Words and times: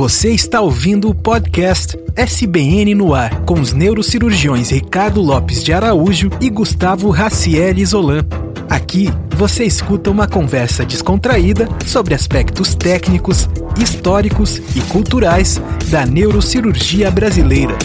Você 0.00 0.32
está 0.32 0.62
ouvindo 0.62 1.10
o 1.10 1.14
podcast 1.14 1.94
SBN 2.16 2.94
no 2.94 3.12
ar, 3.12 3.44
com 3.44 3.60
os 3.60 3.74
neurocirurgiões 3.74 4.70
Ricardo 4.70 5.20
Lopes 5.20 5.62
de 5.62 5.74
Araújo 5.74 6.30
e 6.40 6.48
Gustavo 6.48 7.10
Racieli 7.10 7.84
Zolan. 7.84 8.22
Aqui 8.70 9.08
você 9.36 9.64
escuta 9.64 10.10
uma 10.10 10.26
conversa 10.26 10.86
descontraída 10.86 11.66
sobre 11.86 12.14
aspectos 12.14 12.74
técnicos, 12.74 13.46
históricos 13.78 14.56
e 14.74 14.80
culturais 14.90 15.58
da 15.90 16.06
neurocirurgia 16.06 17.10
brasileira. 17.10 17.76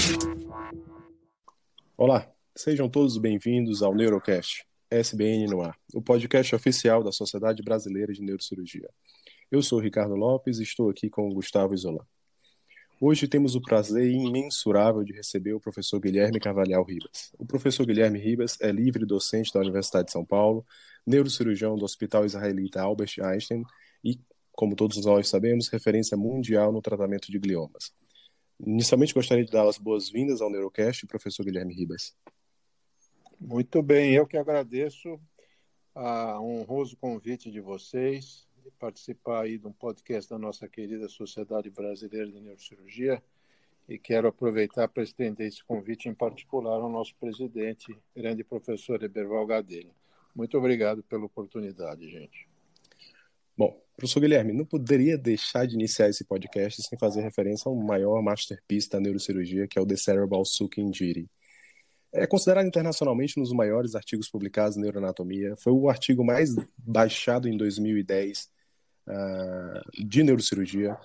Olá, 1.97 2.31
sejam 2.55 2.87
todos 2.87 3.17
bem-vindos 3.17 3.83
ao 3.83 3.93
Neurocast, 3.93 4.63
SBN 4.89 5.47
no 5.47 5.61
ar, 5.61 5.75
o 5.93 6.01
podcast 6.01 6.55
oficial 6.55 7.03
da 7.03 7.11
Sociedade 7.11 7.61
Brasileira 7.61 8.13
de 8.13 8.21
Neurocirurgia. 8.21 8.87
Eu 9.51 9.61
sou 9.61 9.79
Ricardo 9.79 10.15
Lopes 10.15 10.57
e 10.57 10.63
estou 10.63 10.89
aqui 10.89 11.07
com 11.07 11.29
o 11.29 11.33
Gustavo 11.33 11.75
Isolan. 11.75 12.03
Hoje 12.99 13.27
temos 13.27 13.53
o 13.53 13.61
prazer 13.61 14.09
imensurável 14.09 15.03
de 15.03 15.13
receber 15.13 15.53
o 15.53 15.59
professor 15.59 15.99
Guilherme 15.99 16.39
Carvalhal 16.39 16.83
Ribas. 16.83 17.31
O 17.37 17.45
professor 17.45 17.85
Guilherme 17.85 18.17
Ribas 18.17 18.59
é 18.59 18.71
livre 18.71 19.05
docente 19.05 19.53
da 19.53 19.59
Universidade 19.59 20.07
de 20.07 20.13
São 20.13 20.25
Paulo, 20.25 20.65
neurocirurgião 21.05 21.75
do 21.75 21.85
Hospital 21.85 22.25
Israelita 22.25 22.81
Albert 22.81 23.13
Einstein 23.21 23.63
e, 24.03 24.19
como 24.51 24.75
todos 24.75 25.05
nós 25.05 25.29
sabemos, 25.29 25.67
referência 25.67 26.17
mundial 26.17 26.71
no 26.71 26.81
tratamento 26.81 27.31
de 27.31 27.37
gliomas. 27.37 27.93
Inicialmente 28.59 29.13
gostaria 29.13 29.45
de 29.45 29.51
dar 29.51 29.67
as 29.67 29.77
boas-vindas 29.77 30.41
ao 30.41 30.49
Neurocast, 30.49 31.05
professor 31.05 31.45
Guilherme 31.45 31.75
Ribas. 31.75 32.15
Muito 33.39 33.83
bem, 33.83 34.15
eu 34.15 34.25
que 34.25 34.37
agradeço 34.37 35.19
a 35.93 36.41
honroso 36.41 36.97
convite 36.97 37.51
de 37.51 37.61
vocês 37.61 38.44
participar 38.71 39.43
aí 39.43 39.57
de 39.57 39.67
um 39.67 39.71
podcast 39.71 40.29
da 40.29 40.37
nossa 40.37 40.67
querida 40.67 41.07
Sociedade 41.07 41.69
Brasileira 41.69 42.27
de 42.31 42.39
Neurocirurgia 42.39 43.21
e 43.87 43.97
quero 43.97 44.27
aproveitar 44.27 44.87
para 44.87 45.03
estender 45.03 45.47
esse 45.47 45.63
convite 45.63 46.09
em 46.09 46.13
particular 46.13 46.81
ao 46.81 46.89
nosso 46.89 47.15
presidente, 47.15 47.95
grande 48.15 48.43
professor 48.43 49.01
Eberval 49.03 49.45
Gadelha. 49.45 49.91
Muito 50.35 50.57
obrigado 50.57 51.03
pela 51.03 51.25
oportunidade, 51.25 52.09
gente. 52.09 52.47
Bom, 53.57 53.79
professor 53.95 54.19
Guilherme, 54.19 54.51
não 54.51 54.65
poderia 54.65 55.17
deixar 55.17 55.65
de 55.65 55.75
iniciar 55.75 56.09
esse 56.09 56.25
podcast 56.25 56.81
sem 56.83 56.97
fazer 56.97 57.21
referência 57.21 57.69
ao 57.69 57.75
maior 57.75 58.21
masterpiece 58.21 58.89
da 58.89 58.99
neurocirurgia, 58.99 59.67
que 59.67 59.79
é 59.79 59.81
o 59.81 59.85
The 59.85 59.95
Cerebral 59.95 60.43
Sulci 60.43 60.81
Injury. 60.81 61.29
É 62.11 62.25
considerado 62.25 62.65
internacionalmente 62.65 63.39
um 63.39 63.43
dos 63.43 63.53
maiores 63.53 63.93
artigos 63.95 64.29
publicados 64.29 64.77
em 64.77 64.81
neuroanatomia. 64.81 65.55
Foi 65.57 65.71
o 65.71 65.89
artigo 65.89 66.23
mais 66.23 66.49
baixado 66.77 67.47
em 67.47 67.55
2010 67.55 68.49
uh, 69.07 70.05
de 70.05 70.23
neurocirurgia. 70.23 70.97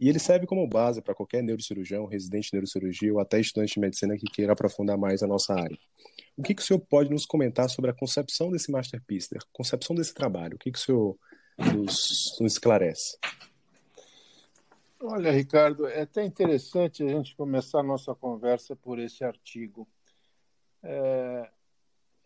E 0.00 0.08
ele 0.08 0.18
serve 0.18 0.46
como 0.46 0.66
base 0.66 1.02
para 1.02 1.14
qualquer 1.14 1.42
neurocirurgião, 1.42 2.06
residente 2.06 2.50
de 2.50 2.54
neurocirurgia 2.54 3.12
ou 3.12 3.18
até 3.18 3.40
estudante 3.40 3.74
de 3.74 3.80
medicina 3.80 4.16
que 4.16 4.26
queira 4.26 4.52
aprofundar 4.52 4.96
mais 4.96 5.22
a 5.22 5.26
nossa 5.26 5.54
área. 5.54 5.76
O 6.36 6.42
que, 6.42 6.54
que 6.54 6.62
o 6.62 6.64
senhor 6.64 6.78
pode 6.78 7.10
nos 7.10 7.26
comentar 7.26 7.68
sobre 7.68 7.90
a 7.90 7.94
concepção 7.94 8.50
desse 8.50 8.70
Masterpiece, 8.70 9.36
a 9.36 9.40
concepção 9.52 9.96
desse 9.96 10.14
trabalho? 10.14 10.54
O 10.54 10.58
que, 10.58 10.70
que 10.70 10.78
o 10.78 10.80
senhor 10.80 11.18
nos, 11.58 12.36
nos 12.40 12.52
esclarece? 12.52 13.18
Olha, 15.00 15.32
Ricardo, 15.32 15.86
é 15.86 16.02
até 16.02 16.24
interessante 16.24 17.02
a 17.02 17.08
gente 17.08 17.34
começar 17.34 17.80
a 17.80 17.84
nossa 17.84 18.14
conversa 18.14 18.76
por 18.76 18.98
esse 18.98 19.24
artigo. 19.24 19.88
É, 20.82 21.50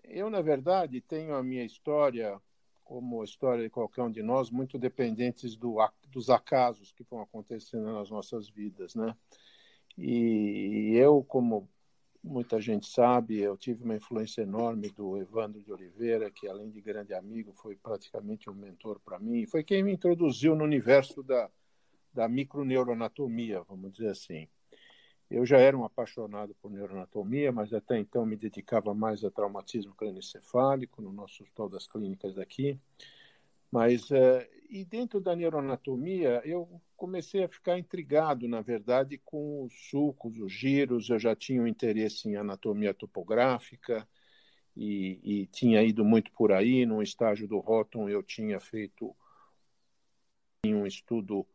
eu, 0.04 0.28
na 0.28 0.42
verdade, 0.42 1.00
tenho 1.00 1.34
a 1.34 1.42
minha 1.42 1.64
história 1.64 2.38
como 2.92 3.22
a 3.22 3.24
história 3.24 3.64
de 3.64 3.70
qualquer 3.70 4.02
um 4.02 4.10
de 4.10 4.22
nós, 4.22 4.50
muito 4.50 4.78
dependentes 4.78 5.56
do, 5.56 5.78
dos 6.10 6.28
acasos 6.28 6.92
que 6.92 7.02
vão 7.02 7.22
acontecendo 7.22 7.90
nas 7.90 8.10
nossas 8.10 8.50
vidas, 8.50 8.94
né? 8.94 9.16
E 9.96 10.92
eu, 10.94 11.24
como 11.24 11.66
muita 12.22 12.60
gente 12.60 12.86
sabe, 12.86 13.38
eu 13.38 13.56
tive 13.56 13.82
uma 13.82 13.96
influência 13.96 14.42
enorme 14.42 14.90
do 14.90 15.16
Evandro 15.16 15.62
de 15.62 15.72
Oliveira, 15.72 16.30
que 16.30 16.46
além 16.46 16.68
de 16.68 16.82
grande 16.82 17.14
amigo, 17.14 17.54
foi 17.54 17.76
praticamente 17.76 18.50
um 18.50 18.54
mentor 18.54 19.00
para 19.00 19.18
mim. 19.18 19.46
Foi 19.46 19.64
quem 19.64 19.82
me 19.82 19.94
introduziu 19.94 20.54
no 20.54 20.62
universo 20.62 21.22
da, 21.22 21.50
da 22.12 22.28
microneuroanatomia, 22.28 23.62
vamos 23.62 23.92
dizer 23.92 24.10
assim. 24.10 24.46
Eu 25.32 25.46
já 25.46 25.56
era 25.56 25.74
um 25.74 25.82
apaixonado 25.82 26.54
por 26.60 26.70
neuroanatomia, 26.70 27.50
mas 27.50 27.72
até 27.72 27.98
então 27.98 28.26
me 28.26 28.36
dedicava 28.36 28.92
mais 28.92 29.24
a 29.24 29.30
traumatismo 29.30 29.94
crânioencefálico 29.94 31.00
no 31.00 31.10
nosso 31.10 31.42
Hospital 31.42 31.70
das 31.70 31.86
Clínicas 31.86 32.34
daqui. 32.34 32.78
Mas, 33.70 34.10
é, 34.10 34.46
e 34.68 34.84
dentro 34.84 35.22
da 35.22 35.34
neuroanatomia, 35.34 36.42
eu 36.44 36.68
comecei 36.94 37.42
a 37.42 37.48
ficar 37.48 37.78
intrigado, 37.78 38.46
na 38.46 38.60
verdade, 38.60 39.16
com 39.24 39.64
os 39.64 39.72
sulcos, 39.88 40.38
os 40.38 40.52
giros. 40.52 41.08
Eu 41.08 41.18
já 41.18 41.34
tinha 41.34 41.62
um 41.62 41.66
interesse 41.66 42.28
em 42.28 42.36
anatomia 42.36 42.92
topográfica 42.92 44.06
e, 44.76 45.18
e 45.24 45.46
tinha 45.46 45.82
ido 45.82 46.04
muito 46.04 46.30
por 46.32 46.52
aí. 46.52 46.84
No 46.84 47.02
estágio 47.02 47.48
do 47.48 47.58
Roton, 47.58 48.06
eu 48.06 48.22
tinha 48.22 48.60
feito 48.60 49.16
um 50.66 50.86
estudo 50.86 51.46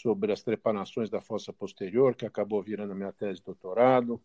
sobre 0.00 0.32
as 0.32 0.42
trepanações 0.42 1.08
da 1.08 1.20
fossa 1.20 1.52
posterior, 1.52 2.14
que 2.14 2.26
acabou 2.26 2.62
virando 2.62 2.92
a 2.92 2.94
minha 2.94 3.12
tese 3.12 3.40
de 3.40 3.44
doutorado. 3.44 4.20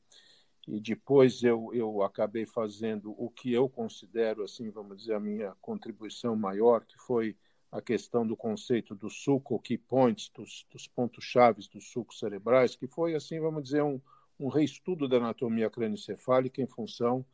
E 0.67 0.79
depois 0.79 1.41
eu, 1.43 1.69
eu 1.73 2.01
acabei 2.03 2.45
fazendo 2.45 3.11
o 3.17 3.29
que 3.29 3.51
eu 3.53 3.67
considero, 3.69 4.43
assim, 4.43 4.69
vamos 4.69 4.97
dizer, 4.97 5.13
a 5.13 5.19
minha 5.19 5.55
contribuição 5.61 6.35
maior, 6.35 6.85
que 6.85 6.97
foi 6.97 7.35
a 7.71 7.81
questão 7.81 8.25
do 8.25 8.35
conceito 8.35 8.95
do 8.95 9.09
suco 9.09 9.59
key 9.59 9.77
points, 9.77 10.29
dos, 10.35 10.65
dos 10.71 10.87
pontos 10.87 11.23
chaves 11.23 11.67
dos 11.67 11.91
sucos 11.91 12.19
cerebrais, 12.19 12.75
que 12.75 12.87
foi, 12.87 13.15
assim, 13.15 13.39
vamos 13.39 13.63
dizer, 13.63 13.83
um, 13.83 14.01
um 14.39 14.47
reestudo 14.47 15.07
da 15.07 15.17
anatomia 15.17 15.69
crânioencefálica 15.69 16.61
em 16.61 16.67
função 16.67 17.25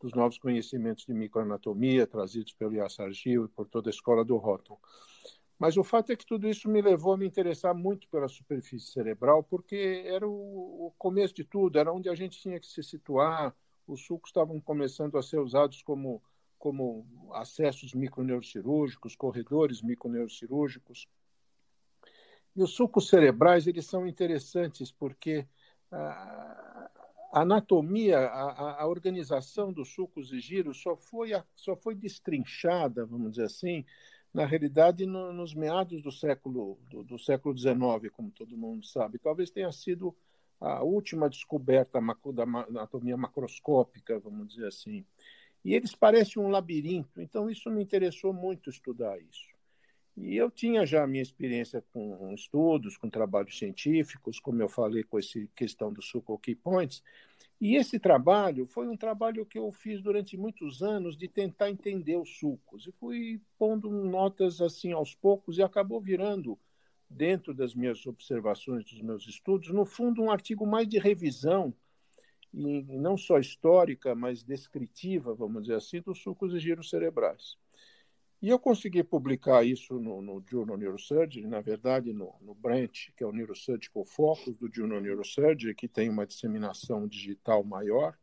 dos 0.00 0.12
novos 0.14 0.38
conhecimentos 0.38 1.04
de 1.04 1.14
microanatomia 1.14 2.06
trazidos 2.06 2.52
pelo 2.52 2.74
Yassar 2.74 3.12
Gil 3.12 3.44
e 3.44 3.48
por 3.48 3.68
toda 3.68 3.88
a 3.88 3.92
escola 3.92 4.24
do 4.24 4.36
Rotten. 4.36 4.76
Mas 5.62 5.76
o 5.76 5.84
fato 5.84 6.10
é 6.10 6.16
que 6.16 6.26
tudo 6.26 6.48
isso 6.48 6.68
me 6.68 6.82
levou 6.82 7.12
a 7.12 7.16
me 7.16 7.24
interessar 7.24 7.72
muito 7.72 8.08
pela 8.08 8.26
superfície 8.26 8.90
cerebral, 8.90 9.44
porque 9.44 10.02
era 10.04 10.26
o, 10.26 10.92
começo 10.98 11.32
de 11.32 11.44
tudo, 11.44 11.78
era 11.78 11.92
onde 11.92 12.08
a 12.08 12.16
gente 12.16 12.40
tinha 12.40 12.58
que 12.58 12.66
se 12.66 12.82
situar. 12.82 13.54
Os 13.86 14.04
sulcos 14.04 14.30
estavam 14.30 14.60
começando 14.60 15.16
a 15.16 15.22
ser 15.22 15.38
usados 15.38 15.80
como, 15.80 16.20
como 16.58 17.06
acessos 17.34 17.94
microneurocirúrgicos, 17.94 19.14
corredores 19.14 19.82
microneurocirúrgicos. 19.82 21.06
E 22.56 22.60
os 22.60 22.74
sulcos 22.74 23.08
cerebrais 23.08 23.68
eles 23.68 23.86
são 23.86 24.04
interessantes 24.04 24.90
porque 24.90 25.46
a 25.92 26.90
anatomia, 27.32 28.18
a, 28.18 28.82
a, 28.82 28.86
organização 28.88 29.72
dos 29.72 29.94
sulcos 29.94 30.32
e 30.32 30.40
giros 30.40 30.82
só 30.82 30.96
foi, 30.96 31.30
só 31.54 31.76
foi 31.76 31.94
destrinchada, 31.94 33.06
vamos 33.06 33.30
dizer 33.30 33.44
assim, 33.44 33.84
na 34.32 34.46
realidade, 34.46 35.06
no, 35.06 35.32
nos 35.32 35.54
meados 35.54 36.02
do 36.02 36.10
século 36.10 36.78
do, 36.88 37.04
do, 37.04 37.18
século 37.18 37.56
XIX, 37.56 38.10
como 38.12 38.30
todo 38.30 38.56
mundo 38.56 38.84
sabe, 38.86 39.18
talvez 39.18 39.50
tenha 39.50 39.70
sido 39.70 40.16
a 40.60 40.82
última 40.82 41.28
descoberta 41.28 42.00
da 42.32 42.42
anatomia 42.42 43.16
macroscópica, 43.16 44.18
vamos 44.18 44.48
dizer 44.48 44.68
assim. 44.68 45.04
E 45.64 45.74
eles 45.74 45.94
parecem 45.94 46.42
um 46.42 46.48
labirinto, 46.48 47.20
então 47.20 47.50
isso 47.50 47.70
me 47.70 47.82
interessou 47.82 48.32
muito 48.32 48.70
estudar 48.70 49.20
isso. 49.20 49.52
E 50.16 50.36
eu 50.36 50.50
tinha 50.50 50.84
já 50.84 51.04
a 51.04 51.06
minha 51.06 51.22
experiência 51.22 51.82
com 51.92 52.32
estudos, 52.34 52.96
com 52.96 53.08
trabalhos 53.08 53.58
científicos, 53.58 54.38
como 54.38 54.60
eu 54.62 54.68
falei 54.68 55.02
com 55.04 55.18
essa 55.18 55.38
questão 55.54 55.92
do 55.92 56.02
Suco 56.02 56.38
Key 56.38 56.54
Points, 56.54 57.02
e 57.64 57.76
esse 57.76 57.96
trabalho 57.96 58.66
foi 58.66 58.88
um 58.88 58.96
trabalho 58.96 59.46
que 59.46 59.56
eu 59.56 59.70
fiz 59.70 60.02
durante 60.02 60.36
muitos 60.36 60.82
anos 60.82 61.16
de 61.16 61.28
tentar 61.28 61.70
entender 61.70 62.16
os 62.16 62.38
sulcos. 62.40 62.88
E 62.88 62.90
fui 62.90 63.40
pondo 63.56 63.88
notas 63.88 64.60
assim 64.60 64.90
aos 64.90 65.14
poucos 65.14 65.58
e 65.58 65.62
acabou 65.62 66.00
virando, 66.00 66.58
dentro 67.08 67.54
das 67.54 67.72
minhas 67.72 68.04
observações, 68.04 68.90
dos 68.90 69.00
meus 69.00 69.28
estudos, 69.28 69.68
no 69.68 69.84
fundo, 69.84 70.24
um 70.24 70.30
artigo 70.32 70.66
mais 70.66 70.88
de 70.88 70.98
revisão, 70.98 71.72
e 72.52 72.98
não 72.98 73.16
só 73.16 73.38
histórica, 73.38 74.12
mas 74.12 74.42
descritiva, 74.42 75.32
vamos 75.32 75.62
dizer 75.62 75.76
assim, 75.76 76.00
dos 76.00 76.20
sulcos 76.20 76.52
e 76.54 76.58
giros 76.58 76.90
cerebrais. 76.90 77.56
E 78.42 78.48
eu 78.48 78.58
consegui 78.58 79.04
publicar 79.04 79.64
isso 79.64 80.00
no, 80.00 80.20
no 80.20 80.44
Journal 80.44 80.76
Neurosurgery, 80.76 81.46
na 81.46 81.60
verdade, 81.60 82.12
no, 82.12 82.34
no 82.40 82.56
Branch, 82.56 83.12
que 83.16 83.22
é 83.22 83.26
o 83.26 83.30
Neurosurgical 83.30 84.04
Focus 84.04 84.56
do 84.56 84.68
Journal 84.68 85.00
Neurosurgery, 85.00 85.76
que 85.76 85.86
tem 85.86 86.10
uma 86.10 86.26
disseminação 86.26 87.06
digital 87.06 87.62
maior. 87.62 88.18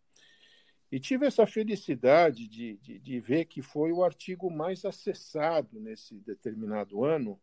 E 0.91 0.99
tive 0.99 1.25
essa 1.25 1.47
felicidade 1.47 2.49
de, 2.49 2.75
de, 2.79 2.99
de 2.99 3.19
ver 3.21 3.45
que 3.45 3.61
foi 3.61 3.93
o 3.93 4.03
artigo 4.03 4.51
mais 4.51 4.83
acessado 4.83 5.79
nesse 5.79 6.15
determinado 6.15 7.05
ano 7.05 7.39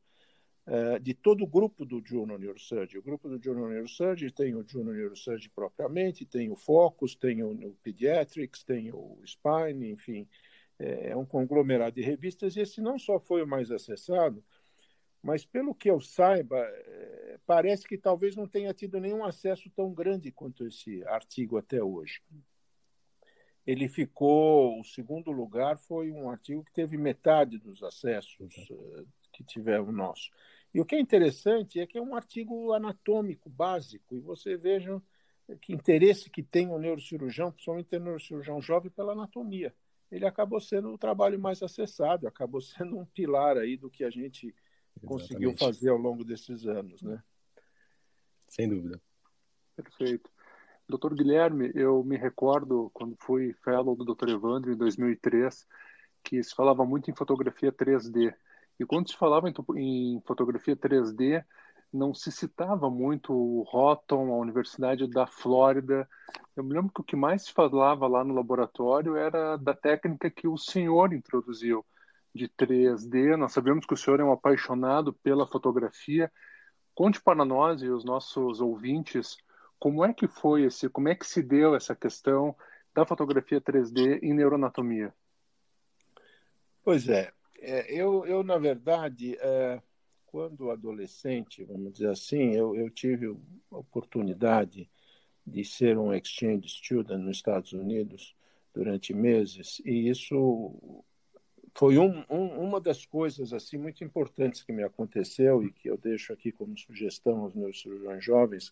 uh, 0.66 1.00
de 1.00 1.14
todo 1.14 1.44
o 1.44 1.46
grupo 1.46 1.82
do 1.86 2.02
Journal 2.04 2.38
Neurosurgery. 2.38 2.98
O 2.98 3.02
grupo 3.02 3.26
do 3.26 3.42
Journal 3.42 3.70
Neurosurgery 3.70 4.30
tem 4.30 4.54
o 4.54 4.62
Journal 4.68 4.92
Neurosurgery 4.92 5.48
propriamente, 5.48 6.26
tem 6.26 6.50
o 6.50 6.56
Focus, 6.56 7.14
tem 7.14 7.42
o, 7.42 7.52
o 7.52 7.74
Pediatrics, 7.82 8.62
tem 8.64 8.92
o 8.92 9.18
Spine, 9.24 9.92
enfim 9.92 10.28
é, 10.78 11.10
é 11.10 11.16
um 11.16 11.26
conglomerado 11.26 11.94
de 11.94 12.02
revistas, 12.02 12.56
e 12.56 12.60
esse 12.60 12.80
não 12.80 12.98
só 12.98 13.18
foi 13.18 13.42
o 13.42 13.46
mais 13.46 13.70
acessado, 13.70 14.44
mas 15.22 15.44
pelo 15.44 15.74
que 15.74 15.90
eu 15.90 16.00
saiba, 16.00 16.58
é, 16.58 17.38
parece 17.46 17.86
que 17.86 17.98
talvez 17.98 18.36
não 18.36 18.46
tenha 18.46 18.72
tido 18.72 19.00
nenhum 19.00 19.24
acesso 19.24 19.70
tão 19.70 19.92
grande 19.92 20.30
quanto 20.30 20.66
esse 20.66 21.02
artigo 21.04 21.56
até 21.56 21.82
hoje. 21.82 22.22
Ele 23.66 23.88
ficou, 23.88 24.80
o 24.80 24.84
segundo 24.84 25.32
lugar 25.32 25.76
foi 25.76 26.12
um 26.12 26.30
artigo 26.30 26.62
que 26.62 26.72
teve 26.72 26.96
metade 26.96 27.58
dos 27.58 27.82
acessos 27.82 28.54
eh, 28.70 29.04
que 29.32 29.42
tiveram 29.42 29.90
nosso. 29.90 30.30
E 30.72 30.80
o 30.80 30.84
que 30.84 30.94
é 30.94 31.00
interessante 31.00 31.80
é 31.80 31.86
que 31.86 31.98
é 31.98 32.00
um 32.02 32.14
artigo 32.14 32.72
anatômico 32.72 33.50
básico, 33.50 34.14
e 34.14 34.20
você 34.20 34.56
veja 34.56 35.02
que 35.60 35.72
interesse 35.72 36.30
que 36.30 36.42
tem 36.44 36.68
o 36.68 36.78
neurocirurgião, 36.78 37.50
principalmente 37.50 37.96
o 37.96 38.00
neurocirurgião 38.00 38.60
jovem, 38.60 38.90
pela 38.90 39.12
anatomia. 39.12 39.74
Ele 40.10 40.26
acabou 40.26 40.60
sendo 40.60 40.92
o 40.92 40.98
trabalho 40.98 41.38
mais 41.38 41.62
acessado, 41.62 42.26
acabou 42.26 42.60
sendo 42.62 42.98
um 42.98 43.04
pilar 43.04 43.56
aí 43.56 43.76
do 43.76 43.90
que 43.90 44.04
a 44.04 44.10
gente 44.10 44.46
Exatamente. 44.46 45.06
conseguiu 45.06 45.56
fazer 45.56 45.90
ao 45.90 45.98
longo 45.98 46.24
desses 46.24 46.66
anos, 46.66 47.02
né? 47.02 47.22
Sem 48.48 48.68
dúvida. 48.68 49.00
Perfeito. 49.74 50.30
Doutor 50.88 51.14
Guilherme, 51.14 51.72
eu 51.74 52.02
me 52.04 52.16
recordo 52.16 52.90
quando 52.94 53.16
fui 53.18 53.52
fellow 53.64 53.96
do 53.96 54.04
Dr. 54.14 54.30
Evandro 54.30 54.72
em 54.72 54.76
2003, 54.76 55.66
que 56.22 56.42
se 56.42 56.54
falava 56.54 56.84
muito 56.84 57.10
em 57.10 57.14
fotografia 57.14 57.72
3D. 57.72 58.32
E 58.78 58.84
quando 58.86 59.10
se 59.10 59.16
falava 59.16 59.52
em, 59.76 60.20
fotografia 60.24 60.76
3D, 60.76 61.44
não 61.92 62.12
se 62.12 62.30
citava 62.30 62.90
muito 62.90 63.32
o 63.32 63.64
Houghton, 63.70 64.32
a 64.32 64.36
Universidade 64.36 65.08
da 65.08 65.26
Flórida. 65.26 66.08
Eu 66.56 66.64
me 66.64 66.74
lembro 66.74 66.92
que 66.92 67.00
o 67.00 67.04
que 67.04 67.16
mais 67.16 67.44
se 67.44 67.52
falava 67.52 68.06
lá 68.06 68.24
no 68.24 68.34
laboratório 68.34 69.16
era 69.16 69.56
da 69.56 69.74
técnica 69.74 70.30
que 70.30 70.46
o 70.46 70.58
senhor 70.58 71.12
introduziu 71.12 71.84
de 72.34 72.48
3D. 72.48 73.36
Nós 73.36 73.52
sabemos 73.52 73.86
que 73.86 73.94
o 73.94 73.96
senhor 73.96 74.20
é 74.20 74.24
um 74.24 74.32
apaixonado 74.32 75.12
pela 75.12 75.46
fotografia. 75.46 76.30
Conte 76.94 77.20
para 77.20 77.44
nós 77.44 77.82
e 77.82 77.88
os 77.88 78.04
nossos 78.04 78.60
ouvintes 78.60 79.36
como 79.78 80.04
é 80.04 80.12
que 80.12 80.26
foi 80.26 80.64
esse, 80.64 80.88
como 80.88 81.08
é 81.08 81.14
que 81.14 81.26
se 81.26 81.42
deu 81.42 81.74
essa 81.74 81.94
questão 81.94 82.56
da 82.94 83.04
fotografia 83.04 83.60
3D 83.60 84.20
em 84.22 84.32
neuroanatomia? 84.32 85.12
Pois 86.82 87.08
é, 87.08 87.32
é 87.58 87.92
eu, 87.92 88.24
eu 88.26 88.42
na 88.42 88.56
verdade, 88.56 89.36
é, 89.38 89.82
quando 90.36 90.70
adolescente, 90.70 91.64
vamos 91.64 91.94
dizer 91.94 92.10
assim, 92.10 92.52
eu, 92.52 92.76
eu 92.76 92.90
tive 92.90 93.34
a 93.70 93.78
oportunidade 93.78 94.86
de 95.46 95.64
ser 95.64 95.96
um 95.96 96.12
exchange 96.12 96.68
student 96.68 97.22
nos 97.22 97.38
Estados 97.38 97.72
Unidos 97.72 98.36
durante 98.74 99.14
meses 99.14 99.80
e 99.82 100.10
isso 100.10 101.02
foi 101.74 101.96
um, 101.96 102.22
um, 102.28 102.48
uma 102.66 102.78
das 102.78 103.06
coisas 103.06 103.54
assim 103.54 103.78
muito 103.78 104.04
importantes 104.04 104.62
que 104.62 104.74
me 104.74 104.82
aconteceu 104.82 105.62
e 105.62 105.72
que 105.72 105.88
eu 105.88 105.96
deixo 105.96 106.34
aqui 106.34 106.52
como 106.52 106.76
sugestão 106.76 107.38
aos 107.40 107.54
meus 107.54 107.80
cirurgiões 107.80 108.22
jovens. 108.22 108.70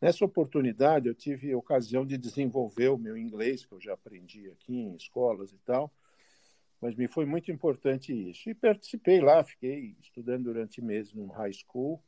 Nessa 0.00 0.24
oportunidade, 0.24 1.08
eu 1.08 1.14
tive 1.14 1.50
a 1.50 1.58
ocasião 1.58 2.06
de 2.06 2.16
desenvolver 2.16 2.90
o 2.90 2.96
meu 2.96 3.18
inglês, 3.18 3.66
que 3.66 3.72
eu 3.72 3.80
já 3.80 3.94
aprendi 3.94 4.48
aqui 4.48 4.76
em 4.76 4.94
escolas 4.94 5.50
e 5.50 5.58
tal, 5.64 5.92
mas 6.84 6.94
me 6.94 7.08
foi 7.08 7.24
muito 7.24 7.50
importante 7.50 8.12
isso. 8.12 8.50
E 8.50 8.54
participei 8.54 9.18
lá, 9.20 9.42
fiquei 9.42 9.96
estudando 10.02 10.44
durante 10.44 10.82
meses 10.82 11.14
no 11.14 11.28
high 11.28 11.52
school. 11.52 11.98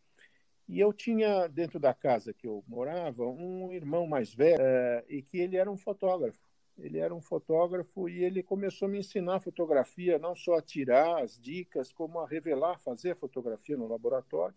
E 0.69 0.79
eu 0.79 0.93
tinha, 0.93 1.47
dentro 1.49 1.81
da 1.81 1.95
casa 1.95 2.35
que 2.35 2.47
eu 2.47 2.63
morava, 2.69 3.25
um 3.27 3.73
irmão 3.73 4.07
mais 4.07 4.35
velho, 4.35 4.61
é, 4.61 5.05
e 5.09 5.23
que 5.23 5.39
ele 5.39 5.57
era 5.57 5.71
um 5.71 5.79
fotógrafo 5.79 6.47
ele 6.79 6.99
era 6.99 7.15
um 7.15 7.23
fotógrafo 7.23 8.07
e 8.07 8.23
ele 8.23 8.43
começou 8.43 8.87
a 8.87 8.91
me 8.91 8.99
ensinar 8.99 9.41
fotografia, 9.41 10.19
não 10.19 10.35
só 10.37 10.57
a 10.57 10.63
tirar 10.63 11.23
as 11.23 11.41
dicas, 11.41 11.91
como 11.91 12.21
a 12.21 12.27
revelar, 12.29 12.79
fazer 12.79 13.17
fotografia 13.17 13.79
no 13.79 13.89
laboratório. 13.89 14.55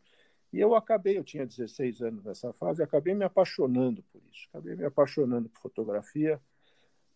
E 0.51 0.59
eu 0.59 0.75
acabei, 0.75 1.17
eu 1.17 1.23
tinha 1.23 1.45
16 1.45 2.01
anos 2.01 2.25
nessa 2.25 2.51
fase, 2.51 2.83
acabei 2.83 3.13
me 3.13 3.23
apaixonando 3.23 4.03
por 4.11 4.21
isso. 4.29 4.49
Acabei 4.49 4.75
me 4.75 4.83
apaixonando 4.83 5.47
por 5.47 5.61
fotografia. 5.61 6.41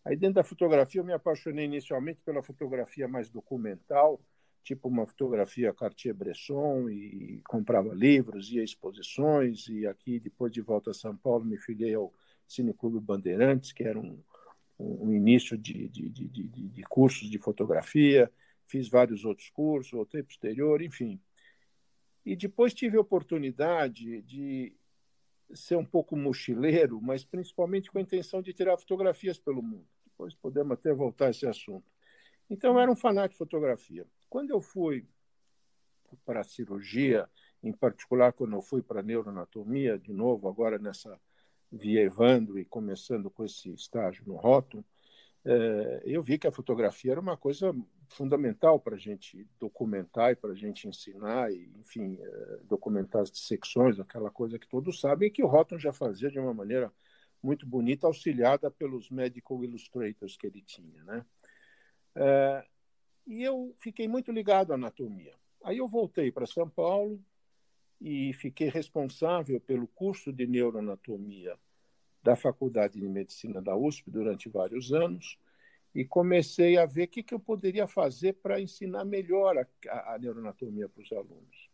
Aí 0.04 0.16
dentro 0.16 0.34
da 0.34 0.44
fotografia 0.44 1.00
eu 1.00 1.04
me 1.04 1.12
apaixonei 1.12 1.64
inicialmente 1.64 2.20
pela 2.24 2.42
fotografia 2.42 3.08
mais 3.08 3.30
documental, 3.30 4.20
tipo 4.62 4.88
uma 4.88 5.06
fotografia 5.06 5.72
Cartier-Bresson 5.72 6.88
e 6.90 7.42
comprava 7.48 7.94
livros, 7.94 8.50
ia 8.50 8.62
exposições 8.62 9.66
e 9.68 9.86
aqui 9.86 10.20
depois 10.20 10.52
de 10.52 10.60
volta 10.60 10.90
a 10.90 10.94
São 10.94 11.16
Paulo 11.16 11.44
me 11.44 11.56
filiei 11.56 11.94
ao 11.94 12.12
Cineclube 12.46 13.00
Bandeirantes, 13.00 13.72
que 13.72 13.84
era 13.84 13.98
um 13.98 14.22
um 14.78 15.12
início 15.12 15.56
de, 15.56 15.88
de, 15.88 16.08
de, 16.08 16.28
de, 16.28 16.82
cursos 16.82 17.30
de 17.30 17.38
fotografia, 17.38 18.30
fiz 18.66 18.88
vários 18.88 19.24
outros 19.24 19.48
cursos, 19.50 19.92
voltei 19.92 20.22
para 20.22 20.30
o 20.30 20.32
exterior, 20.32 20.82
enfim. 20.82 21.20
E 22.24 22.34
depois 22.34 22.74
tive 22.74 22.96
a 22.96 23.00
oportunidade 23.00 24.22
de 24.22 24.74
ser 25.54 25.76
um 25.76 25.84
pouco 25.84 26.16
mochileiro, 26.16 27.00
mas 27.00 27.24
principalmente 27.24 27.90
com 27.90 27.98
a 27.98 28.02
intenção 28.02 28.42
de 28.42 28.52
tirar 28.52 28.76
fotografias 28.78 29.38
pelo 29.38 29.62
mundo. 29.62 29.86
Depois 30.14 30.34
podemos 30.34 30.72
até 30.72 30.92
voltar 30.92 31.26
a 31.26 31.30
esse 31.30 31.44
assunto. 31.44 31.84
Então, 32.48 32.74
eu 32.74 32.80
era 32.80 32.90
um 32.90 32.96
fanático 32.96 33.34
de 33.34 33.38
fotografia. 33.38 34.06
Quando 34.30 34.50
eu 34.50 34.60
fui 34.60 35.06
para 36.24 36.40
a 36.40 36.44
cirurgia, 36.44 37.28
em 37.62 37.72
particular 37.72 38.32
quando 38.32 38.54
eu 38.54 38.62
fui 38.62 38.80
para 38.80 39.00
a 39.00 39.02
neuroanatomia, 39.02 39.98
de 39.98 40.12
novo, 40.12 40.48
agora 40.48 40.78
nessa 40.78 41.18
via 41.72 42.02
Evandro 42.02 42.58
e 42.58 42.64
começando 42.64 43.28
com 43.28 43.44
esse 43.44 43.72
estágio 43.72 44.24
no 44.24 44.36
Rótulo, 44.36 44.84
é, 45.44 46.02
eu 46.04 46.22
vi 46.22 46.38
que 46.38 46.46
a 46.46 46.52
fotografia 46.52 47.12
era 47.12 47.20
uma 47.20 47.36
coisa 47.36 47.74
fundamental 48.08 48.78
para 48.78 48.94
a 48.94 48.98
gente 48.98 49.46
documentar 49.58 50.32
e 50.32 50.36
para 50.36 50.52
a 50.52 50.54
gente 50.54 50.88
ensinar, 50.88 51.52
e, 51.52 51.70
enfim, 51.80 52.18
é, 52.20 52.58
documentar 52.64 53.22
as 53.22 53.30
dissecções, 53.30 53.98
aquela 53.98 54.30
coisa 54.30 54.58
que 54.58 54.68
todos 54.68 55.00
sabem, 55.00 55.28
e 55.28 55.30
que 55.30 55.42
o 55.42 55.48
Rótulo 55.48 55.80
já 55.80 55.92
fazia 55.92 56.30
de 56.30 56.38
uma 56.38 56.54
maneira 56.54 56.92
muito 57.44 57.66
bonita, 57.66 58.06
auxiliada 58.06 58.70
pelos 58.70 59.10
medical 59.10 59.62
illustrators 59.62 60.36
que 60.36 60.46
ele 60.46 60.62
tinha. 60.62 61.04
Né? 61.04 61.24
É, 62.16 62.66
e 63.26 63.42
eu 63.42 63.74
fiquei 63.78 64.08
muito 64.08 64.32
ligado 64.32 64.72
à 64.72 64.74
anatomia. 64.74 65.34
Aí 65.62 65.78
eu 65.78 65.88
voltei 65.88 66.32
para 66.32 66.46
São 66.46 66.68
Paulo, 66.68 67.22
e 68.04 68.34
fiquei 68.34 68.68
responsável 68.68 69.58
pelo 69.58 69.86
curso 69.86 70.30
de 70.30 70.46
neuroanatomia 70.46 71.58
da 72.22 72.36
Faculdade 72.36 73.00
de 73.00 73.08
Medicina 73.08 73.62
da 73.62 73.74
USP 73.74 74.10
durante 74.10 74.48
vários 74.48 74.92
anos 74.92 75.38
e 75.94 76.04
comecei 76.04 76.76
a 76.76 76.84
ver 76.84 77.04
o 77.04 77.08
que, 77.08 77.22
que 77.22 77.32
eu 77.32 77.40
poderia 77.40 77.86
fazer 77.86 78.34
para 78.34 78.60
ensinar 78.60 79.06
melhor 79.06 79.56
a, 79.56 80.14
a 80.14 80.18
neuroanatomia 80.18 80.86
para 80.86 81.02
os 81.02 81.12
alunos. 81.12 81.70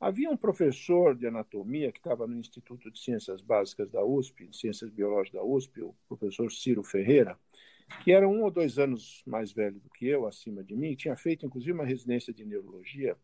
Havia 0.00 0.30
um 0.30 0.36
professor 0.36 1.14
de 1.14 1.26
anatomia 1.26 1.92
que 1.92 1.98
estava 1.98 2.26
no 2.26 2.38
Instituto 2.38 2.90
de 2.90 2.98
Ciências 2.98 3.42
Básicas 3.42 3.90
da 3.90 4.02
USP, 4.02 4.48
Ciências 4.50 4.88
Biológicas 4.88 5.38
da 5.38 5.46
USP, 5.46 5.82
o 5.82 5.94
professor 6.08 6.50
Ciro 6.50 6.82
Ferreira, 6.82 7.38
que 8.02 8.10
era 8.10 8.26
um 8.26 8.42
ou 8.42 8.50
dois 8.50 8.78
anos 8.78 9.22
mais 9.26 9.52
velho 9.52 9.78
do 9.78 9.90
que 9.90 10.06
eu, 10.06 10.26
acima 10.26 10.64
de 10.64 10.74
mim, 10.74 10.94
tinha 10.94 11.14
feito 11.16 11.44
inclusive 11.44 11.72
uma 11.72 11.84
residência 11.84 12.32
de 12.32 12.46
neurologia 12.46 13.14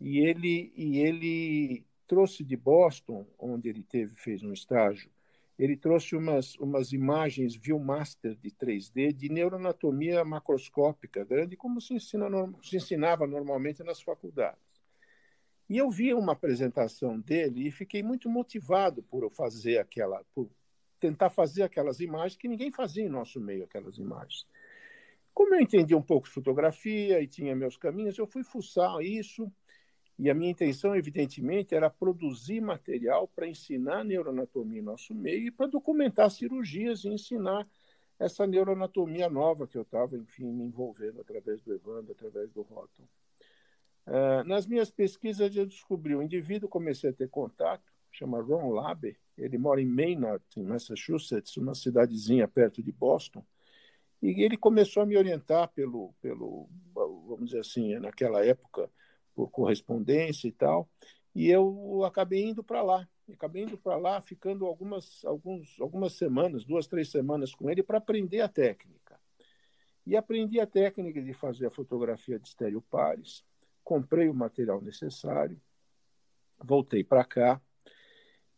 e 0.00 0.18
ele, 0.18 0.72
e 0.74 0.98
ele 0.98 1.86
trouxe 2.08 2.42
de 2.42 2.56
Boston, 2.56 3.24
onde 3.38 3.68
ele 3.68 3.84
teve 3.84 4.12
fez 4.16 4.42
um 4.42 4.52
estágio, 4.52 5.12
ele 5.56 5.76
trouxe 5.76 6.16
umas, 6.16 6.56
umas 6.56 6.92
imagens 6.92 7.54
Viewmaster 7.54 8.34
de 8.34 8.50
3D 8.50 9.12
de 9.12 9.28
neuroanatomia 9.28 10.24
macroscópica 10.24 11.22
grande, 11.22 11.56
como 11.56 11.80
se, 11.80 11.94
ensina, 11.94 12.26
se 12.62 12.78
ensinava 12.78 13.28
normalmente 13.28 13.84
nas 13.84 14.02
faculdades. 14.02 14.69
E 15.70 15.78
eu 15.78 15.88
vi 15.88 16.12
uma 16.12 16.32
apresentação 16.32 17.20
dele 17.20 17.68
e 17.68 17.70
fiquei 17.70 18.02
muito 18.02 18.28
motivado 18.28 19.04
por 19.04 19.30
fazer 19.30 19.78
aquela, 19.78 20.20
por 20.34 20.50
tentar 20.98 21.30
fazer 21.30 21.62
aquelas 21.62 22.00
imagens 22.00 22.36
que 22.36 22.48
ninguém 22.48 22.72
fazia 22.72 23.04
em 23.04 23.08
nosso 23.08 23.40
meio, 23.40 23.62
aquelas 23.62 23.96
imagens. 23.96 24.44
Como 25.32 25.54
eu 25.54 25.60
entendi 25.60 25.94
um 25.94 26.02
pouco 26.02 26.26
de 26.26 26.34
fotografia 26.34 27.22
e 27.22 27.28
tinha 27.28 27.54
meus 27.54 27.76
caminhos, 27.76 28.18
eu 28.18 28.26
fui 28.26 28.42
fuçar 28.42 29.00
isso 29.00 29.48
e 30.18 30.28
a 30.28 30.34
minha 30.34 30.50
intenção, 30.50 30.96
evidentemente, 30.96 31.72
era 31.72 31.88
produzir 31.88 32.60
material 32.60 33.28
para 33.28 33.46
ensinar 33.46 34.04
neuroanatomia 34.04 34.80
em 34.80 34.82
nosso 34.82 35.14
meio 35.14 35.46
e 35.46 35.50
para 35.52 35.68
documentar 35.68 36.32
cirurgias 36.32 37.04
e 37.04 37.10
ensinar 37.10 37.64
essa 38.18 38.44
neuroanatomia 38.44 39.30
nova 39.30 39.68
que 39.68 39.78
eu 39.78 39.82
estava, 39.82 40.16
enfim, 40.16 40.52
me 40.52 40.64
envolvendo 40.64 41.20
através 41.20 41.62
do 41.62 41.72
Evandro, 41.72 42.10
através 42.10 42.50
do 42.50 42.62
Rotten. 42.62 43.08
Uh, 44.10 44.42
nas 44.44 44.66
minhas 44.66 44.90
pesquisas, 44.90 45.54
eu 45.54 45.64
descobri 45.64 46.16
um 46.16 46.22
indivíduo, 46.22 46.68
comecei 46.68 47.10
a 47.10 47.12
ter 47.12 47.28
contato, 47.28 47.84
chama 48.10 48.42
Ron 48.42 48.70
Laber, 48.70 49.16
ele 49.38 49.56
mora 49.56 49.80
em 49.80 49.86
Maynard, 49.86 50.42
em 50.56 50.64
Massachusetts, 50.64 51.56
uma 51.56 51.76
cidadezinha 51.76 52.48
perto 52.48 52.82
de 52.82 52.90
Boston, 52.90 53.44
e 54.20 54.42
ele 54.42 54.56
começou 54.56 55.04
a 55.04 55.06
me 55.06 55.16
orientar 55.16 55.68
pelo, 55.68 56.12
pelo 56.20 56.68
vamos 56.92 57.46
dizer 57.46 57.60
assim, 57.60 57.94
naquela 58.00 58.44
época, 58.44 58.90
por 59.34 59.48
correspondência 59.50 60.48
e 60.48 60.52
tal. 60.52 60.88
E 61.34 61.48
eu 61.48 62.04
acabei 62.04 62.44
indo 62.44 62.62
para 62.62 62.82
lá. 62.82 63.08
Acabei 63.32 63.62
indo 63.62 63.78
para 63.78 63.96
lá, 63.96 64.20
ficando 64.20 64.66
algumas, 64.66 65.24
alguns, 65.24 65.80
algumas 65.80 66.14
semanas, 66.14 66.64
duas, 66.64 66.88
três 66.88 67.10
semanas 67.10 67.54
com 67.54 67.70
ele, 67.70 67.82
para 67.82 67.98
aprender 67.98 68.40
a 68.40 68.48
técnica. 68.48 69.18
E 70.04 70.16
aprendi 70.16 70.58
a 70.58 70.66
técnica 70.66 71.22
de 71.22 71.32
fazer 71.32 71.66
a 71.66 71.70
fotografia 71.70 72.38
de 72.38 72.48
estéreo 72.48 72.82
pares, 72.82 73.44
comprei 73.90 74.28
o 74.28 74.34
material 74.34 74.80
necessário, 74.80 75.60
voltei 76.62 77.02
para 77.02 77.24
cá. 77.24 77.60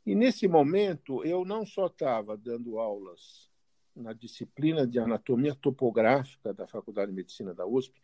E 0.05 0.15
nesse 0.15 0.47
momento, 0.47 1.25
eu 1.25 1.43
não 1.43 1.65
só 1.65 1.87
estava 1.87 2.37
dando 2.37 2.79
aulas 2.79 3.51
na 3.97 4.12
disciplina 4.12 4.87
de 4.87 4.99
anatomia 4.99 5.55
topográfica 5.55 6.53
da 6.53 6.67
Faculdade 6.67 7.12
de 7.12 7.17
Medicina 7.17 7.55
da 7.55 7.65
USP, 7.65 7.99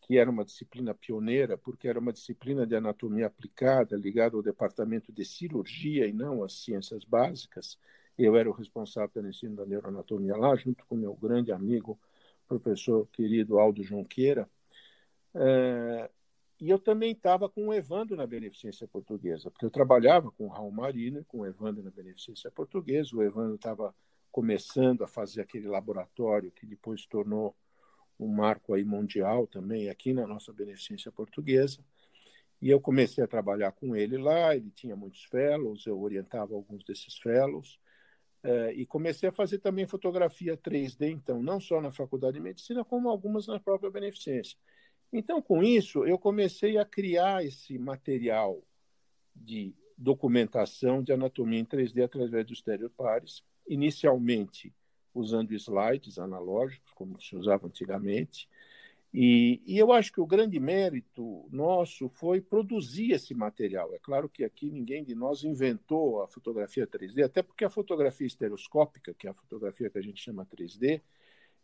que 0.00 0.16
era 0.16 0.30
uma 0.30 0.42
disciplina 0.42 0.94
pioneira, 0.94 1.58
porque 1.58 1.86
era 1.86 2.00
uma 2.00 2.14
disciplina 2.14 2.66
de 2.66 2.74
anatomia 2.74 3.26
aplicada, 3.26 3.94
ligada 3.94 4.34
ao 4.36 4.42
departamento 4.42 5.12
de 5.12 5.22
cirurgia 5.22 6.06
e 6.06 6.14
não 6.14 6.42
às 6.42 6.64
ciências 6.64 7.04
básicas. 7.04 7.78
Eu 8.16 8.36
era 8.36 8.48
o 8.48 8.54
responsável 8.54 9.10
pelo 9.10 9.28
ensino 9.28 9.54
da 9.54 9.66
neuroanatomia 9.66 10.34
lá, 10.34 10.56
junto 10.56 10.86
com 10.86 10.96
meu 10.96 11.14
grande 11.14 11.52
amigo, 11.52 12.00
professor 12.48 13.06
querido 13.08 13.58
Aldo 13.58 13.82
Junqueira. 13.82 14.48
É, 15.34 16.10
e 16.60 16.68
eu 16.68 16.78
também 16.78 17.12
estava 17.12 17.48
com 17.48 17.68
o 17.68 17.74
Evandro 17.74 18.16
na 18.16 18.26
Beneficência 18.26 18.86
Portuguesa, 18.86 19.50
porque 19.50 19.64
eu 19.64 19.70
trabalhava 19.70 20.30
com 20.30 20.44
o 20.44 20.48
Raul 20.48 20.70
Marina, 20.70 21.24
com 21.26 21.38
o 21.38 21.46
Evandro 21.46 21.82
na 21.82 21.90
Beneficência 21.90 22.50
Portuguesa. 22.50 23.16
O 23.16 23.22
Evandro 23.22 23.54
estava 23.54 23.94
começando 24.30 25.02
a 25.02 25.08
fazer 25.08 25.40
aquele 25.40 25.66
laboratório 25.66 26.52
que 26.52 26.66
depois 26.66 27.06
tornou 27.06 27.56
um 28.18 28.28
marco 28.28 28.74
aí 28.74 28.84
mundial 28.84 29.46
também 29.46 29.88
aqui 29.88 30.12
na 30.12 30.26
nossa 30.26 30.52
Beneficência 30.52 31.10
Portuguesa. 31.10 31.82
E 32.60 32.68
eu 32.68 32.78
comecei 32.78 33.24
a 33.24 33.26
trabalhar 33.26 33.72
com 33.72 33.96
ele 33.96 34.18
lá, 34.18 34.54
ele 34.54 34.70
tinha 34.70 34.94
muitos 34.94 35.24
fellows, 35.24 35.86
eu 35.86 35.98
orientava 35.98 36.54
alguns 36.54 36.84
desses 36.84 37.16
fellows, 37.16 37.80
eh, 38.42 38.74
e 38.74 38.86
comecei 38.86 39.30
a 39.30 39.32
fazer 39.32 39.58
também 39.60 39.86
fotografia 39.86 40.58
3D, 40.58 41.10
então, 41.10 41.42
não 41.42 41.58
só 41.58 41.80
na 41.80 41.90
Faculdade 41.90 42.34
de 42.34 42.40
Medicina, 42.40 42.84
como 42.84 43.08
algumas 43.08 43.46
na 43.46 43.58
própria 43.58 43.90
Beneficência. 43.90 44.58
Então, 45.12 45.42
com 45.42 45.62
isso, 45.62 46.04
eu 46.06 46.18
comecei 46.18 46.78
a 46.78 46.84
criar 46.84 47.44
esse 47.44 47.78
material 47.78 48.62
de 49.34 49.74
documentação 49.96 51.02
de 51.02 51.12
anatomia 51.12 51.58
em 51.58 51.64
3D 51.64 52.04
através 52.04 52.46
dos 52.46 52.58
estereopares, 52.58 53.42
inicialmente 53.68 54.72
usando 55.14 55.52
slides 55.52 56.18
analógicos, 56.18 56.92
como 56.92 57.20
se 57.20 57.36
usava 57.36 57.66
antigamente. 57.66 58.48
E, 59.12 59.60
e, 59.66 59.76
eu 59.76 59.92
acho 59.92 60.12
que 60.12 60.20
o 60.20 60.26
grande 60.26 60.60
mérito 60.60 61.48
nosso 61.50 62.08
foi 62.08 62.40
produzir 62.40 63.10
esse 63.10 63.34
material. 63.34 63.92
É 63.92 63.98
claro 63.98 64.28
que 64.28 64.44
aqui 64.44 64.70
ninguém 64.70 65.04
de 65.04 65.16
nós 65.16 65.42
inventou 65.42 66.22
a 66.22 66.28
fotografia 66.28 66.86
3D, 66.86 67.24
até 67.24 67.42
porque 67.42 67.64
a 67.64 67.70
fotografia 67.70 68.26
estereoscópica, 68.26 69.12
que 69.12 69.26
é 69.26 69.30
a 69.30 69.34
fotografia 69.34 69.90
que 69.90 69.98
a 69.98 70.02
gente 70.02 70.22
chama 70.22 70.46
3D, 70.46 71.02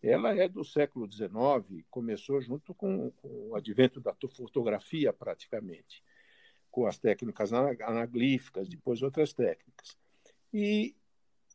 ela 0.07 0.35
é 0.35 0.49
do 0.49 0.65
século 0.65 1.11
XIX, 1.11 1.85
começou 1.91 2.41
junto 2.41 2.73
com, 2.75 3.11
com 3.11 3.51
o 3.51 3.57
advento 3.57 4.01
da 4.01 4.15
fotografia, 4.15 5.13
praticamente, 5.13 6.03
com 6.71 6.87
as 6.87 6.99
técnicas 6.99 7.53
anaglíficas, 7.53 8.69
depois 8.69 9.03
outras 9.03 9.33
técnicas. 9.33 9.99
E 10.53 10.95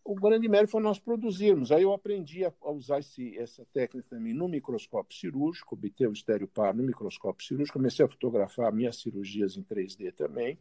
o 0.04 0.16
grande 0.16 0.50
mérito 0.50 0.72
foi 0.72 0.82
nós 0.82 1.00
produzirmos. 1.00 1.72
Aí 1.72 1.84
eu 1.84 1.94
aprendi 1.94 2.44
a 2.44 2.54
usar 2.72 3.00
esse, 3.00 3.38
essa 3.38 3.66
técnica 3.72 4.08
também 4.10 4.34
no 4.34 4.48
microscópio 4.48 5.18
cirúrgico, 5.18 5.76
obter 5.76 6.10
o 6.10 6.14
estéreo 6.14 6.48
par 6.48 6.74
no 6.74 6.84
microscópio 6.84 7.46
cirúrgico, 7.46 7.78
comecei 7.78 8.04
a 8.04 8.10
fotografar 8.10 8.74
minhas 8.74 8.98
cirurgias 8.98 9.56
em 9.56 9.64
3D 9.64 10.14
também. 10.14 10.58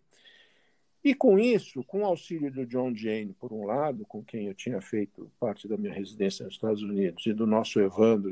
E 1.03 1.15
com 1.15 1.39
isso, 1.39 1.83
com 1.85 2.03
o 2.03 2.05
auxílio 2.05 2.53
do 2.53 2.67
John 2.67 2.95
Jane, 2.95 3.33
por 3.33 3.53
um 3.53 3.65
lado, 3.65 4.05
com 4.05 4.23
quem 4.23 4.47
eu 4.47 4.55
tinha 4.55 4.81
feito 4.83 5.31
parte 5.41 5.67
da 5.67 5.77
minha 5.77 5.93
residência 5.93 6.45
nos 6.45 6.55
Estados 6.55 6.83
Unidos, 6.83 7.25
e 7.27 7.33
do 7.33 7.47
nosso 7.47 7.81
Evandro 7.81 8.31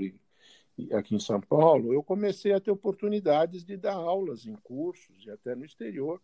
aqui 0.92 1.14
em 1.14 1.18
São 1.18 1.40
Paulo, 1.40 1.92
eu 1.92 2.02
comecei 2.02 2.52
a 2.52 2.60
ter 2.60 2.70
oportunidades 2.70 3.64
de 3.64 3.76
dar 3.76 3.94
aulas 3.94 4.46
em 4.46 4.54
cursos 4.56 5.24
e 5.26 5.30
até 5.30 5.54
no 5.54 5.64
exterior 5.64 6.20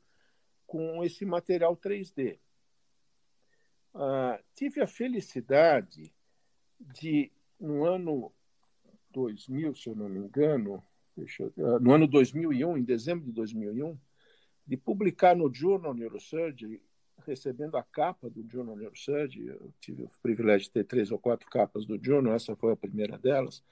com 0.67 1.03
esse 1.03 1.25
material 1.25 1.77
3D. 1.77 2.39
Ah, 3.95 4.41
tive 4.55 4.81
a 4.81 4.87
felicidade 4.87 6.13
de, 6.79 7.33
no 7.59 7.85
ano 7.85 8.33
2000, 9.11 9.75
se 9.75 9.89
eu 9.89 9.95
não 9.95 10.09
me 10.09 10.21
engano, 10.21 10.83
eu, 11.17 11.27
ah, 11.59 11.79
no 11.81 11.93
ano 11.93 12.07
2001, 12.07 12.79
em 12.79 12.83
dezembro 12.83 13.25
de 13.25 13.33
2001, 13.33 13.99
de 14.67 14.77
publicar 14.77 15.37
no 15.37 15.53
Journal 15.53 15.95
Neurosurgery, 15.95 16.81
recebendo 17.27 17.77
a 17.77 17.83
capa 17.83 18.29
do 18.29 18.47
Journal 18.49 18.77
Neurosurgery. 18.77 19.49
Eu 19.49 19.73
tive 19.81 20.05
o 20.05 20.11
privilégio 20.23 20.67
de 20.67 20.73
ter 20.73 20.85
três 20.85 21.11
ou 21.11 21.19
quatro 21.19 21.49
capas 21.49 21.85
do 21.85 22.03
Journal, 22.03 22.35
essa 22.35 22.57
foi 22.57 22.73
a 22.73 22.77
primeira 22.77 23.19
delas, 23.19 23.63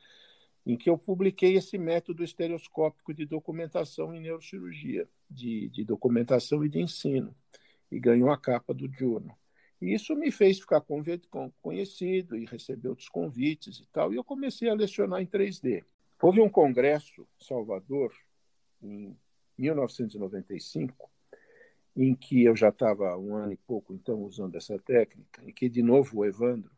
em 0.64 0.76
que 0.76 0.88
eu 0.88 0.96
publiquei 0.96 1.56
esse 1.56 1.76
método 1.76 2.22
estereoscópico 2.22 3.12
de 3.12 3.26
documentação 3.26 4.14
em 4.14 4.20
neurocirurgia, 4.20 5.08
de, 5.28 5.68
de 5.70 5.84
documentação 5.84 6.64
e 6.64 6.68
de 6.68 6.80
ensino, 6.80 7.34
e 7.90 7.98
ganhou 7.98 8.30
a 8.30 8.38
capa 8.38 8.72
do 8.72 8.90
Journal. 8.92 9.36
E 9.80 9.92
isso 9.92 10.14
me 10.14 10.30
fez 10.30 10.60
ficar 10.60 10.80
conhecido 11.60 12.36
e 12.36 12.44
receber 12.44 12.88
outros 12.88 13.08
convites 13.08 13.80
e 13.80 13.86
tal, 13.86 14.12
e 14.12 14.16
eu 14.16 14.22
comecei 14.22 14.68
a 14.68 14.74
lecionar 14.74 15.20
em 15.20 15.26
3D. 15.26 15.84
Houve 16.20 16.40
um 16.40 16.48
congresso 16.48 17.22
em 17.22 17.44
Salvador, 17.44 18.14
em 18.80 19.16
1995, 19.62 21.08
em 21.96 22.14
que 22.14 22.42
eu 22.42 22.56
já 22.56 22.70
estava 22.70 23.16
um 23.16 23.34
ano 23.34 23.52
e 23.52 23.56
pouco 23.56 23.94
então 23.94 24.22
usando 24.22 24.56
essa 24.56 24.78
técnica, 24.78 25.42
em 25.44 25.52
que 25.52 25.68
de 25.68 25.82
novo 25.82 26.18
o 26.18 26.24
Evandro 26.24 26.70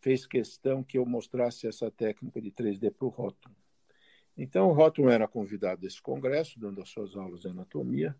fez 0.00 0.26
questão 0.26 0.82
que 0.84 0.98
eu 0.98 1.06
mostrasse 1.06 1.66
essa 1.66 1.90
técnica 1.90 2.40
de 2.40 2.50
3D 2.50 2.92
para 2.92 3.06
o 3.06 3.08
Rótton. 3.08 3.50
Então 4.36 4.68
o 4.68 4.72
Rótton 4.72 5.08
era 5.08 5.26
convidado 5.26 5.80
desse 5.80 6.02
congresso, 6.02 6.60
dando 6.60 6.82
as 6.82 6.90
suas 6.90 7.16
aulas 7.16 7.40
de 7.40 7.48
anatomia, 7.48 8.14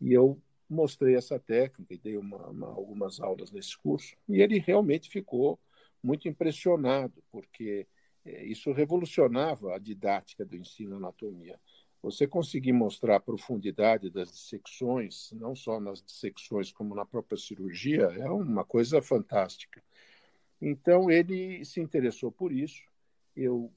e 0.00 0.12
eu 0.12 0.40
mostrei 0.68 1.16
essa 1.16 1.38
técnica 1.38 1.94
e 1.94 1.98
dei 1.98 2.16
uma, 2.16 2.48
uma, 2.48 2.66
algumas 2.68 3.20
aulas 3.20 3.50
nesse 3.50 3.76
curso, 3.78 4.14
e 4.28 4.42
ele 4.42 4.58
realmente 4.58 5.08
ficou 5.08 5.58
muito 6.02 6.28
impressionado, 6.28 7.22
porque 7.30 7.86
é, 8.24 8.44
isso 8.44 8.72
revolucionava 8.72 9.74
a 9.74 9.78
didática 9.78 10.44
do 10.44 10.56
ensino 10.56 10.96
anatomia. 10.96 11.58
Você 12.02 12.26
conseguir 12.26 12.72
mostrar 12.72 13.16
a 13.16 13.20
profundidade 13.20 14.10
das 14.10 14.32
dissecções, 14.32 15.32
não 15.32 15.54
só 15.54 15.78
nas 15.78 16.02
dissecções 16.02 16.72
como 16.72 16.94
na 16.94 17.04
própria 17.04 17.36
cirurgia, 17.36 18.04
é 18.18 18.30
uma 18.30 18.64
coisa 18.64 19.02
fantástica. 19.02 19.82
Então, 20.60 21.10
ele 21.10 21.62
se 21.64 21.80
interessou 21.80 22.32
por 22.32 22.52
isso. 22.52 22.82
Eu, 23.36 23.70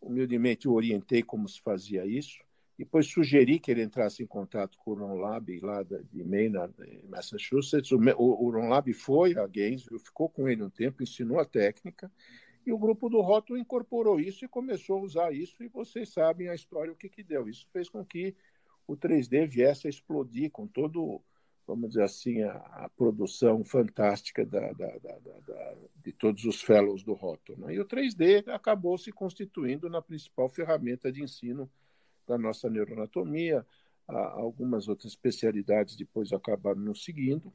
humildemente, 0.00 0.68
o 0.68 0.72
orientei 0.72 1.22
como 1.22 1.48
se 1.48 1.60
fazia 1.60 2.06
isso. 2.06 2.38
Depois 2.78 3.08
sugeri 3.08 3.58
que 3.58 3.72
ele 3.72 3.82
entrasse 3.82 4.22
em 4.22 4.26
contato 4.26 4.78
com 4.78 4.92
o 4.92 4.94
Ron 4.94 5.14
Lab, 5.14 5.58
lá 5.58 5.82
de 5.82 6.22
Maynard, 6.22 6.72
Massachusetts. 7.08 7.90
O, 7.90 7.98
o 7.98 8.50
Ron 8.50 8.68
Lab 8.68 8.92
foi 8.92 9.36
a 9.36 9.44
Gainesville, 9.48 9.98
ficou 9.98 10.28
com 10.28 10.48
ele 10.48 10.62
um 10.62 10.70
tempo, 10.70 11.02
ensinou 11.02 11.40
a 11.40 11.44
técnica 11.44 12.08
e 12.66 12.72
o 12.72 12.78
grupo 12.78 13.08
do 13.08 13.20
Rótulo 13.20 13.58
incorporou 13.58 14.20
isso 14.20 14.44
e 14.44 14.48
começou 14.48 14.98
a 14.98 15.02
usar 15.02 15.32
isso, 15.32 15.62
e 15.62 15.68
vocês 15.68 16.10
sabem 16.10 16.48
a 16.48 16.54
história, 16.54 16.92
o 16.92 16.96
que, 16.96 17.08
que 17.08 17.22
deu. 17.22 17.48
Isso 17.48 17.66
fez 17.72 17.88
com 17.88 18.04
que 18.04 18.34
o 18.86 18.96
3D 18.96 19.46
viesse 19.46 19.86
a 19.86 19.90
explodir 19.90 20.50
com 20.50 20.66
todo, 20.66 21.22
vamos 21.66 21.90
dizer 21.90 22.04
assim, 22.04 22.42
a, 22.42 22.52
a 22.52 22.88
produção 22.88 23.64
fantástica 23.64 24.44
da, 24.44 24.72
da, 24.72 24.98
da, 24.98 25.18
de 26.02 26.12
todos 26.12 26.44
os 26.44 26.62
fellows 26.62 27.02
do 27.02 27.12
Rótulo. 27.12 27.66
Né? 27.66 27.74
E 27.74 27.80
o 27.80 27.86
3D 27.86 28.48
acabou 28.48 28.96
se 28.96 29.12
constituindo 29.12 29.88
na 29.90 30.00
principal 30.00 30.48
ferramenta 30.48 31.12
de 31.12 31.22
ensino 31.22 31.70
da 32.26 32.38
nossa 32.38 32.68
neuroanatomia. 32.68 33.66
Algumas 34.06 34.88
outras 34.88 35.12
especialidades 35.12 35.94
depois 35.94 36.32
acabaram 36.32 36.80
nos 36.80 37.04
seguindo. 37.04 37.52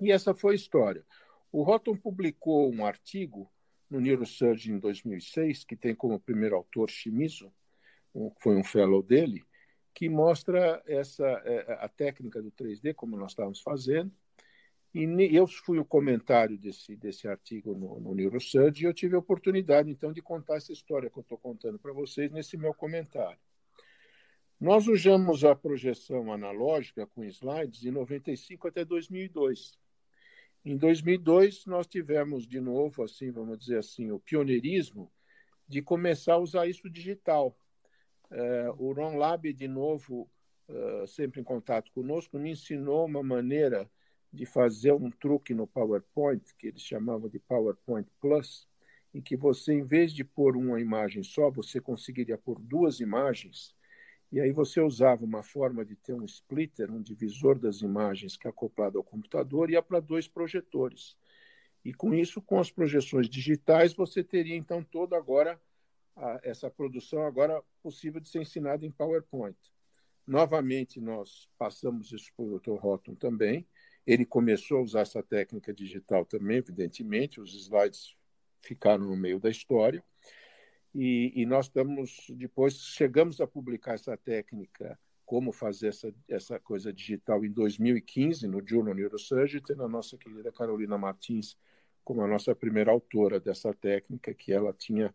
E 0.00 0.12
essa 0.12 0.34
foi 0.34 0.52
a 0.52 0.56
história. 0.56 1.04
O 1.50 1.62
Rotten 1.62 1.96
publicou 1.96 2.72
um 2.72 2.86
artigo 2.86 3.50
no 3.92 4.00
Neurosurgeon 4.00 4.76
em 4.76 4.78
2006, 4.78 5.64
que 5.64 5.76
tem 5.76 5.94
como 5.94 6.18
primeiro 6.18 6.56
autor 6.56 6.88
Shimizu, 6.88 7.52
foi 8.40 8.56
um 8.56 8.64
fellow 8.64 9.02
dele, 9.02 9.44
que 9.94 10.08
mostra 10.08 10.82
essa 10.86 11.26
é, 11.44 11.78
a 11.78 11.88
técnica 11.88 12.40
do 12.40 12.50
3D, 12.50 12.94
como 12.94 13.18
nós 13.18 13.32
estávamos 13.32 13.60
fazendo, 13.60 14.10
e 14.94 15.36
eu 15.36 15.46
fui 15.46 15.78
o 15.78 15.84
comentário 15.84 16.58
desse, 16.58 16.96
desse 16.96 17.28
artigo 17.28 17.74
no, 17.74 18.00
no 18.00 18.14
Neurosurgeon 18.14 18.82
e 18.82 18.84
eu 18.84 18.94
tive 18.94 19.14
a 19.14 19.18
oportunidade, 19.18 19.90
então, 19.90 20.10
de 20.10 20.22
contar 20.22 20.56
essa 20.56 20.72
história 20.72 21.10
que 21.10 21.18
eu 21.18 21.22
estou 21.22 21.38
contando 21.38 21.78
para 21.78 21.92
vocês 21.92 22.30
nesse 22.30 22.56
meu 22.56 22.72
comentário. 22.72 23.38
Nós 24.58 24.86
usamos 24.86 25.44
a 25.44 25.54
projeção 25.54 26.32
analógica 26.32 27.06
com 27.06 27.24
slides 27.24 27.80
de 27.80 27.90
95 27.90 28.68
até 28.68 28.84
2002. 28.84 29.78
Em 30.64 30.76
2002, 30.76 31.66
nós 31.66 31.88
tivemos 31.88 32.46
de 32.46 32.60
novo, 32.60 33.02
assim, 33.02 33.32
vamos 33.32 33.58
dizer 33.58 33.78
assim, 33.78 34.12
o 34.12 34.20
pioneirismo 34.20 35.10
de 35.66 35.82
começar 35.82 36.34
a 36.34 36.38
usar 36.38 36.66
isso 36.68 36.88
digital. 36.88 37.56
É, 38.30 38.70
o 38.78 38.92
Ron 38.92 39.16
Lab, 39.16 39.52
de 39.52 39.66
novo, 39.66 40.30
é, 40.68 41.06
sempre 41.06 41.40
em 41.40 41.44
contato 41.44 41.90
conosco, 41.92 42.38
me 42.38 42.52
ensinou 42.52 43.06
uma 43.06 43.22
maneira 43.22 43.90
de 44.32 44.46
fazer 44.46 44.92
um 44.92 45.10
truque 45.10 45.52
no 45.52 45.66
PowerPoint, 45.66 46.42
que 46.56 46.68
eles 46.68 46.82
chamavam 46.82 47.28
de 47.28 47.40
PowerPoint 47.40 48.08
Plus, 48.20 48.68
em 49.12 49.20
que 49.20 49.36
você, 49.36 49.74
em 49.74 49.82
vez 49.82 50.12
de 50.12 50.22
pôr 50.22 50.56
uma 50.56 50.80
imagem 50.80 51.24
só, 51.24 51.50
você 51.50 51.80
conseguiria 51.80 52.38
pôr 52.38 52.60
duas 52.60 53.00
imagens 53.00 53.74
E 54.32 54.40
aí 54.40 54.50
você 54.50 54.80
usava 54.80 55.26
uma 55.26 55.42
forma 55.42 55.84
de 55.84 55.94
ter 55.94 56.14
um 56.14 56.24
splitter, 56.24 56.90
um 56.90 57.02
divisor 57.02 57.58
das 57.58 57.82
imagens 57.82 58.34
que 58.34 58.46
é 58.46 58.50
acoplado 58.50 58.96
ao 58.96 59.04
computador, 59.04 59.68
ia 59.68 59.82
para 59.82 60.00
dois 60.00 60.26
projetores. 60.26 61.14
E 61.84 61.92
com 61.92 62.14
isso, 62.14 62.40
com 62.40 62.58
as 62.58 62.70
projeções 62.70 63.28
digitais, 63.28 63.92
você 63.92 64.24
teria 64.24 64.56
então 64.56 64.82
toda 64.82 65.18
agora 65.18 65.60
a, 66.16 66.40
essa 66.42 66.70
produção 66.70 67.26
agora 67.26 67.62
possível 67.82 68.20
de 68.20 68.28
ser 68.30 68.40
ensinada 68.40 68.86
em 68.86 68.90
PowerPoint. 68.90 69.56
Novamente, 70.26 70.98
nós 70.98 71.46
passamos 71.58 72.10
isso 72.10 72.32
para 72.34 72.44
o 72.46 72.58
Dr. 72.58 72.82
Houghton 72.82 73.14
também. 73.14 73.66
Ele 74.06 74.24
começou 74.24 74.78
a 74.78 74.82
usar 74.82 75.00
essa 75.00 75.22
técnica 75.22 75.74
digital 75.74 76.24
também, 76.24 76.56
evidentemente, 76.56 77.38
os 77.38 77.54
slides 77.54 78.16
ficaram 78.62 79.04
no 79.04 79.16
meio 79.16 79.38
da 79.38 79.50
história. 79.50 80.02
E, 80.94 81.32
e, 81.34 81.46
nós 81.46 81.66
estamos, 81.66 82.26
depois, 82.30 82.74
chegamos 82.74 83.40
a 83.40 83.46
publicar 83.46 83.94
essa 83.94 84.16
técnica, 84.16 84.98
como 85.24 85.50
fazer 85.50 85.88
essa, 85.88 86.14
essa 86.28 86.58
coisa 86.58 86.92
digital, 86.92 87.44
em 87.44 87.50
2015, 87.50 88.46
no 88.46 88.62
Journal 88.66 88.94
Neurosurgery, 88.94 89.62
tendo 89.62 89.82
a 89.84 89.88
nossa 89.88 90.18
querida 90.18 90.52
Carolina 90.52 90.98
Martins 90.98 91.56
como 92.04 92.22
a 92.22 92.26
nossa 92.26 92.54
primeira 92.54 92.90
autora 92.90 93.40
dessa 93.40 93.72
técnica, 93.72 94.34
que 94.34 94.52
ela 94.52 94.72
tinha, 94.72 95.14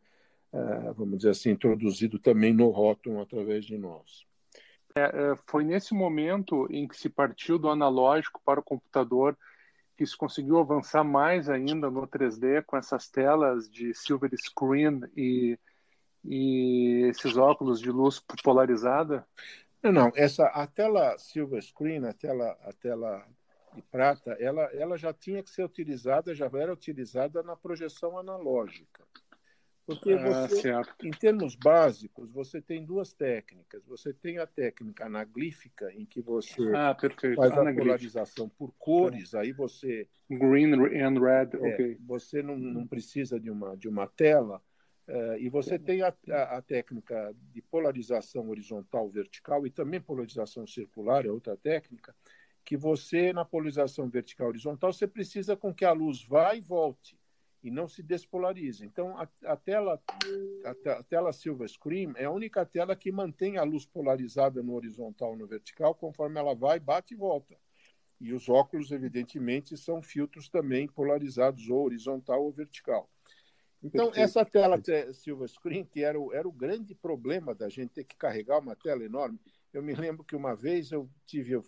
uh, 0.54 0.94
vamos 0.94 1.18
dizer 1.18 1.32
assim, 1.32 1.52
introduzido 1.52 2.18
também 2.18 2.54
no 2.54 2.70
rótulo 2.70 3.22
através 3.22 3.66
de 3.66 3.78
nós. 3.78 4.26
É, 4.96 5.02
é, 5.02 5.36
foi 5.46 5.64
nesse 5.64 5.94
momento 5.94 6.68
em 6.72 6.88
que 6.88 6.98
se 6.98 7.10
partiu 7.10 7.60
do 7.60 7.70
analógico 7.70 8.42
para 8.44 8.60
o 8.60 8.64
computador 8.64 9.38
que 9.96 10.06
se 10.06 10.16
conseguiu 10.16 10.60
avançar 10.60 11.04
mais 11.04 11.50
ainda 11.50 11.90
no 11.90 12.08
3D 12.08 12.64
com 12.66 12.78
essas 12.78 13.10
telas 13.10 13.70
de 13.70 13.94
silver 13.94 14.32
screen 14.38 15.02
e, 15.16 15.58
e 16.28 17.06
esses 17.10 17.38
óculos 17.38 17.80
de 17.80 17.90
luz 17.90 18.22
polarizada? 18.44 19.26
Não, 19.82 19.92
não. 19.92 20.12
Essa, 20.14 20.48
a 20.48 20.68
tela 20.68 21.18
silver 21.18 21.62
screen, 21.62 22.06
a 22.06 22.14
tela, 22.14 22.58
a 22.62 22.74
tela 22.74 23.26
de 23.74 23.82
prata, 23.84 24.32
ela, 24.40 24.64
ela 24.74 24.98
já 24.98 25.14
tinha 25.14 25.42
que 25.42 25.50
ser 25.50 25.64
utilizada, 25.64 26.36
já 26.36 26.50
era 26.54 26.74
utilizada 26.74 27.42
na 27.44 27.56
projeção 27.56 28.18
analógica. 28.18 29.06
Porque 29.86 30.12
ah, 30.12 30.48
você, 30.48 30.74
em 31.02 31.12
termos 31.12 31.56
básicos, 31.56 32.30
você 32.30 32.62
tem 32.62 32.84
duas 32.84 33.14
técnicas. 33.14 33.86
Você 33.86 34.12
tem 34.12 34.38
a 34.38 34.46
técnica 34.46 35.06
anaglífica, 35.06 35.90
em 35.94 36.06
que 36.06 36.20
você 36.20 36.62
ah, 36.76 36.94
faz 37.38 37.54
a 37.54 37.74
polarização 37.74 38.50
por 38.50 38.74
cores, 38.78 39.34
aí 39.34 39.54
você... 39.54 40.10
Green 40.30 40.74
and 40.74 41.22
red, 41.22 41.52
é, 41.54 41.74
ok. 41.74 41.98
Você 42.06 42.44
não, 42.44 42.58
não 42.58 42.86
precisa 42.86 43.40
de 43.40 43.50
uma, 43.50 43.78
de 43.78 43.88
uma 43.88 44.08
tela. 44.08 44.62
Uh, 45.08 45.38
e 45.40 45.48
você 45.48 45.80
tem 45.80 46.02
a, 46.02 46.14
a, 46.30 46.58
a, 46.58 46.62
técnica 46.62 47.34
de 47.54 47.62
polarização 47.62 48.50
horizontal 48.50 49.10
vertical 49.10 49.66
e 49.66 49.70
também 49.70 50.02
polarização 50.02 50.68
circular, 50.68 51.26
é 51.26 51.32
outra 51.32 51.56
técnica, 51.56 52.14
que 52.66 52.76
você, 52.76 53.32
na 53.32 53.46
polarização 53.46 54.10
vertical 54.10 54.50
horizontal, 54.50 54.92
você 54.92 55.08
precisa 55.08 55.56
com 55.56 55.74
que 55.74 55.86
a 55.86 55.94
luz 55.94 56.26
vá 56.26 56.56
e 56.56 56.60
volte 56.60 57.18
e 57.64 57.72
não 57.72 57.88
se 57.88 58.04
despolarize. 58.04 58.86
Então, 58.86 59.18
a, 59.18 59.28
a 59.46 59.56
tela 59.56 60.02
a, 60.66 60.92
a, 60.92 61.04
tela 61.04 61.32
Silver 61.32 61.70
Screen 61.70 62.14
é 62.18 62.26
a 62.26 62.32
única 62.32 62.66
tela 62.66 62.94
que 62.94 63.10
mantém 63.10 63.58
a 63.58 63.64
luz 63.64 63.86
polarizada 63.86 64.62
no 64.62 64.74
horizontal 64.74 65.36
e 65.36 65.38
no 65.38 65.48
vertical, 65.48 65.96
conforme 65.96 66.38
ela 66.38 66.54
vai, 66.54 66.80
bate 66.80 67.14
e 67.14 67.18
volta. 67.18 67.58
E 68.20 68.34
os 68.34 68.50
óculos, 68.50 68.92
evidentemente, 68.92 69.78
são 69.78 70.02
filtros 70.02 70.50
também 70.50 70.88
polarizados 70.88 71.70
ou 71.70 71.86
horizontal 71.86 72.44
ou 72.44 72.52
vertical. 72.52 73.10
Então, 73.84 74.12
essa 74.16 74.44
tela 74.44 74.82
Silver 75.14 75.48
Screen, 75.48 75.86
que 75.86 76.04
era 76.04 76.20
o, 76.20 76.34
era 76.34 76.48
o 76.48 76.52
grande 76.52 76.96
problema 76.96 77.54
da 77.54 77.70
gente 77.70 77.92
ter 77.92 78.04
que 78.04 78.16
carregar 78.16 78.60
uma 78.60 78.76
tela 78.76 79.04
enorme. 79.04 79.40
Eu 79.74 79.84
me 79.84 79.94
lembro 79.94 80.24
que 80.24 80.36
uma 80.36 80.56
vez 80.56 80.92
eu 80.92 81.10
tive 81.26 81.54
a 81.56 81.62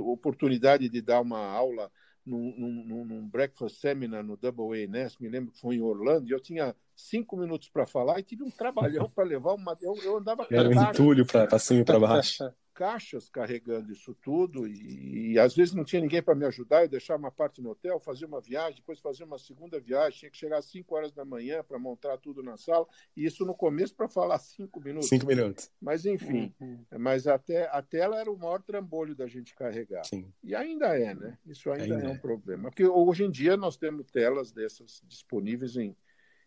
oportunidade 0.00 0.88
de 0.88 1.00
dar 1.00 1.20
uma 1.20 1.40
aula 1.40 1.90
num, 2.28 2.54
num, 2.84 3.04
num 3.04 3.28
breakfast 3.28 3.80
seminar 3.80 4.22
no 4.22 4.36
Double 4.36 4.84
A 4.84 4.86
Nest, 4.86 5.20
me 5.20 5.28
lembro 5.28 5.52
que 5.52 5.60
foi 5.60 5.76
em 5.76 5.80
Orlando, 5.80 6.28
e 6.28 6.32
eu 6.32 6.40
tinha 6.40 6.76
cinco 6.94 7.36
minutos 7.36 7.68
para 7.70 7.86
falar 7.86 8.20
e 8.20 8.22
tive 8.22 8.42
um 8.42 8.50
trabalhão 8.50 9.08
para 9.08 9.24
levar 9.24 9.54
uma. 9.54 9.76
Eu, 9.80 9.96
eu 10.02 10.18
andava 10.18 10.46
Era 10.50 10.68
um 10.68 10.82
entulho 10.82 11.24
para 11.24 11.58
cima 11.58 11.80
e 11.80 11.84
para 11.84 11.98
baixo. 11.98 12.44
caixas 12.78 13.28
carregando 13.28 13.90
isso 13.90 14.14
tudo 14.22 14.64
e, 14.64 15.32
e 15.32 15.38
às 15.40 15.52
vezes 15.56 15.74
não 15.74 15.82
tinha 15.82 16.00
ninguém 16.00 16.22
para 16.22 16.36
me 16.36 16.44
ajudar, 16.44 16.82
eu 16.82 16.88
deixava 16.88 17.18
uma 17.18 17.30
parte 17.32 17.60
no 17.60 17.70
hotel, 17.70 17.98
fazia 17.98 18.24
uma 18.24 18.40
viagem, 18.40 18.76
depois 18.76 19.00
fazia 19.00 19.26
uma 19.26 19.36
segunda 19.36 19.80
viagem, 19.80 20.20
tinha 20.20 20.30
que 20.30 20.36
chegar 20.36 20.58
às 20.58 20.66
5 20.66 20.94
horas 20.94 21.10
da 21.10 21.24
manhã 21.24 21.64
para 21.64 21.76
montar 21.76 22.16
tudo 22.18 22.40
na 22.40 22.56
sala, 22.56 22.86
e 23.16 23.24
isso 23.24 23.44
no 23.44 23.52
começo 23.52 23.96
para 23.96 24.08
falar 24.08 24.38
cinco 24.38 24.80
minutos. 24.80 25.08
Cinco 25.08 25.26
minutos. 25.26 25.72
Mas 25.80 26.06
enfim, 26.06 26.54
uhum. 26.60 26.84
mas 27.00 27.26
até 27.26 27.68
a 27.72 27.82
tela 27.82 28.20
era 28.20 28.30
o 28.30 28.38
maior 28.38 28.62
trambolho 28.62 29.12
da 29.12 29.26
gente 29.26 29.56
carregar. 29.56 30.04
Sim. 30.04 30.32
E 30.44 30.54
ainda 30.54 30.96
é, 30.96 31.16
né? 31.16 31.36
Isso 31.44 31.72
ainda, 31.72 31.96
ainda 31.96 32.06
é 32.06 32.10
um 32.10 32.14
é. 32.14 32.18
problema. 32.18 32.70
Porque 32.70 32.86
hoje 32.86 33.24
em 33.24 33.30
dia 33.30 33.56
nós 33.56 33.76
temos 33.76 34.06
telas 34.08 34.52
dessas 34.52 35.02
disponíveis 35.04 35.76
em, 35.76 35.96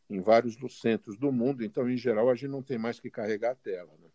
em 0.10 0.22
vários 0.22 0.56
centros 0.80 1.18
do 1.18 1.30
mundo, 1.30 1.62
então 1.62 1.90
em 1.90 1.98
geral 1.98 2.30
a 2.30 2.36
gente 2.36 2.52
não 2.52 2.64
tem 2.64 2.78
mais 2.78 3.02
que 3.02 3.10
carregar 3.10 3.52
a 3.52 3.56
tela, 3.56 3.92
né? 4.00 4.08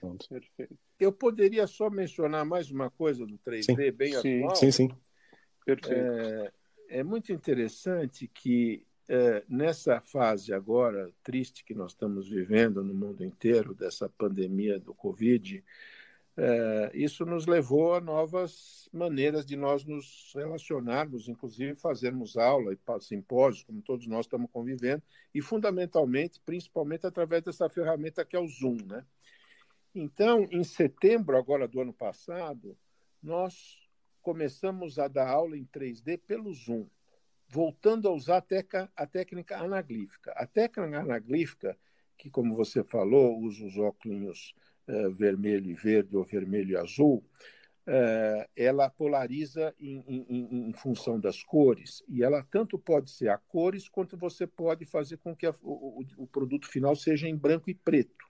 Pronto. 0.00 0.28
Perfeito. 0.28 0.76
Eu 0.98 1.12
poderia 1.12 1.66
só 1.66 1.90
mencionar 1.90 2.44
mais 2.44 2.70
uma 2.70 2.90
coisa 2.90 3.26
do 3.26 3.38
3D 3.38 3.64
sim. 3.64 3.92
bem 3.92 4.12
sim. 4.20 4.38
atual. 4.38 4.56
Sim, 4.56 4.70
sim. 4.70 4.90
Perfeito. 5.64 5.92
É, 5.92 6.52
é 6.88 7.04
muito 7.04 7.32
interessante 7.32 8.28
que 8.28 8.86
é, 9.08 9.42
nessa 9.48 10.00
fase 10.00 10.52
agora 10.52 11.10
triste 11.22 11.64
que 11.64 11.74
nós 11.74 11.92
estamos 11.92 12.28
vivendo 12.28 12.82
no 12.84 12.94
mundo 12.94 13.24
inteiro, 13.24 13.74
dessa 13.74 14.08
pandemia 14.08 14.78
do 14.78 14.94
Covid, 14.94 15.64
é, 16.40 16.92
isso 16.94 17.26
nos 17.26 17.46
levou 17.46 17.94
a 17.94 18.00
novas 18.00 18.88
maneiras 18.92 19.44
de 19.44 19.56
nós 19.56 19.84
nos 19.84 20.32
relacionarmos, 20.36 21.28
inclusive 21.28 21.74
fazermos 21.74 22.36
aula 22.36 22.72
e 22.72 22.78
simpósios, 23.00 23.64
como 23.64 23.82
todos 23.82 24.06
nós 24.06 24.26
estamos 24.26 24.48
convivendo, 24.52 25.02
e 25.34 25.42
fundamentalmente, 25.42 26.40
principalmente 26.46 27.04
através 27.04 27.42
dessa 27.42 27.68
ferramenta 27.68 28.24
que 28.24 28.36
é 28.36 28.38
o 28.38 28.46
Zoom, 28.46 28.76
né? 28.86 29.04
Então, 29.94 30.46
em 30.50 30.62
setembro 30.62 31.36
agora 31.36 31.66
do 31.66 31.80
ano 31.80 31.92
passado, 31.92 32.76
nós 33.22 33.78
começamos 34.20 34.98
a 34.98 35.08
dar 35.08 35.28
aula 35.28 35.56
em 35.56 35.64
3D 35.64 36.20
pelo 36.26 36.52
Zoom, 36.52 36.86
voltando 37.48 38.08
a 38.08 38.12
usar 38.12 38.38
a, 38.38 38.42
teca, 38.42 38.90
a 38.94 39.06
técnica 39.06 39.58
anaglífica. 39.58 40.32
A 40.32 40.46
técnica 40.46 41.00
anaglífica, 41.00 41.78
que 42.16 42.28
como 42.28 42.54
você 42.54 42.84
falou, 42.84 43.38
usa 43.38 43.64
os 43.64 43.78
óculos 43.78 44.54
uh, 44.86 45.10
vermelho 45.10 45.70
e 45.70 45.74
verde 45.74 46.16
ou 46.16 46.24
vermelho 46.24 46.72
e 46.72 46.76
azul, 46.76 47.24
uh, 47.86 48.48
ela 48.54 48.90
polariza 48.90 49.74
em, 49.80 50.04
em, 50.06 50.68
em, 50.68 50.72
função 50.74 51.18
das 51.18 51.42
cores. 51.42 52.02
E 52.06 52.22
ela 52.22 52.46
tanto 52.50 52.78
pode 52.78 53.10
ser 53.10 53.30
a 53.30 53.38
cores, 53.38 53.88
quanto 53.88 54.16
você 54.16 54.46
pode 54.46 54.84
fazer 54.84 55.16
com 55.16 55.34
que 55.34 55.46
a, 55.46 55.54
o, 55.62 56.04
o 56.18 56.26
produto 56.26 56.68
final 56.68 56.94
seja 56.94 57.26
em 57.26 57.36
branco 57.36 57.70
e 57.70 57.74
preto. 57.74 58.27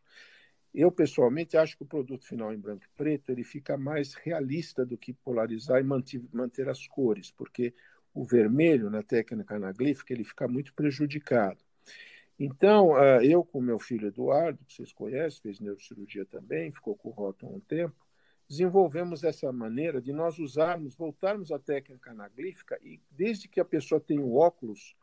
Eu, 0.81 0.93
pessoalmente, 0.93 1.57
acho 1.57 1.77
que 1.77 1.83
o 1.83 1.87
produto 1.87 2.25
final 2.25 2.55
em 2.55 2.57
branco 2.57 2.85
e 2.85 2.97
preto 2.97 3.33
ele 3.33 3.43
fica 3.43 3.77
mais 3.77 4.15
realista 4.15 4.87
do 4.87 4.97
que 4.97 5.13
polarizar 5.13 5.81
e 5.81 5.83
manter, 5.83 6.23
manter 6.33 6.69
as 6.69 6.87
cores, 6.87 7.33
porque 7.33 7.75
o 8.15 8.25
vermelho, 8.25 8.89
na 8.89 9.03
técnica 9.03 9.57
anaglífica, 9.57 10.13
ele 10.13 10.23
fica 10.23 10.47
muito 10.47 10.73
prejudicado. 10.73 11.59
Então, 12.39 12.95
ah, 12.95 13.19
eu 13.25 13.45
com 13.45 13.61
meu 13.61 13.81
filho 13.81 14.07
Eduardo, 14.07 14.65
que 14.65 14.73
vocês 14.73 14.93
conhecem, 14.93 15.43
fez 15.43 15.59
neurocirurgia 15.59 16.25
também, 16.25 16.71
ficou 16.71 16.95
com 16.95 17.09
o 17.09 17.13
rótulo 17.13 17.57
um 17.57 17.61
tempo, 17.61 17.97
desenvolvemos 18.49 19.25
essa 19.25 19.51
maneira 19.51 20.01
de 20.01 20.13
nós 20.13 20.39
usarmos, 20.39 20.95
voltarmos 20.95 21.51
à 21.51 21.59
técnica 21.59 22.13
anaglífica 22.13 22.79
e 22.85 23.01
desde 23.11 23.49
que 23.49 23.59
a 23.59 23.65
pessoa 23.65 24.01
tem 24.01 24.21
o 24.21 24.37
óculos, 24.37 24.95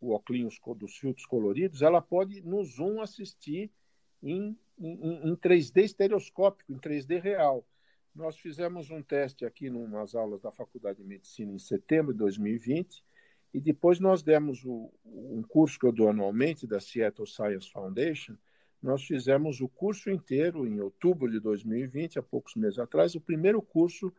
o 0.00 0.12
óculos 0.12 0.60
dos 0.76 0.96
filtros 0.96 1.26
coloridos, 1.26 1.82
ela 1.82 2.00
pode 2.00 2.42
no 2.42 2.62
Zoom 2.62 3.00
assistir 3.00 3.72
em 4.30 4.56
em, 4.78 5.30
em 5.30 5.36
3D 5.36 5.84
estereoscópico, 5.84 6.72
em 6.72 6.78
3D 6.78 7.20
real. 7.20 7.66
Nós 8.14 8.38
fizemos 8.38 8.90
um 8.90 9.02
teste 9.02 9.44
aqui 9.44 9.68
umas 9.68 10.14
aulas 10.14 10.40
da 10.40 10.50
Faculdade 10.50 10.98
de 10.98 11.04
Medicina 11.04 11.52
em 11.52 11.58
setembro 11.58 12.12
de 12.12 12.18
2020 12.18 13.04
e 13.52 13.60
depois 13.60 14.00
nós 14.00 14.22
demos 14.22 14.64
o, 14.64 14.92
um 15.04 15.42
curso 15.42 15.78
que 15.78 15.86
eu 15.86 15.92
dou 15.92 16.08
anualmente 16.08 16.66
da 16.66 16.80
Seattle 16.80 17.26
Science 17.26 17.70
Foundation. 17.70 18.36
Nós 18.82 19.02
fizemos 19.04 19.60
o 19.60 19.68
curso 19.68 20.10
inteiro 20.10 20.66
em 20.66 20.80
outubro 20.80 21.30
de 21.30 21.40
2020, 21.40 22.18
há 22.18 22.22
poucos 22.22 22.54
meses 22.54 22.78
atrás, 22.78 23.14
o 23.14 23.20
primeiro 23.20 23.60
curso 23.60 24.12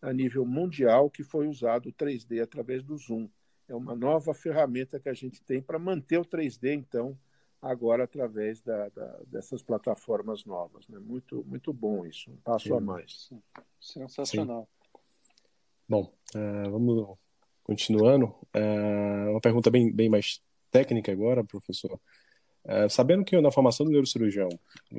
a 0.00 0.12
nível 0.12 0.44
mundial 0.44 1.08
que 1.08 1.22
foi 1.22 1.46
usado 1.46 1.92
3D 1.92 2.42
através 2.42 2.82
do 2.82 2.96
Zoom. 2.96 3.28
É 3.68 3.74
uma 3.74 3.94
nova 3.94 4.34
ferramenta 4.34 4.98
que 4.98 5.08
a 5.08 5.14
gente 5.14 5.42
tem 5.42 5.62
para 5.62 5.78
manter 5.78 6.18
o 6.18 6.24
3D, 6.24 6.74
então, 6.74 7.16
agora 7.62 8.04
através 8.04 8.60
da, 8.60 8.88
da, 8.88 9.20
dessas 9.26 9.62
plataformas 9.62 10.44
novas. 10.44 10.86
Né? 10.88 10.98
Muito, 10.98 11.44
muito 11.46 11.72
bom 11.72 12.04
isso, 12.04 12.30
um 12.30 12.36
passo 12.38 12.66
Sim. 12.68 12.74
a 12.74 12.80
mais. 12.80 13.30
Sensacional. 13.80 14.68
Sim. 14.68 15.00
Bom, 15.88 16.12
uh, 16.34 16.70
vamos 16.70 17.16
continuando. 17.62 18.26
Uh, 18.54 19.30
uma 19.30 19.40
pergunta 19.40 19.70
bem, 19.70 19.92
bem 19.92 20.08
mais 20.08 20.42
técnica 20.70 21.12
agora, 21.12 21.44
professor. 21.44 22.00
Uh, 22.64 22.88
sabendo 22.88 23.24
que 23.24 23.40
na 23.40 23.50
formação 23.50 23.84
do 23.86 23.92
neurocirurgião, 23.92 24.48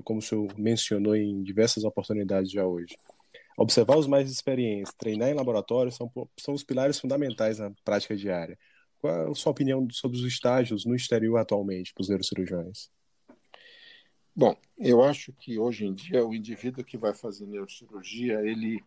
como 0.04 0.20
o 0.20 0.22
senhor 0.22 0.48
mencionou 0.58 1.16
em 1.16 1.44
diversas 1.44 1.84
oportunidades 1.84 2.52
já 2.52 2.66
hoje, 2.66 2.96
observar 3.58 3.98
os 3.98 4.08
mais 4.08 4.30
experientes, 4.30 4.94
treinar 4.94 5.30
em 5.30 5.34
laboratório 5.34 5.92
são, 5.92 6.12
são 6.38 6.54
os 6.54 6.64
pilares 6.64 7.00
fundamentais 7.00 7.60
na 7.60 7.72
prática 7.84 8.16
diária. 8.16 8.58
Qual 9.04 9.32
a 9.34 9.36
sua 9.36 9.52
opinião 9.52 9.86
sobre 9.90 10.18
os 10.18 10.24
estágios 10.24 10.86
no 10.86 10.96
exterior 10.96 11.36
atualmente 11.36 11.94
para 11.94 12.04
os 12.04 12.08
neurocirurgiões? 12.08 12.90
Bom, 14.34 14.58
eu 14.78 15.04
acho 15.04 15.34
que 15.34 15.60
hoje 15.60 15.86
em 15.86 15.94
dia 15.94 16.26
o 16.26 16.34
indivíduo 16.34 16.86
que 16.86 16.98
vai 16.98 17.14
fazer 17.14 17.46
neurocirurgia, 17.46 18.40
ele 18.40 18.82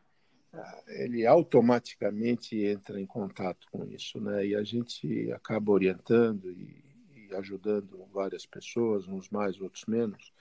ele 0.86 1.26
automaticamente 1.26 2.56
entra 2.64 2.98
em 2.98 3.04
contato 3.04 3.66
com 3.70 3.84
isso, 3.84 4.18
né? 4.18 4.46
E 4.46 4.56
a 4.56 4.62
gente 4.62 5.30
acaba 5.32 5.70
orientando 5.70 6.50
e 6.50 6.82
ajudando 7.34 8.02
várias 8.10 8.46
pessoas, 8.46 9.06
uns 9.06 9.28
mais, 9.28 9.60
outros 9.60 9.84
menos. 9.84 10.32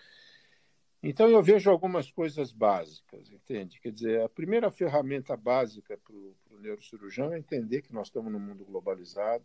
Então, 1.03 1.27
eu 1.27 1.43
vejo 1.43 1.69
algumas 1.69 2.09
coisas 2.09 2.53
básicas, 2.53 3.29
entende? 3.29 3.81
Quer 3.81 3.91
dizer, 3.91 4.21
a 4.21 4.29
primeira 4.29 4.71
ferramenta 4.71 5.35
básica 5.35 5.97
para 5.97 6.15
o 6.15 6.59
neurocirurgião 6.61 7.33
é 7.33 7.37
entender 7.37 7.81
que 7.81 7.93
nós 7.93 8.07
estamos 8.07 8.31
num 8.31 8.39
mundo 8.39 8.63
globalizado, 8.63 9.43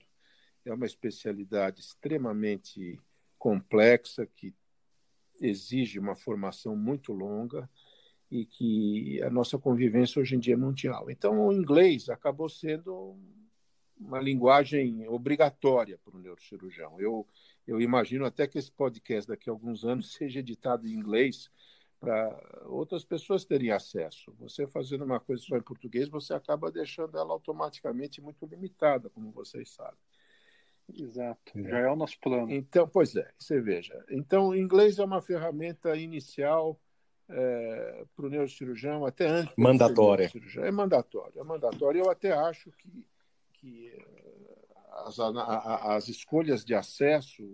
é 0.64 0.72
uma 0.72 0.86
especialidade 0.86 1.80
extremamente 1.80 3.00
complexa, 3.38 4.26
que 4.26 4.54
exige 5.40 5.98
uma 5.98 6.14
formação 6.14 6.76
muito 6.76 7.12
longa 7.12 7.68
e 8.30 8.44
que 8.44 9.20
a 9.22 9.30
nossa 9.30 9.58
convivência 9.58 10.20
hoje 10.20 10.36
em 10.36 10.38
dia 10.38 10.54
é 10.54 10.56
mundial. 10.56 11.10
Então, 11.10 11.46
o 11.46 11.52
inglês 11.52 12.08
acabou 12.08 12.48
sendo 12.48 13.18
uma 13.98 14.20
linguagem 14.20 15.06
obrigatória 15.08 15.98
para 15.98 16.16
o 16.16 16.20
neurocirurgião. 16.20 17.00
Eu, 17.00 17.26
eu 17.66 17.80
imagino 17.80 18.24
até 18.24 18.46
que 18.46 18.58
esse 18.58 18.70
podcast 18.70 19.28
daqui 19.28 19.50
a 19.50 19.52
alguns 19.52 19.84
anos 19.84 20.12
seja 20.14 20.40
editado 20.40 20.86
em 20.86 20.92
inglês 20.92 21.50
para 21.98 22.62
outras 22.64 23.04
pessoas 23.04 23.44
terem 23.44 23.70
acesso. 23.70 24.32
Você 24.38 24.66
fazendo 24.66 25.04
uma 25.04 25.20
coisa 25.20 25.42
só 25.42 25.56
em 25.56 25.62
português, 25.62 26.08
você 26.08 26.32
acaba 26.32 26.72
deixando 26.72 27.18
ela 27.18 27.32
automaticamente 27.32 28.22
muito 28.22 28.46
limitada, 28.46 29.10
como 29.10 29.30
vocês 29.30 29.70
sabem. 29.70 29.98
Exato, 30.98 31.52
já 31.54 31.78
é 31.78 31.90
o 31.90 31.96
nosso 31.96 32.18
plano. 32.20 32.50
Então, 32.50 32.88
pois 32.88 33.14
é, 33.16 33.30
você 33.38 33.60
veja. 33.60 34.04
Então, 34.10 34.48
o 34.48 34.56
inglês 34.56 34.98
é 34.98 35.04
uma 35.04 35.20
ferramenta 35.20 35.96
inicial 35.96 36.80
é, 37.28 38.04
para 38.16 38.26
o 38.26 38.28
neurocirurgião, 38.28 39.04
até 39.04 39.26
antes. 39.26 39.54
Mandatória. 39.56 40.30
É 40.58 40.70
mandatório, 40.70 41.40
é 41.40 41.44
mandatório. 41.44 42.02
Eu 42.02 42.10
até 42.10 42.32
acho 42.32 42.70
que 42.72 43.04
que 43.60 43.88
eh, 43.88 44.66
as, 45.06 45.18
as 45.20 46.08
escolhas 46.08 46.64
de 46.64 46.74
acesso 46.74 47.44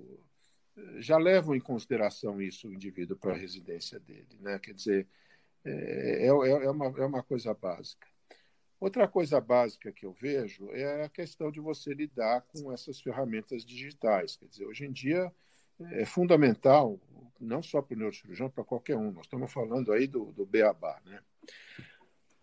eh, 0.76 1.00
já 1.00 1.18
levam 1.18 1.54
em 1.54 1.60
consideração 1.60 2.40
isso 2.40 2.68
o 2.68 2.72
indivíduo 2.72 3.16
para 3.16 3.32
a 3.32 3.36
residência 3.36 3.98
dele, 3.98 4.38
né? 4.40 4.58
Quer 4.58 4.72
dizer, 4.72 5.08
é, 5.64 6.26
é, 6.26 6.26
é, 6.26 6.70
uma, 6.70 6.86
é 6.86 7.04
uma 7.04 7.22
coisa 7.22 7.52
básica. 7.52 8.06
Outra 8.78 9.08
coisa 9.08 9.40
básica 9.40 9.90
que 9.90 10.04
eu 10.04 10.12
vejo 10.12 10.70
é 10.72 11.04
a 11.04 11.08
questão 11.08 11.50
de 11.50 11.60
você 11.60 11.94
lidar 11.94 12.42
com 12.42 12.70
essas 12.72 13.00
ferramentas 13.00 13.64
digitais. 13.64 14.36
Quer 14.36 14.46
dizer, 14.46 14.66
hoje 14.66 14.84
em 14.84 14.92
dia 14.92 15.32
é 15.92 16.04
fundamental, 16.04 17.00
não 17.40 17.62
só 17.62 17.80
para 17.80 17.94
o 17.94 17.98
neurocirurgião, 17.98 18.50
para 18.50 18.64
qualquer 18.64 18.96
um. 18.96 19.10
Nós 19.10 19.26
estamos 19.26 19.52
falando 19.52 19.92
aí 19.92 20.06
do, 20.06 20.32
do 20.32 20.44
beabá, 20.44 21.00
né? 21.04 21.20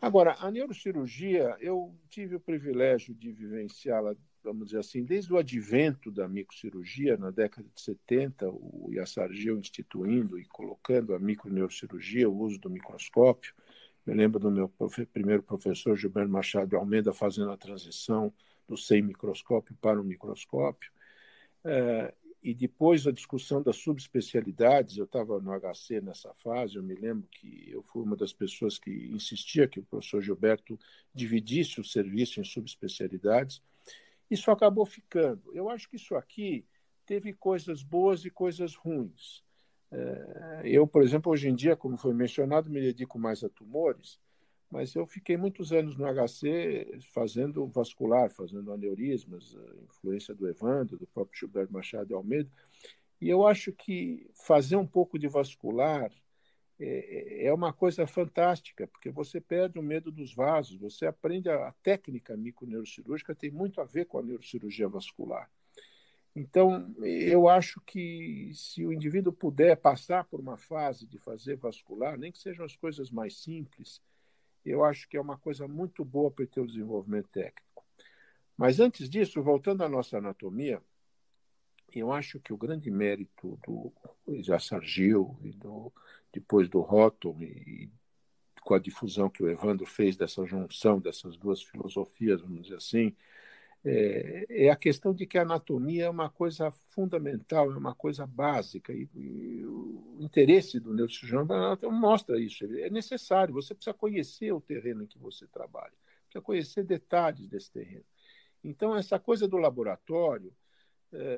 Agora, 0.01 0.35
a 0.39 0.51
neurocirurgia, 0.51 1.55
eu 1.61 1.95
tive 2.09 2.35
o 2.35 2.39
privilégio 2.39 3.15
de 3.15 3.31
vivenciá-la, 3.31 4.13
vamos 4.43 4.65
dizer 4.65 4.79
assim, 4.79 5.01
desde 5.01 5.31
o 5.31 5.37
advento 5.37 6.11
da 6.11 6.27
microcirurgia, 6.27 7.15
na 7.15 7.31
década 7.31 7.69
de 7.73 7.81
70, 7.81 8.49
o 8.49 8.89
Yassargil 8.91 9.57
instituindo 9.57 10.37
e 10.37 10.45
colocando 10.45 11.15
a 11.15 11.19
microneurocirurgia, 11.19 12.29
o 12.29 12.37
uso 12.37 12.59
do 12.59 12.69
microscópio. 12.69 13.53
Me 14.05 14.13
lembro 14.13 14.39
do 14.39 14.51
meu 14.51 14.67
profe 14.67 15.05
primeiro 15.05 15.41
professor, 15.41 15.95
Gilberto 15.95 16.29
Machado 16.29 16.75
Almeida, 16.75 17.13
fazendo 17.13 17.51
a 17.51 17.57
transição 17.57 18.33
do 18.67 18.77
sem 18.77 19.01
microscópio 19.01 19.75
para 19.81 19.99
o 19.99 20.03
microscópio. 20.03 20.91
É, 21.63 22.13
e 22.43 22.53
depois 22.53 23.07
a 23.07 23.11
discussão 23.11 23.63
das 23.63 23.77
subespecialidades, 23.77 24.97
eu 24.97 25.05
estava 25.05 25.39
no 25.39 25.53
HC 25.53 26.01
nessa 26.01 26.33
fase, 26.33 26.75
eu 26.75 26.83
me 26.83 26.93
lembro 26.93 27.25
que 27.31 27.69
eu 27.71 27.81
fui 27.81 28.03
uma 28.03 28.17
das 28.17 28.33
pessoas 28.33 28.77
que 28.77 28.91
insistia 29.13 29.65
que 29.65 29.79
o 29.79 29.83
professor 29.83 30.21
Gilberto 30.21 30.77
dividisse 31.13 31.79
o 31.79 31.85
serviço 31.85 32.41
em 32.41 32.43
subespecialidades. 32.43 33.61
Isso 34.29 34.51
acabou 34.51 34.85
ficando. 34.85 35.41
Eu 35.53 35.69
acho 35.69 35.89
que 35.89 35.95
isso 35.95 36.15
aqui 36.15 36.65
teve 37.05 37.31
coisas 37.31 37.81
boas 37.81 38.25
e 38.25 38.29
coisas 38.29 38.75
ruins. 38.75 39.41
É, 39.93 40.61
eu, 40.65 40.87
por 40.87 41.03
exemplo, 41.03 41.31
hoje 41.31 41.47
em 41.47 41.55
dia, 41.55 41.75
como 41.75 41.97
foi 41.97 42.13
mencionado, 42.13 42.69
me 42.69 42.81
dedico 42.81 43.19
mais 43.19 43.43
a 43.43 43.49
tumores, 43.49 44.19
mas 44.71 44.95
eu 44.95 45.05
fiquei 45.05 45.37
muitos 45.37 45.71
anos 45.71 45.95
no 45.95 46.05
HC 46.05 46.97
fazendo 47.13 47.67
vascular, 47.67 48.31
fazendo 48.31 48.73
aneurismas, 48.73 49.55
influência 49.83 50.33
do 50.33 50.47
Evandro, 50.47 50.97
do 50.97 51.05
próprio 51.05 51.39
Gilberto 51.39 51.71
Machado 51.71 52.07
de 52.07 52.13
Almeida, 52.13 52.49
e 53.21 53.29
eu 53.29 53.45
acho 53.45 53.71
que 53.71 54.27
fazer 54.33 54.75
um 54.75 54.87
pouco 54.87 55.19
de 55.19 55.27
vascular 55.27 56.11
é, 56.79 57.45
é 57.45 57.53
uma 57.53 57.71
coisa 57.71 58.07
fantástica, 58.07 58.87
porque 58.87 59.11
você 59.11 59.39
perde 59.39 59.77
o 59.77 59.83
medo 59.83 60.11
dos 60.11 60.33
vasos, 60.33 60.75
você 60.75 61.05
aprende 61.05 61.49
a 61.49 61.71
técnica 61.83 62.35
microneurocirúrgica, 62.35 63.35
tem 63.35 63.51
muito 63.51 63.79
a 63.79 63.85
ver 63.85 64.05
com 64.05 64.17
a 64.17 64.23
neurocirurgia 64.23 64.89
vascular. 64.89 65.49
Então, 66.35 66.93
eu 67.03 67.47
acho 67.47 67.79
que 67.81 68.51
se 68.55 68.83
o 68.83 68.91
indivíduo 68.91 69.31
puder 69.31 69.77
passar 69.77 70.23
por 70.23 70.39
uma 70.39 70.57
fase 70.57 71.05
de 71.05 71.19
fazer 71.19 71.57
vascular, 71.57 72.17
nem 72.17 72.31
que 72.31 72.39
sejam 72.39 72.65
as 72.65 72.75
coisas 72.75 73.11
mais 73.11 73.37
simples, 73.37 74.01
eu 74.65 74.83
acho 74.83 75.07
que 75.07 75.15
é 75.15 75.21
uma 75.21 75.37
coisa 75.37 75.67
muito 75.67 76.03
boa 76.03 76.31
para 76.31 76.43
o 76.43 76.65
desenvolvimento 76.65 77.29
técnico. 77.29 77.85
Mas 78.57 78.79
antes 78.79 79.09
disso, 79.09 79.43
voltando 79.43 79.83
à 79.83 79.89
nossa 79.89 80.17
anatomia, 80.17 80.81
eu 81.93 82.11
acho 82.11 82.39
que 82.39 82.53
o 82.53 82.57
grande 82.57 82.89
mérito 82.89 83.59
do 83.65 83.93
Jassargil 84.41 85.37
e 85.43 85.51
do, 85.51 85.91
depois 86.31 86.67
do 86.67 86.81
Róton 86.81 87.39
e 87.41 87.89
com 88.61 88.73
a 88.73 88.79
difusão 88.79 89.29
que 89.29 89.43
o 89.43 89.49
Evandro 89.49 89.85
fez 89.85 90.15
dessa 90.15 90.45
junção 90.45 90.99
dessas 90.99 91.35
duas 91.35 91.61
filosofias, 91.61 92.41
vamos 92.41 92.63
dizer 92.63 92.77
assim, 92.77 93.13
é, 93.85 94.45
é, 94.49 94.69
a 94.69 94.75
questão 94.75 95.13
de 95.13 95.25
que 95.25 95.37
a 95.37 95.41
anatomia 95.41 96.05
é 96.05 96.09
uma 96.09 96.29
coisa 96.29 96.71
fundamental, 96.87 97.71
é 97.71 97.77
uma 97.77 97.93
coisa 97.93 98.25
básica, 98.25 98.93
e, 98.93 99.09
e 99.13 99.65
o 99.65 100.17
interesse 100.19 100.79
do 100.79 100.93
neurocirurgião 100.93 101.45
mostra 101.91 102.39
isso. 102.39 102.65
É 102.65 102.89
necessário, 102.89 103.53
você 103.53 103.75
precisa 103.75 103.93
conhecer 103.93 104.53
o 104.53 104.61
terreno 104.61 105.03
em 105.03 105.07
que 105.07 105.17
você 105.19 105.45
trabalha, 105.47 105.93
precisa 106.25 106.41
conhecer 106.41 106.83
detalhes 106.83 107.47
desse 107.47 107.71
terreno. 107.71 108.05
Então, 108.63 108.95
essa 108.95 109.19
coisa 109.19 109.47
do 109.47 109.57
laboratório, 109.57 110.53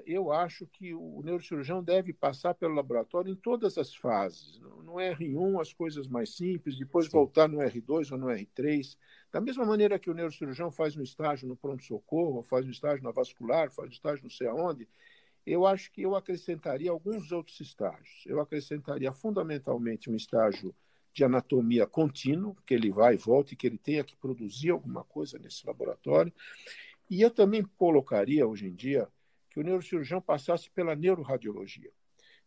eu 0.05 0.31
acho 0.31 0.65
que 0.67 0.93
o 0.93 1.21
neurocirurgião 1.23 1.83
deve 1.83 2.13
passar 2.13 2.53
pelo 2.53 2.73
laboratório 2.73 3.31
em 3.31 3.35
todas 3.35 3.77
as 3.77 3.93
fases. 3.93 4.59
No 4.83 4.93
R1, 4.93 5.61
as 5.61 5.73
coisas 5.73 6.07
mais 6.07 6.35
simples, 6.35 6.77
depois 6.77 7.05
Sim. 7.05 7.11
voltar 7.11 7.47
no 7.47 7.57
R2 7.57 8.11
ou 8.11 8.17
no 8.17 8.27
R3. 8.27 8.97
Da 9.31 9.41
mesma 9.41 9.65
maneira 9.65 9.99
que 9.99 10.09
o 10.09 10.13
neurocirurgião 10.13 10.71
faz 10.71 10.95
um 10.95 11.03
estágio 11.03 11.47
no 11.47 11.55
pronto-socorro, 11.55 12.41
faz 12.43 12.65
um 12.65 12.71
estágio 12.71 13.03
na 13.03 13.11
vascular, 13.11 13.71
faz 13.71 13.89
um 13.89 13.93
estágio 13.93 14.23
não 14.23 14.29
sei 14.29 14.47
aonde, 14.47 14.87
eu 15.45 15.65
acho 15.65 15.91
que 15.91 16.01
eu 16.01 16.15
acrescentaria 16.15 16.89
alguns 16.89 17.31
outros 17.31 17.59
estágios. 17.59 18.23
Eu 18.25 18.39
acrescentaria 18.39 19.11
fundamentalmente 19.11 20.09
um 20.09 20.15
estágio 20.15 20.73
de 21.13 21.23
anatomia 21.23 21.85
contínuo, 21.85 22.57
que 22.65 22.73
ele 22.73 22.91
vai 22.91 23.13
e 23.13 23.17
volta 23.17 23.53
e 23.53 23.55
que 23.55 23.67
ele 23.67 23.77
tenha 23.77 24.03
que 24.03 24.15
produzir 24.17 24.71
alguma 24.71 25.03
coisa 25.03 25.37
nesse 25.37 25.65
laboratório. 25.65 26.33
E 27.09 27.21
eu 27.21 27.29
também 27.29 27.63
colocaria, 27.77 28.47
hoje 28.47 28.67
em 28.67 28.73
dia, 28.73 29.07
que 29.55 29.61
o 29.61 29.63
neurocirurgião 29.63 30.19
passasse 30.19 30.69
pela 30.69 30.97
neuroradiologia. 30.97 31.89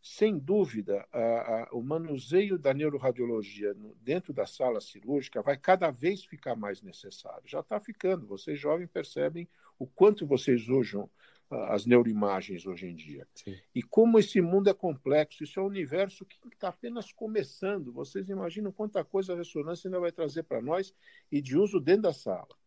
Sem 0.00 0.38
dúvida, 0.38 1.08
a, 1.10 1.18
a, 1.18 1.68
o 1.72 1.82
manuseio 1.82 2.58
da 2.58 2.74
neuroradiologia 2.74 3.72
no, 3.72 3.94
dentro 3.94 4.34
da 4.34 4.44
sala 4.44 4.78
cirúrgica 4.78 5.40
vai 5.40 5.56
cada 5.56 5.90
vez 5.90 6.22
ficar 6.22 6.54
mais 6.54 6.82
necessário. 6.82 7.48
Já 7.48 7.60
está 7.60 7.80
ficando. 7.80 8.26
Vocês 8.26 8.60
jovens 8.60 8.90
percebem 8.90 9.48
o 9.78 9.86
quanto 9.86 10.26
vocês 10.26 10.68
usam 10.68 11.08
as 11.50 11.86
neuroimagens 11.86 12.66
hoje 12.66 12.86
em 12.86 12.94
dia. 12.94 13.26
Sim. 13.34 13.56
E 13.74 13.82
como 13.82 14.18
esse 14.18 14.38
mundo 14.42 14.68
é 14.68 14.74
complexo, 14.74 15.42
isso 15.42 15.58
é 15.58 15.62
um 15.62 15.66
universo 15.66 16.26
que 16.26 16.36
está 16.52 16.68
apenas 16.68 17.10
começando. 17.10 17.90
Vocês 17.90 18.28
imaginam 18.28 18.70
quanta 18.70 19.02
coisa 19.02 19.32
a 19.32 19.36
ressonância 19.36 19.88
ainda 19.88 19.98
vai 19.98 20.12
trazer 20.12 20.42
para 20.42 20.60
nós 20.60 20.94
e 21.32 21.40
de 21.40 21.56
uso 21.56 21.80
dentro 21.80 22.02
da 22.02 22.12
sala. 22.12 22.57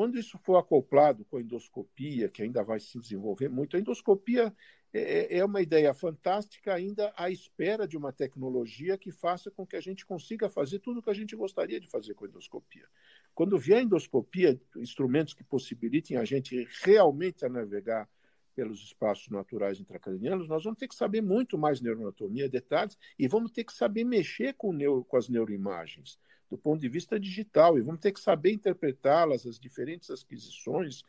Quando 0.00 0.18
isso 0.18 0.38
for 0.38 0.56
acoplado 0.56 1.26
com 1.26 1.36
a 1.36 1.42
endoscopia, 1.42 2.30
que 2.30 2.42
ainda 2.42 2.64
vai 2.64 2.80
se 2.80 2.98
desenvolver 2.98 3.50
muito, 3.50 3.76
a 3.76 3.80
endoscopia 3.80 4.50
é, 4.94 5.34
é, 5.34 5.38
é 5.40 5.44
uma 5.44 5.60
ideia 5.60 5.92
fantástica, 5.92 6.72
ainda 6.72 7.12
à 7.14 7.28
espera 7.28 7.86
de 7.86 7.98
uma 7.98 8.10
tecnologia 8.10 8.96
que 8.96 9.12
faça 9.12 9.50
com 9.50 9.66
que 9.66 9.76
a 9.76 9.80
gente 9.82 10.06
consiga 10.06 10.48
fazer 10.48 10.78
tudo 10.78 11.00
o 11.00 11.02
que 11.02 11.10
a 11.10 11.14
gente 11.14 11.36
gostaria 11.36 11.78
de 11.78 11.86
fazer 11.86 12.14
com 12.14 12.24
a 12.24 12.28
endoscopia. 12.28 12.88
Quando 13.34 13.58
vier 13.58 13.80
a 13.80 13.82
endoscopia, 13.82 14.58
instrumentos 14.78 15.34
que 15.34 15.44
possibilitem 15.44 16.16
a 16.16 16.24
gente 16.24 16.66
realmente 16.82 17.44
a 17.44 17.50
navegar 17.50 18.08
pelos 18.56 18.82
espaços 18.82 19.28
naturais 19.28 19.80
intracranianos, 19.80 20.48
nós 20.48 20.64
vamos 20.64 20.78
ter 20.78 20.88
que 20.88 20.94
saber 20.94 21.20
muito 21.20 21.58
mais 21.58 21.82
neuroanatomia, 21.82 22.48
detalhes, 22.48 22.96
e 23.18 23.28
vamos 23.28 23.52
ter 23.52 23.64
que 23.64 23.72
saber 23.74 24.04
mexer 24.04 24.54
com, 24.54 24.72
neuro, 24.72 25.04
com 25.04 25.18
as 25.18 25.28
neuroimagens 25.28 26.18
do 26.50 26.58
ponto 26.58 26.80
de 26.80 26.88
vista 26.88 27.18
digital, 27.18 27.78
e 27.78 27.82
vamos 27.82 28.00
ter 28.00 28.12
que 28.12 28.20
saber 28.20 28.52
interpretá-las, 28.52 29.46
as 29.46 29.58
diferentes 29.58 30.10
aquisições. 30.10 31.04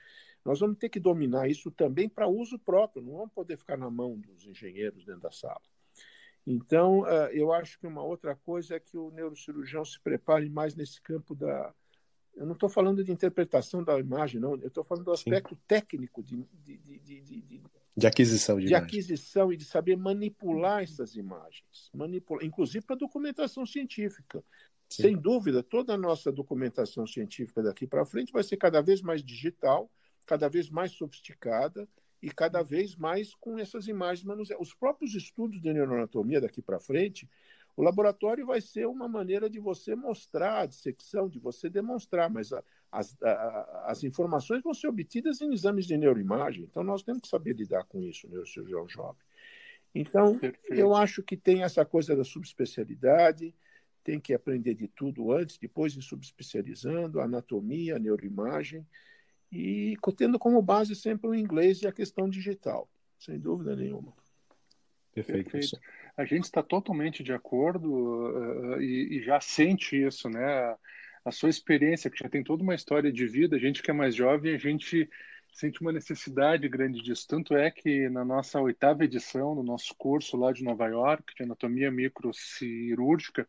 Nós 0.45 0.59
vamos 0.59 0.77
ter 0.77 0.89
que 0.89 0.99
dominar 0.99 1.49
isso 1.49 1.71
também 1.71 2.07
para 2.07 2.27
uso 2.27 2.59
próprio, 2.59 3.03
não 3.03 3.13
vamos 3.13 3.33
poder 3.33 3.57
ficar 3.57 3.77
na 3.77 3.89
mão 3.89 4.19
dos 4.19 4.45
engenheiros 4.45 5.03
dentro 5.03 5.21
da 5.21 5.31
sala. 5.31 5.61
Então, 6.45 7.07
eh, 7.07 7.31
eu 7.33 7.53
acho 7.53 7.79
que 7.79 7.85
uma 7.85 8.03
outra 8.03 8.35
coisa 8.35 8.75
é 8.75 8.79
que 8.79 8.97
o 8.97 9.11
neurocirurgião 9.11 9.85
se 9.85 9.99
prepare 9.99 10.49
mais 10.49 10.75
nesse 10.75 11.01
campo 11.01 11.35
da. 11.35 11.73
Eu 12.35 12.45
não 12.45 12.53
estou 12.53 12.69
falando 12.69 13.03
de 13.03 13.11
interpretação 13.11 13.83
da 13.83 13.99
imagem, 13.99 14.39
não. 14.39 14.55
Eu 14.55 14.67
estou 14.67 14.83
falando 14.83 15.05
do 15.05 15.11
aspecto 15.11 15.53
Sim. 15.53 15.61
técnico 15.67 16.23
de, 16.23 16.37
de, 16.63 16.77
de, 16.77 17.21
de, 17.21 17.61
de 17.95 18.07
aquisição 18.07 18.59
de, 18.59 18.67
de 18.67 18.73
aquisição 18.73 19.51
e 19.51 19.57
de 19.57 19.65
saber 19.65 19.97
manipular 19.97 20.81
essas 20.81 21.15
imagens, 21.15 21.91
manipular, 21.93 22.43
inclusive 22.43 22.85
para 22.85 22.95
documentação 22.95 23.65
científica. 23.65 24.43
Sim. 24.91 25.03
Sem 25.03 25.17
dúvida, 25.17 25.63
toda 25.63 25.93
a 25.93 25.97
nossa 25.97 26.31
documentação 26.31 27.07
científica 27.07 27.63
daqui 27.63 27.87
para 27.87 28.05
frente 28.05 28.33
vai 28.33 28.43
ser 28.43 28.57
cada 28.57 28.81
vez 28.81 29.01
mais 29.01 29.23
digital, 29.23 29.89
cada 30.25 30.49
vez 30.49 30.69
mais 30.69 30.91
sofisticada 30.91 31.87
e 32.21 32.29
cada 32.29 32.61
vez 32.61 32.95
mais 32.97 33.33
com 33.33 33.57
essas 33.57 33.87
imagens 33.87 34.25
manuseadas. 34.25 34.67
Os 34.67 34.73
próprios 34.73 35.15
estudos 35.15 35.61
de 35.61 35.73
neuroanatomia 35.73 36.41
daqui 36.41 36.61
para 36.61 36.77
frente, 36.77 37.29
o 37.77 37.81
laboratório 37.81 38.45
vai 38.45 38.59
ser 38.59 38.85
uma 38.85 39.07
maneira 39.07 39.49
de 39.49 39.59
você 39.59 39.95
mostrar 39.95 40.59
a 40.59 40.65
dissecção, 40.65 41.29
de 41.29 41.39
você 41.39 41.69
demonstrar, 41.69 42.29
mas 42.29 42.51
a, 42.51 42.61
as, 42.91 43.17
a, 43.23 43.85
as 43.87 44.03
informações 44.03 44.61
vão 44.61 44.73
ser 44.73 44.87
obtidas 44.87 45.39
em 45.39 45.53
exames 45.53 45.85
de 45.85 45.97
neuroimagem. 45.97 46.65
Então, 46.65 46.83
nós 46.83 47.01
temos 47.01 47.21
que 47.21 47.29
saber 47.29 47.53
lidar 47.53 47.85
com 47.85 48.01
isso, 48.01 48.27
neurocirurgião 48.27 48.89
jovem. 48.89 49.23
Então, 49.95 50.37
Perfeito. 50.37 50.73
eu 50.73 50.93
acho 50.93 51.23
que 51.23 51.37
tem 51.37 51.63
essa 51.63 51.85
coisa 51.85 52.13
da 52.13 52.25
subespecialidade, 52.25 53.55
tem 54.03 54.19
que 54.19 54.33
aprender 54.33 54.73
de 54.73 54.87
tudo 54.87 55.31
antes, 55.31 55.57
depois 55.57 55.95
ir 55.95 56.01
subespecializando, 56.01 57.19
anatomia, 57.19 57.99
neuroimagem, 57.99 58.85
e 59.51 59.97
tendo 60.17 60.39
como 60.39 60.61
base 60.61 60.95
sempre 60.95 61.27
o 61.29 61.35
inglês 61.35 61.81
e 61.81 61.87
a 61.87 61.91
questão 61.91 62.29
digital, 62.29 62.89
sem 63.19 63.37
dúvida 63.37 63.75
nenhuma. 63.75 64.13
Perfeito. 65.13 65.51
Perfeito. 65.51 65.79
A 66.15 66.25
gente 66.25 66.45
está 66.45 66.63
totalmente 66.63 67.23
de 67.23 67.33
acordo 67.33 67.91
uh, 67.91 68.81
e, 68.81 69.17
e, 69.17 69.23
já 69.23 69.41
sente 69.41 69.95
isso, 69.95 70.29
né? 70.29 70.75
A 71.23 71.31
sua 71.31 71.49
experiência, 71.49 72.09
que 72.09 72.17
já 72.17 72.29
tem 72.29 72.43
toda 72.43 72.63
uma 72.63 72.73
história 72.73 73.11
de 73.11 73.27
vida, 73.27 73.55
a 73.55 73.59
gente 73.59 73.83
que 73.83 73.91
é 73.91 73.93
mais 73.93 74.15
jovem, 74.15 74.55
a 74.55 74.57
gente 74.57 75.09
sente 75.53 75.81
uma 75.81 75.91
necessidade 75.91 76.67
grande 76.67 77.01
disso. 77.01 77.27
Tanto 77.27 77.55
é 77.55 77.69
que 77.69 78.09
na 78.09 78.23
nossa 78.23 78.59
oitava 78.59 79.03
edição, 79.03 79.53
no 79.53 79.63
nosso 79.63 79.93
curso 79.95 80.37
lá 80.37 80.51
de 80.51 80.63
Nova 80.63 80.87
York, 80.87 81.35
de 81.35 81.43
anatomia 81.43 81.91
microcirúrgica, 81.91 83.47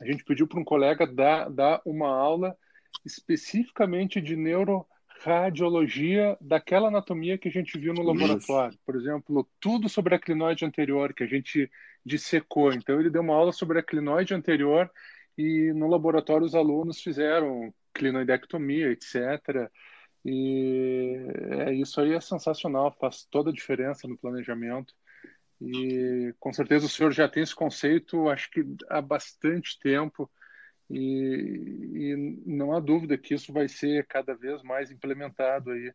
a 0.00 0.04
gente 0.04 0.24
pediu 0.24 0.46
para 0.46 0.58
um 0.58 0.64
colega 0.64 1.06
dar, 1.06 1.50
dar 1.50 1.80
uma 1.84 2.08
aula 2.08 2.56
especificamente 3.04 4.20
de 4.20 4.34
neuroradiologia 4.34 6.36
daquela 6.40 6.88
anatomia 6.88 7.38
que 7.38 7.48
a 7.48 7.52
gente 7.52 7.78
viu 7.78 7.92
no 7.92 8.02
laboratório. 8.02 8.78
Por 8.84 8.96
exemplo, 8.96 9.48
tudo 9.60 9.88
sobre 9.88 10.14
a 10.14 10.18
clinoide 10.18 10.64
anterior 10.64 11.12
que 11.12 11.22
a 11.22 11.26
gente 11.26 11.70
dissecou. 12.04 12.72
Então, 12.72 12.98
ele 12.98 13.10
deu 13.10 13.22
uma 13.22 13.34
aula 13.34 13.52
sobre 13.52 13.78
a 13.78 13.82
clinoide 13.82 14.34
anterior 14.34 14.90
e 15.36 15.72
no 15.74 15.88
laboratório 15.88 16.46
os 16.46 16.54
alunos 16.54 17.00
fizeram 17.00 17.72
clinoidectomia, 17.94 18.90
etc. 18.90 19.70
E 20.24 21.16
é, 21.66 21.74
isso 21.74 22.00
aí 22.00 22.12
é 22.12 22.20
sensacional, 22.20 22.94
faz 22.98 23.24
toda 23.24 23.50
a 23.50 23.52
diferença 23.52 24.06
no 24.06 24.18
planejamento. 24.18 24.94
E 25.60 26.34
com 26.40 26.52
certeza 26.52 26.86
o 26.86 26.88
senhor 26.88 27.12
já 27.12 27.28
tem 27.28 27.42
esse 27.42 27.54
conceito, 27.54 28.28
acho 28.28 28.50
que 28.50 28.64
há 28.88 29.00
bastante 29.02 29.78
tempo, 29.78 30.30
e, 30.88 30.96
e 31.94 32.16
não 32.46 32.72
há 32.72 32.80
dúvida 32.80 33.18
que 33.18 33.34
isso 33.34 33.52
vai 33.52 33.68
ser 33.68 34.06
cada 34.06 34.34
vez 34.34 34.62
mais 34.62 34.90
implementado 34.90 35.70
aí 35.70 35.92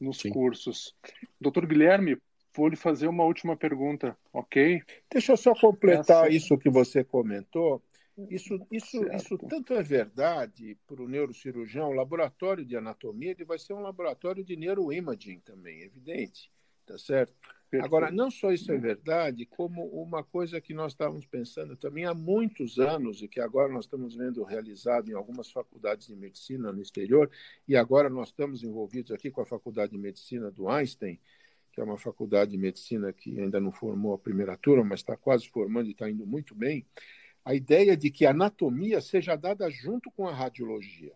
nos 0.00 0.18
Sim. 0.18 0.30
cursos. 0.30 0.96
Doutor 1.40 1.66
Guilherme, 1.66 2.16
vou 2.56 2.68
lhe 2.68 2.76
fazer 2.76 3.06
uma 3.06 3.24
última 3.24 3.56
pergunta, 3.56 4.16
ok? 4.32 4.82
Deixa 5.12 5.32
eu 5.32 5.36
só 5.36 5.54
completar 5.54 6.26
Essa... 6.26 6.36
isso 6.36 6.58
que 6.58 6.70
você 6.70 7.04
comentou. 7.04 7.82
Isso, 8.30 8.64
isso, 8.70 9.04
isso 9.12 9.36
tanto 9.38 9.74
é 9.74 9.82
verdade 9.82 10.78
para 10.86 11.02
o 11.02 11.08
neurocirurgião, 11.08 11.88
o 11.88 11.94
laboratório 11.94 12.64
de 12.64 12.76
anatomia 12.76 13.32
ele 13.32 13.44
vai 13.44 13.58
ser 13.58 13.72
um 13.72 13.80
laboratório 13.80 14.44
de 14.44 14.54
neuroimaging 14.56 15.40
também, 15.40 15.82
evidente, 15.82 16.48
tá 16.86 16.96
certo? 16.96 17.34
Agora, 17.82 18.10
não 18.10 18.30
só 18.30 18.52
isso 18.52 18.70
é 18.70 18.78
verdade, 18.78 19.46
como 19.46 19.86
uma 19.86 20.22
coisa 20.22 20.60
que 20.60 20.74
nós 20.74 20.92
estávamos 20.92 21.26
pensando 21.26 21.76
também 21.76 22.04
há 22.04 22.14
muitos 22.14 22.78
anos 22.78 23.22
e 23.22 23.28
que 23.28 23.40
agora 23.40 23.72
nós 23.72 23.84
estamos 23.84 24.14
vendo 24.14 24.42
realizado 24.44 25.10
em 25.10 25.14
algumas 25.14 25.50
faculdades 25.50 26.06
de 26.06 26.16
medicina 26.16 26.72
no 26.72 26.82
exterior, 26.82 27.30
e 27.66 27.76
agora 27.76 28.08
nós 28.08 28.28
estamos 28.28 28.62
envolvidos 28.62 29.12
aqui 29.12 29.30
com 29.30 29.40
a 29.40 29.46
Faculdade 29.46 29.92
de 29.92 29.98
Medicina 29.98 30.50
do 30.50 30.68
Einstein, 30.68 31.18
que 31.72 31.80
é 31.80 31.84
uma 31.84 31.98
faculdade 31.98 32.52
de 32.52 32.58
medicina 32.58 33.12
que 33.12 33.40
ainda 33.40 33.60
não 33.60 33.72
formou 33.72 34.14
a 34.14 34.18
primeira 34.18 34.56
turma, 34.56 34.84
mas 34.84 35.00
está 35.00 35.16
quase 35.16 35.48
formando 35.48 35.88
e 35.88 35.92
está 35.92 36.08
indo 36.08 36.26
muito 36.26 36.54
bem, 36.54 36.86
a 37.44 37.54
ideia 37.54 37.96
de 37.96 38.10
que 38.10 38.24
a 38.24 38.30
anatomia 38.30 39.00
seja 39.00 39.36
dada 39.36 39.68
junto 39.68 40.10
com 40.12 40.26
a 40.26 40.34
radiologia. 40.34 41.12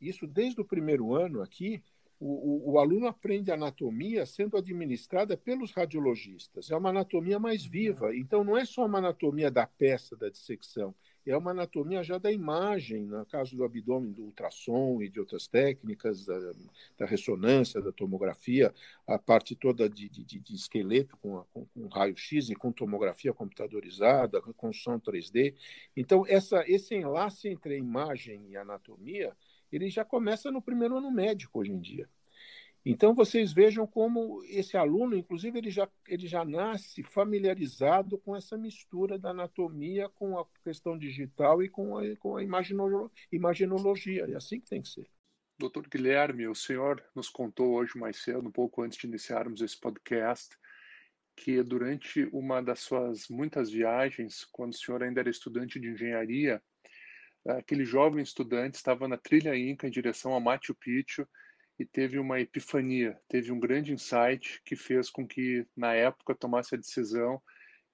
Isso 0.00 0.26
desde 0.26 0.60
o 0.60 0.64
primeiro 0.64 1.14
ano 1.14 1.40
aqui, 1.40 1.82
o, 2.24 2.70
o, 2.70 2.72
o, 2.72 2.78
aluno 2.78 3.08
aprende 3.08 3.50
anatomia 3.50 4.24
sendo 4.24 4.56
administrada 4.56 5.36
pelos 5.36 5.72
radiologistas. 5.72 6.70
É 6.70 6.76
uma 6.76 6.90
anatomia 6.90 7.36
mais 7.36 7.64
viva. 7.64 8.14
Então, 8.16 8.44
não 8.44 8.56
é 8.56 8.64
só 8.64 8.86
uma 8.86 8.98
anatomia 8.98 9.50
da 9.50 9.66
peça 9.66 10.14
da 10.14 10.28
dissecção, 10.28 10.94
é 11.26 11.36
uma 11.36 11.50
anatomia 11.50 12.02
já 12.02 12.18
da 12.18 12.30
imagem, 12.30 13.06
no 13.06 13.26
caso 13.26 13.56
do 13.56 13.64
abdômen, 13.64 14.12
do 14.12 14.22
ultrassom 14.22 15.02
e 15.02 15.08
de 15.08 15.18
outras 15.18 15.48
técnicas, 15.48 16.24
da, 16.24 16.38
da 16.98 17.06
ressonância, 17.06 17.80
da 17.80 17.90
tomografia, 17.90 18.72
a 19.06 19.18
parte 19.18 19.56
toda 19.56 19.88
de, 19.88 20.08
de, 20.08 20.24
de 20.24 20.54
esqueleto 20.54 21.16
com, 21.16 21.44
com, 21.52 21.64
com 21.66 21.86
raio-x 21.88 22.50
e 22.50 22.54
com 22.54 22.72
tomografia 22.72 23.32
computadorizada, 23.32 24.40
com 24.40 24.72
som 24.72 24.98
3D. 24.98 25.54
Então, 25.96 26.24
essa, 26.28 26.64
esse 26.68 26.94
enlace 26.94 27.48
entre 27.48 27.74
a 27.74 27.78
imagem 27.78 28.48
e 28.48 28.56
a 28.56 28.62
anatomia 28.62 29.36
ele 29.72 29.88
já 29.88 30.04
começa 30.04 30.50
no 30.50 30.62
primeiro 30.62 30.96
ano 30.96 31.10
médico 31.10 31.60
hoje 31.60 31.72
em 31.72 31.80
dia. 31.80 32.08
Então, 32.84 33.14
vocês 33.14 33.52
vejam 33.52 33.86
como 33.86 34.42
esse 34.44 34.76
aluno, 34.76 35.16
inclusive, 35.16 35.56
ele 35.56 35.70
já, 35.70 35.88
ele 36.08 36.26
já 36.26 36.44
nasce 36.44 37.02
familiarizado 37.04 38.18
com 38.18 38.34
essa 38.34 38.58
mistura 38.58 39.16
da 39.16 39.30
anatomia 39.30 40.08
com 40.08 40.36
a 40.36 40.44
questão 40.64 40.98
digital 40.98 41.62
e 41.62 41.68
com 41.68 41.96
a, 41.96 42.16
com 42.16 42.36
a 42.36 42.42
imaginologia. 42.42 44.26
É 44.28 44.34
assim 44.34 44.60
que 44.60 44.68
tem 44.68 44.82
que 44.82 44.88
ser. 44.88 45.08
Doutor 45.56 45.86
Guilherme, 45.88 46.48
o 46.48 46.56
senhor 46.56 47.04
nos 47.14 47.28
contou 47.28 47.74
hoje 47.74 47.96
mais 47.96 48.16
cedo, 48.16 48.48
um 48.48 48.50
pouco 48.50 48.82
antes 48.82 48.98
de 48.98 49.06
iniciarmos 49.06 49.60
esse 49.60 49.78
podcast, 49.78 50.58
que 51.36 51.62
durante 51.62 52.28
uma 52.32 52.60
das 52.60 52.80
suas 52.80 53.28
muitas 53.28 53.70
viagens, 53.70 54.44
quando 54.50 54.72
o 54.72 54.76
senhor 54.76 55.04
ainda 55.04 55.20
era 55.20 55.30
estudante 55.30 55.78
de 55.78 55.88
engenharia, 55.88 56.60
aquele 57.46 57.84
jovem 57.84 58.22
estudante 58.22 58.76
estava 58.76 59.08
na 59.08 59.16
trilha 59.16 59.56
Inca 59.56 59.86
em 59.86 59.90
direção 59.90 60.34
a 60.34 60.40
Machu 60.40 60.74
Picchu 60.74 61.26
e 61.78 61.84
teve 61.84 62.18
uma 62.18 62.40
epifania, 62.40 63.18
teve 63.28 63.50
um 63.50 63.58
grande 63.58 63.92
insight 63.92 64.60
que 64.64 64.76
fez 64.76 65.10
com 65.10 65.26
que, 65.26 65.66
na 65.76 65.94
época, 65.94 66.34
tomasse 66.34 66.74
a 66.74 66.78
decisão 66.78 67.42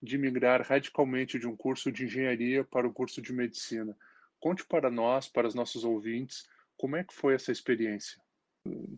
de 0.02 0.18
migrar 0.18 0.62
radicalmente 0.62 1.38
de 1.38 1.46
um 1.46 1.56
curso 1.56 1.90
de 1.90 2.04
engenharia 2.04 2.64
para 2.64 2.86
um 2.86 2.92
curso 2.92 3.20
de 3.20 3.32
medicina. 3.32 3.96
Conte 4.38 4.64
para 4.66 4.90
nós, 4.90 5.28
para 5.28 5.48
os 5.48 5.54
nossos 5.54 5.84
ouvintes, 5.84 6.46
como 6.76 6.96
é 6.96 7.02
que 7.02 7.14
foi 7.14 7.34
essa 7.34 7.50
experiência? 7.50 8.20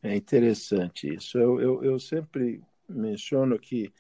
É 0.03 0.15
interessante 0.15 1.15
isso. 1.15 1.39
Eu, 1.39 1.61
eu, 1.61 1.85
eu 1.85 1.99
sempre 1.99 2.61
menciono 2.89 3.59
que 3.59 3.93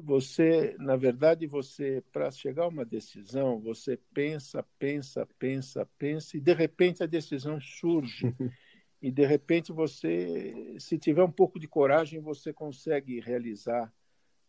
você, 0.00 0.76
na 0.78 0.96
verdade, 0.96 1.46
você 1.46 2.02
para 2.12 2.30
chegar 2.30 2.64
a 2.64 2.68
uma 2.68 2.84
decisão, 2.84 3.58
você 3.58 3.98
pensa, 4.14 4.64
pensa, 4.78 5.26
pensa, 5.38 5.88
pensa 5.98 6.36
e 6.36 6.40
de 6.40 6.54
repente 6.54 7.02
a 7.02 7.06
decisão 7.06 7.60
surge. 7.60 8.26
e 9.02 9.10
de 9.10 9.26
repente 9.26 9.72
você, 9.72 10.76
se 10.78 10.98
tiver 10.98 11.22
um 11.24 11.30
pouco 11.30 11.58
de 11.58 11.66
coragem, 11.66 12.20
você 12.20 12.52
consegue 12.52 13.18
realizar 13.18 13.92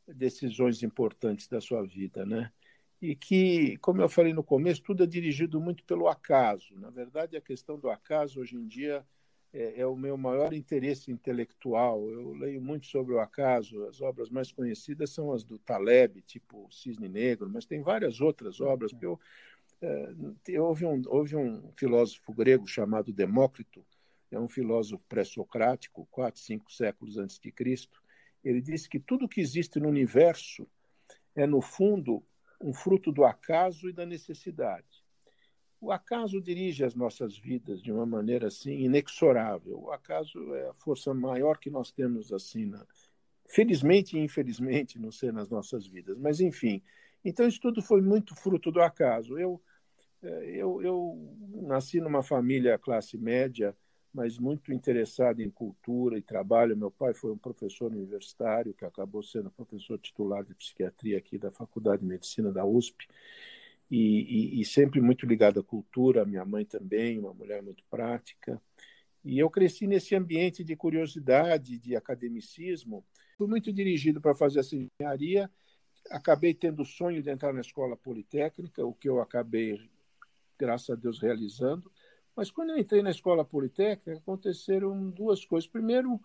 decisões 0.07 0.83
importantes 0.83 1.47
da 1.47 1.59
sua 1.59 1.83
vida, 1.83 2.25
né? 2.25 2.51
E 3.01 3.15
que, 3.15 3.77
como 3.77 4.01
eu 4.01 4.09
falei 4.09 4.33
no 4.33 4.43
começo, 4.43 4.83
tudo 4.83 5.03
é 5.03 5.07
dirigido 5.07 5.59
muito 5.59 5.83
pelo 5.85 6.07
acaso. 6.07 6.75
Na 6.77 6.89
verdade, 6.89 7.37
a 7.37 7.41
questão 7.41 7.79
do 7.79 7.89
acaso 7.89 8.41
hoje 8.41 8.55
em 8.55 8.67
dia 8.67 9.05
é, 9.53 9.81
é, 9.81 9.85
o 9.85 9.95
meu 9.95 10.17
maior 10.17 10.53
interesse 10.53 11.11
intelectual. 11.11 12.07
Eu 12.09 12.33
leio 12.33 12.61
muito 12.61 12.87
sobre 12.87 13.13
o 13.13 13.19
acaso. 13.19 13.85
As 13.85 14.01
obras 14.01 14.29
mais 14.29 14.51
conhecidas 14.51 15.09
são 15.11 15.31
as 15.31 15.43
do 15.43 15.57
Taleb, 15.57 16.21
tipo 16.21 16.67
Cisne 16.71 17.09
Negro, 17.09 17.49
mas 17.49 17.65
tem 17.65 17.81
várias 17.81 18.21
outras 18.21 18.61
obras. 18.61 18.91
Eu, 19.01 19.19
é, 19.81 20.59
houve, 20.59 20.85
um, 20.85 21.01
houve 21.07 21.35
um 21.35 21.71
filósofo 21.77 22.33
grego 22.33 22.67
chamado 22.67 23.13
Demócrito, 23.13 23.85
é 24.31 24.39
um 24.39 24.47
filósofo 24.47 25.03
pré-socrático, 25.07 26.07
quatro, 26.11 26.39
cinco 26.39 26.71
séculos 26.71 27.17
antes 27.17 27.39
de 27.39 27.51
Cristo, 27.51 28.01
Ele 28.43 28.61
disse 28.61 28.87
que 28.87 28.99
tudo 28.99 29.27
que 29.27 29.41
existe 29.41 29.79
no 29.79 29.89
universo 29.89 30.67
é, 31.35 31.47
no 31.47 31.61
fundo, 31.61 32.23
um 32.61 32.73
fruto 32.73 33.11
do 33.11 33.23
acaso 33.23 33.89
e 33.89 33.93
da 33.93 34.05
necessidade. 34.05 34.98
O 35.81 35.91
acaso 35.91 36.41
dirige 36.41 36.83
as 36.83 36.93
nossas 36.93 37.37
vidas 37.37 37.81
de 37.81 37.91
uma 37.91 38.05
maneira 38.05 38.47
assim 38.47 38.71
inexorável. 38.71 39.79
O 39.83 39.91
acaso 39.91 40.53
é 40.55 40.69
a 40.69 40.73
força 40.73 41.13
maior 41.13 41.57
que 41.57 41.69
nós 41.69 41.91
temos 41.91 42.33
assim, 42.33 42.65
na... 42.65 42.85
felizmente 43.47 44.17
e 44.17 44.19
infelizmente, 44.19 44.99
não 44.99 45.11
sei 45.11 45.31
nas 45.31 45.49
nossas 45.49 45.87
vidas. 45.87 46.17
Mas 46.17 46.41
enfim, 46.41 46.81
então 47.23 47.47
isso 47.47 47.61
tudo 47.61 47.81
foi 47.81 48.01
muito 48.01 48.35
fruto 48.35 48.71
do 48.71 48.81
acaso. 48.81 49.37
Eu 49.37 49.61
é, 50.21 50.49
eu, 50.51 50.81
eu 50.81 51.35
nasci 51.61 52.01
numa 52.01 52.21
família 52.21 52.77
classe 52.77 53.17
média, 53.17 53.75
mas 54.13 54.37
muito 54.37 54.73
interessado 54.73 55.41
em 55.41 55.49
cultura 55.49 56.17
e 56.17 56.21
trabalho. 56.21 56.75
Meu 56.75 56.91
pai 56.91 57.13
foi 57.13 57.31
um 57.31 57.37
professor 57.37 57.91
universitário 57.91 58.73
que 58.73 58.85
acabou 58.85 59.23
sendo 59.23 59.51
professor 59.51 59.97
titular 59.97 60.43
de 60.43 60.53
psiquiatria 60.55 61.17
aqui 61.17 61.37
da 61.37 61.51
Faculdade 61.51 62.01
de 62.01 62.07
Medicina 62.07 62.51
da 62.51 62.65
USP 62.65 63.07
e, 63.89 64.57
e, 64.57 64.61
e 64.61 64.65
sempre 64.65 65.01
muito 65.01 65.25
ligado 65.25 65.59
à 65.59 65.63
cultura. 65.63 66.25
Minha 66.25 66.45
mãe 66.45 66.65
também, 66.65 67.19
uma 67.19 67.33
mulher 67.33 67.61
muito 67.61 67.83
prática. 67.89 68.61
E 69.23 69.37
eu 69.37 69.49
cresci 69.49 69.87
nesse 69.87 70.15
ambiente 70.15 70.63
de 70.63 70.75
curiosidade, 70.75 71.77
de 71.77 71.95
academicismo. 71.95 73.05
Fui 73.37 73.47
muito 73.47 73.71
dirigido 73.73 74.21
para 74.21 74.35
fazer 74.35 74.59
essa 74.59 74.75
engenharia. 74.75 75.49
Acabei 76.09 76.53
tendo 76.53 76.83
o 76.83 76.85
sonho 76.85 77.21
de 77.21 77.29
entrar 77.29 77.53
na 77.53 77.61
escola 77.61 77.97
politécnica, 77.97 78.85
o 78.85 78.93
que 78.93 79.09
eu 79.09 79.19
acabei, 79.19 79.79
graças 80.57 80.89
a 80.89 80.95
Deus, 80.95 81.19
realizando. 81.19 81.91
Mas 82.35 82.49
quando 82.49 82.69
eu 82.69 82.77
entrei 82.77 83.01
na 83.01 83.11
escola 83.11 83.43
politécnica, 83.43 84.13
aconteceram 84.17 85.09
duas 85.09 85.43
coisas. 85.43 85.69
Primeiro, 85.69 86.19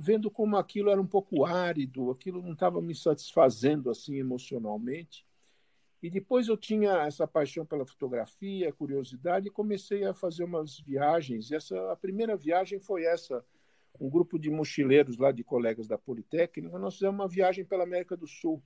vendo 0.00 0.30
como 0.30 0.56
aquilo 0.56 0.90
era 0.90 1.00
um 1.00 1.06
pouco 1.06 1.44
árido, 1.44 2.10
aquilo 2.10 2.42
não 2.42 2.54
estava 2.54 2.80
me 2.82 2.94
satisfazendo 2.94 3.90
assim 3.90 4.16
emocionalmente. 4.16 5.24
E 6.04 6.10
depois 6.10 6.48
eu 6.48 6.56
tinha 6.58 7.06
essa 7.06 7.26
paixão 7.26 7.64
pela 7.64 7.86
fotografia, 7.86 8.70
curiosidade, 8.74 9.48
e 9.48 9.50
comecei 9.50 10.04
a 10.04 10.12
fazer 10.12 10.44
umas 10.44 10.78
viagens. 10.78 11.50
E 11.50 11.54
essa, 11.54 11.90
a 11.90 11.96
primeira 11.96 12.36
viagem 12.36 12.78
foi 12.78 13.04
essa. 13.04 13.42
Um 13.98 14.10
grupo 14.10 14.38
de 14.38 14.50
mochileiros 14.50 15.16
lá, 15.16 15.32
de 15.32 15.42
colegas 15.42 15.88
da 15.88 15.96
Politécnica, 15.96 16.78
nós 16.78 16.96
fizemos 16.96 17.14
uma 17.14 17.26
viagem 17.26 17.64
pela 17.64 17.84
América 17.84 18.14
do 18.18 18.26
Sul. 18.26 18.62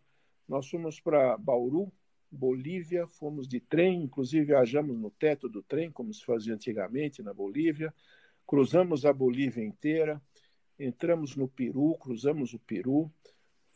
Nós 0.49 0.69
fomos 0.69 0.99
para 0.99 1.39
Bauru, 1.39 1.93
Bolívia, 2.29 3.07
fomos 3.07 3.47
de 3.47 3.61
trem, 3.61 4.03
inclusive 4.03 4.47
viajamos 4.47 4.99
no 4.99 5.09
teto 5.09 5.49
do 5.49 5.63
trem, 5.63 5.93
como 5.93 6.13
se 6.13 6.25
fazia 6.25 6.55
antigamente 6.55 7.23
na 7.23 7.33
Bolívia. 7.33 7.95
Cruzamos 8.45 9.07
a 9.07 9.13
Bolívia 9.13 9.63
inteira, 9.63 10.21
entramos 10.77 11.37
no 11.37 11.47
Peru, 11.47 11.97
cruzamos 12.01 12.53
o 12.53 12.59
Peru, 12.59 13.09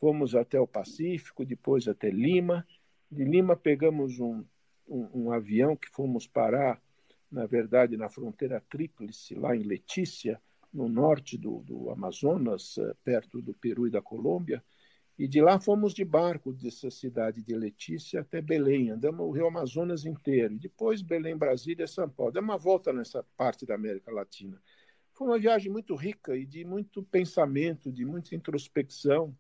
fomos 0.01 0.35
até 0.35 0.59
o 0.59 0.67
Pacífico, 0.67 1.45
depois 1.45 1.87
até 1.87 2.11
Lima 2.11 2.67
de 3.13 3.25
Lima 3.25 3.55
pegamos 3.55 4.19
um, 4.19 4.43
um, 4.89 5.25
um, 5.27 5.33
avião 5.33 5.77
que 5.77 5.89
fomos 5.91 6.27
parar, 6.27 6.83
na 7.31 7.45
verdade, 7.45 7.95
na 7.95 8.09
fronteira 8.09 8.59
tríplice, 8.71 9.35
lá 9.35 9.55
em 9.55 9.63
Letícia, 9.63 10.41
no 10.73 10.89
norte 10.89 11.37
do, 11.37 11.59
do 11.61 11.91
Amazonas, 11.91 12.79
eh, 12.79 12.95
perto 13.05 13.43
do 13.43 13.53
Peru 13.53 13.87
e 13.87 13.91
da 13.91 14.01
Colômbia. 14.01 14.65
E 15.19 15.29
de 15.29 15.43
lá 15.43 15.61
fomos 15.61 15.93
de 15.93 16.07
barco 16.07 16.55
dessa 16.55 16.91
cidade 16.91 17.43
de 17.43 17.55
Letícia 17.55 18.23
até 18.23 18.41
Belém. 18.41 18.91
Andamos 18.91 19.21
o 19.21 19.31
Rio 19.31 19.47
Amazonas 19.47 20.07
inteiro. 20.07 20.55
E 20.55 20.59
depois 20.59 21.03
Belém, 21.03 21.37
Brasília, 21.37 21.87
São 21.87 22.09
Paulo. 22.09 22.33
Demos 22.33 22.49
uma 22.49 22.59
volta 22.59 22.95
nessa 22.95 23.23
parte 23.37 23.67
da 23.67 23.75
América 23.75 24.11
Latina. 24.11 24.59
Foi 25.13 25.27
uma 25.27 25.39
viagem 25.39 25.71
muito 25.71 25.95
rica 25.95 26.35
e 26.35 26.47
de 26.47 26.65
muito 26.65 27.03
pensamento, 27.03 27.93
de 27.93 28.07
muita 28.07 28.35
introspecção. 28.35 29.37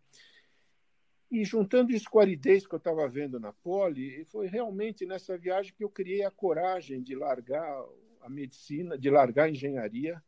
E 1.32 1.46
juntando 1.46 1.92
isso 1.92 2.10
com 2.10 2.18
a 2.18 2.22
aridez 2.24 2.66
que 2.66 2.74
eu 2.74 2.76
estava 2.76 3.08
vendo 3.08 3.40
na 3.40 3.54
Poli, 3.54 4.22
foi 4.26 4.48
realmente 4.48 5.06
nessa 5.06 5.34
viagem 5.38 5.72
que 5.74 5.82
eu 5.82 5.88
criei 5.88 6.22
a 6.22 6.30
coragem 6.30 7.02
de 7.02 7.14
largar 7.14 7.82
a 8.20 8.28
medicina, 8.28 8.98
de 8.98 9.08
largar 9.08 9.44
a 9.44 9.50
engenharia 9.50 10.22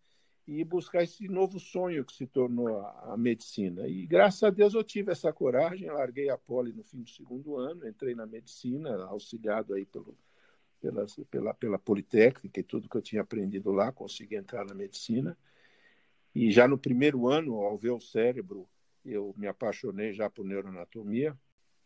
e 0.48 0.64
buscar 0.64 1.02
esse 1.02 1.28
novo 1.28 1.60
sonho 1.60 2.06
que 2.06 2.14
se 2.14 2.26
tornou 2.26 2.78
a, 2.78 3.12
a 3.12 3.16
medicina. 3.18 3.86
E 3.86 4.06
graças 4.06 4.42
a 4.44 4.48
Deus 4.48 4.72
eu 4.72 4.82
tive 4.82 5.12
essa 5.12 5.30
coragem, 5.30 5.90
larguei 5.90 6.30
a 6.30 6.38
Poli 6.38 6.72
no 6.72 6.82
fim 6.82 7.02
do 7.02 7.10
segundo 7.10 7.58
ano, 7.58 7.86
entrei 7.86 8.14
na 8.14 8.24
medicina, 8.24 9.04
auxiliado 9.04 9.74
aí 9.74 9.84
pelo, 9.84 10.16
pela, 10.80 11.04
pela, 11.30 11.52
pela 11.52 11.78
Politécnica 11.78 12.60
e 12.60 12.62
tudo 12.62 12.88
que 12.88 12.96
eu 12.96 13.02
tinha 13.02 13.20
aprendido 13.20 13.72
lá, 13.72 13.92
consegui 13.92 14.36
entrar 14.36 14.64
na 14.64 14.72
medicina. 14.72 15.36
E 16.34 16.50
já 16.50 16.66
no 16.66 16.78
primeiro 16.78 17.28
ano, 17.28 17.56
ao 17.56 17.76
ver 17.76 17.90
o 17.90 18.00
cérebro 18.00 18.66
eu 19.04 19.34
me 19.36 19.46
apaixonei 19.46 20.12
já 20.12 20.30
por 20.30 20.44
neuroanatomia 20.44 21.36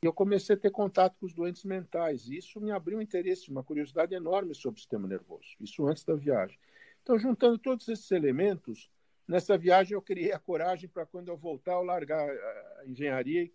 e 0.03 0.07
eu 0.07 0.13
comecei 0.13 0.55
a 0.55 0.59
ter 0.59 0.71
contato 0.71 1.17
com 1.19 1.27
os 1.27 1.35
doentes 1.35 1.65
mentais. 1.65 2.29
E 2.29 2.37
isso 2.37 2.61
me 2.61 2.71
abriu 2.71 2.99
um 2.99 3.03
interesse, 3.03 3.51
uma 3.51 3.65
curiosidade 3.65 4.15
enorme 4.15 4.55
sobre 4.55 4.79
o 4.79 4.81
sistema 4.81 5.09
nervoso. 5.09 5.57
Isso 5.61 5.87
antes 5.87 6.05
da 6.05 6.15
viagem. 6.15 6.59
Então, 7.03 7.19
juntando 7.19 7.59
todos 7.59 7.89
esses 7.89 8.11
elementos, 8.11 8.91
nessa 9.27 9.59
viagem 9.59 9.95
eu 9.95 10.03
criei 10.03 10.33
a 10.33 10.39
coragem 10.39 10.89
para 10.89 11.05
quando 11.05 11.29
eu 11.29 11.37
voltar, 11.37 11.73
eu 11.73 11.83
largar 11.83 12.29
a 12.29 12.87
engenharia 12.87 13.43
e 13.43 13.53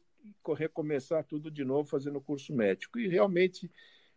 recomeçar 0.56 1.24
tudo 1.24 1.50
de 1.50 1.64
novo 1.64 1.88
fazendo 1.88 2.18
o 2.18 2.22
curso 2.22 2.54
médico. 2.54 3.00
E 3.00 3.08
realmente 3.08 3.72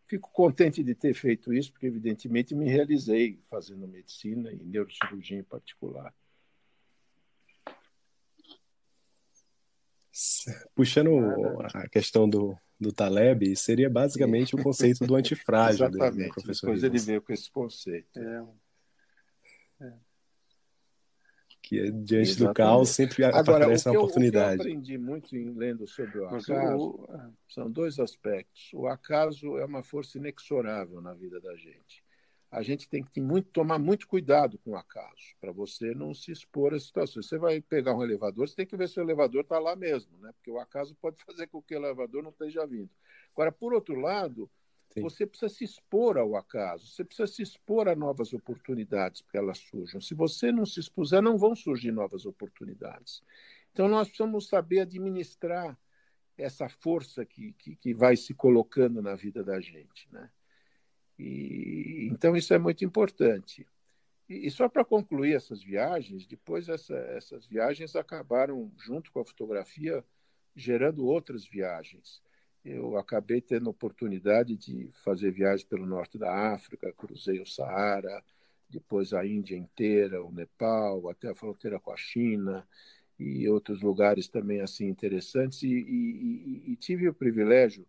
fico 0.06 0.30
contente 0.32 0.82
de 0.82 0.94
ter 0.94 1.14
feito 1.14 1.52
isso, 1.52 1.72
porque 1.72 1.87
evidentemente 1.87 2.54
me 2.54 2.68
realizei 2.68 3.40
fazendo 3.50 3.87
medicina 3.87 4.52
e 4.52 4.56
neurocirurgia 4.56 5.38
em 5.38 5.44
particular. 5.44 6.14
Puxando 10.74 11.11
a 11.74 11.88
questão 11.88 12.29
do, 12.29 12.57
do 12.81 12.92
Taleb, 12.92 13.55
seria 13.57 13.90
basicamente 13.90 14.55
o 14.55 14.62
conceito 14.62 15.07
do 15.07 15.14
antifrágil. 15.14 15.88
Né, 15.90 15.96
Exatamente, 15.96 16.35
professor 16.35 16.66
depois 16.66 16.83
ele 16.83 16.98
veio 16.98 17.22
com 17.22 17.33
esse 17.33 17.50
conceito. 17.50 18.18
É. 18.18 18.46
É. 19.83 19.92
Que 21.62 21.81
é, 21.81 21.90
diante 21.90 22.31
Exatamente. 22.31 22.38
do 22.38 22.55
caos 22.55 22.88
sempre 22.90 23.24
Agora, 23.24 23.64
aparece 23.64 23.88
uma 23.88 23.98
oportunidade. 23.98 24.61
O 24.61 24.62
que 24.62 24.68
eu 24.68 24.72
aprendi 24.72 24.98
muito 24.98 25.37
em 25.37 25.52
lendo 25.52 25.87
sobre 25.87 26.18
o 26.18 26.26
acaso 26.26 27.09
são 27.48 27.70
dois 27.70 27.98
aspectos. 27.98 28.70
O 28.72 28.87
acaso 28.87 29.59
é 29.59 29.64
uma 29.64 29.83
força 29.83 30.16
inexorável 30.16 31.00
na 31.00 31.12
vida 31.12 31.40
da 31.40 31.55
gente 31.57 32.05
a 32.50 32.62
gente 32.62 32.88
tem 32.88 33.02
que 33.02 33.20
muito, 33.20 33.50
tomar 33.50 33.78
muito 33.78 34.06
cuidado 34.06 34.59
com 34.59 34.70
o 34.70 34.76
acaso, 34.76 35.35
para 35.40 35.52
você 35.52 35.94
não 35.94 36.14
se 36.14 36.30
expor 36.30 36.74
a 36.74 36.78
situações. 36.78 37.26
Você 37.26 37.38
vai 37.38 37.61
pegar 37.61 37.94
um 37.94 38.02
elevador, 38.02 38.48
você 38.48 38.54
tem 38.54 38.66
que 38.66 38.76
ver 38.76 38.88
se 38.88 38.98
o 38.98 39.02
elevador 39.02 39.42
está 39.42 39.59
lá 39.59 39.74
mesmo, 39.74 40.16
né? 40.18 40.32
porque 40.32 40.50
o 40.50 40.59
acaso 40.59 40.94
pode 40.96 41.16
fazer 41.24 41.48
com 41.48 41.61
que 41.61 41.74
o 41.74 41.78
elevador 41.78 42.22
não 42.22 42.30
esteja 42.30 42.66
vindo. 42.66 42.90
Agora, 43.32 43.50
por 43.50 43.74
outro 43.74 43.96
lado, 43.96 44.50
Sim. 44.90 45.02
você 45.02 45.26
precisa 45.26 45.52
se 45.52 45.64
expor 45.64 46.16
ao 46.16 46.37
acaso, 46.37 46.87
você 46.87 47.04
precisa 47.04 47.26
se 47.26 47.42
expor 47.42 47.88
a 47.88 47.96
novas 47.96 48.32
oportunidades 48.32 49.22
que 49.22 49.37
elas 49.37 49.59
surjam. 49.59 50.00
Se 50.00 50.14
você 50.14 50.52
não 50.52 50.64
se 50.64 50.80
expuser, 50.80 51.20
não 51.20 51.37
vão 51.37 51.54
surgir 51.54 51.90
novas 51.90 52.24
oportunidades. 52.24 53.22
Então, 53.72 53.88
nós 53.88 54.09
precisamos 54.09 54.48
saber 54.48 54.80
administrar 54.80 55.78
essa 56.38 56.68
força 56.68 57.24
que, 57.24 57.52
que, 57.54 57.76
que 57.76 57.94
vai 57.94 58.16
se 58.16 58.32
colocando 58.35 59.02
na 59.02 59.14
vida 59.14 59.42
da 59.42 59.61
gente. 59.61 60.09
Né? 60.11 60.30
E, 61.18 62.09
então, 62.11 62.37
isso 62.37 62.52
é 62.52 62.59
muito 62.59 62.85
importante. 62.85 63.66
E, 64.29 64.46
e 64.46 64.50
só 64.50 64.68
para 64.68 64.85
concluir 64.85 65.35
essas 65.35 65.62
viagens, 65.62 66.26
depois 66.26 66.68
essa, 66.68 66.94
essas 66.94 67.46
viagens 67.46 67.96
acabaram, 67.96 68.70
junto 68.79 69.11
com 69.12 69.20
a 69.20 69.24
fotografia, 69.24 70.05
gerando 70.55 71.07
outras 71.07 71.46
viagens. 71.46 72.22
Eu 72.64 72.96
acabei 72.96 73.40
tendo 73.40 73.68
a 73.68 73.70
oportunidade 73.70 74.57
de 74.57 74.90
fazer 75.05 75.31
viagens 75.31 75.64
pelo 75.64 75.87
norte 75.87 76.18
da 76.18 76.52
África, 76.52 76.92
cruzei 76.92 77.40
o 77.40 77.46
Saara, 77.46 78.24
depois 78.68 79.12
a 79.12 79.24
Índia 79.24 79.57
inteira, 79.57 80.24
o 80.24 80.33
Nepal, 80.33 81.09
até 81.09 81.31
a 81.31 81.35
fronteira 81.35 81.79
com 81.79 81.92
a 81.92 81.96
China 81.96 82.66
e 83.18 83.48
outros 83.48 83.81
lugares 83.83 84.29
também 84.29 84.61
assim 84.61 84.87
interessantes. 84.88 85.62
E, 85.62 85.68
e, 85.68 86.72
e 86.72 86.76
tive 86.76 87.09
o 87.09 87.14
privilégio 87.14 87.87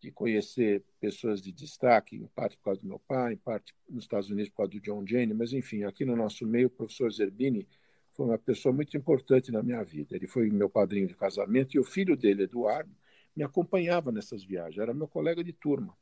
de 0.00 0.10
conhecer 0.10 0.84
pessoas 1.00 1.40
de 1.40 1.52
destaque, 1.52 2.16
em 2.16 2.26
parte 2.28 2.56
por 2.56 2.64
causa 2.64 2.80
do 2.80 2.86
meu 2.86 2.98
pai, 2.98 3.34
em 3.34 3.36
parte 3.36 3.74
nos 3.88 4.04
Estados 4.04 4.30
Unidos 4.30 4.50
por 4.50 4.58
causa 4.58 4.72
do 4.72 4.80
John 4.80 5.04
Jane, 5.06 5.32
mas 5.32 5.52
enfim, 5.52 5.84
aqui 5.84 6.04
no 6.04 6.14
nosso 6.14 6.46
meio, 6.46 6.68
o 6.68 6.70
professor 6.70 7.10
Zerbini 7.12 7.66
foi 8.12 8.26
uma 8.26 8.38
pessoa 8.38 8.72
muito 8.72 8.96
importante 8.96 9.52
na 9.52 9.62
minha 9.62 9.82
vida. 9.82 10.16
Ele 10.16 10.26
foi 10.26 10.50
meu 10.50 10.70
padrinho 10.70 11.06
de 11.06 11.14
casamento 11.14 11.76
e 11.76 11.78
o 11.78 11.84
filho 11.84 12.16
dele, 12.16 12.44
Eduardo, 12.44 12.90
me 13.34 13.44
acompanhava 13.44 14.10
nessas 14.10 14.42
viagens, 14.42 14.78
era 14.78 14.94
meu 14.94 15.06
colega 15.06 15.44
de 15.44 15.52
turma. 15.52 15.96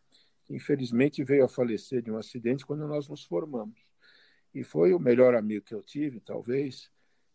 Infelizmente 0.49 1.25
veio 1.25 1.45
a 1.45 1.49
falecer 1.49 2.03
de 2.03 2.11
um 2.11 2.17
acidente 2.17 2.65
quando 2.65 2.87
nós 2.87 3.09
nos 3.09 3.25
formamos. 3.25 3.81
E 4.55 4.63
foi 4.63 4.93
o 4.93 5.01
melhor 5.01 5.35
amigo 5.35 5.65
que 5.65 5.75
eu 5.75 5.83
tive, 5.83 6.21
talvez, 6.21 6.91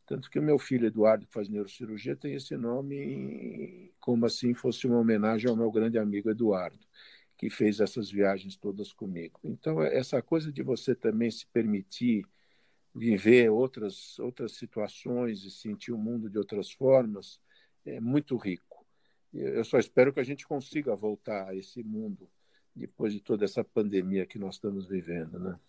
tanto 0.10 0.28
que 0.28 0.40
o 0.40 0.42
meu 0.42 0.58
filho 0.58 0.88
Eduardo, 0.88 1.28
que 1.28 1.32
faz 1.32 1.48
neurocirurgia, 1.48 2.16
tem 2.16 2.34
esse 2.34 2.58
nome 2.58 3.94
como 4.00 4.26
assim 4.26 4.56
fosse 4.56 4.88
uma 4.88 4.98
homenagem 4.98 5.48
ao 5.48 5.56
meu 5.56 5.72
grande 5.72 6.00
amigo 6.00 6.32
Eduardo, 6.32 6.80
que 7.38 7.48
fez 7.48 7.80
essas 7.80 8.10
viagens 8.10 8.58
todas 8.58 8.92
comigo. 8.92 9.40
Então, 9.44 9.84
essa 9.84 10.20
coisa 10.20 10.52
de 10.52 10.64
você 10.64 10.96
também 10.96 11.30
se 11.30 11.46
permitir 11.46 12.26
viver 12.94 13.52
outras, 13.52 14.18
outras 14.18 14.54
situações 14.54 15.44
e 15.44 15.52
sentir 15.52 15.92
o 15.92 15.98
mundo 15.98 16.28
de 16.28 16.40
outras 16.40 16.72
formas 16.72 17.40
é 17.86 18.00
muito 18.00 18.36
rico. 18.36 18.84
Eu 19.32 19.64
só 19.64 19.78
espero 19.78 20.12
que 20.12 20.20
a 20.20 20.24
gente 20.24 20.48
consiga 20.48 20.96
voltar 20.96 21.50
a 21.50 21.56
esse 21.56 21.84
mundo 21.84 22.28
depois 22.76 23.14
de 23.14 23.20
toda 23.20 23.46
essa 23.46 23.64
pandemia 23.64 24.26
que 24.26 24.40
nós 24.40 24.56
estamos 24.56 24.88
vivendo, 24.88 25.38
né? 25.38 25.60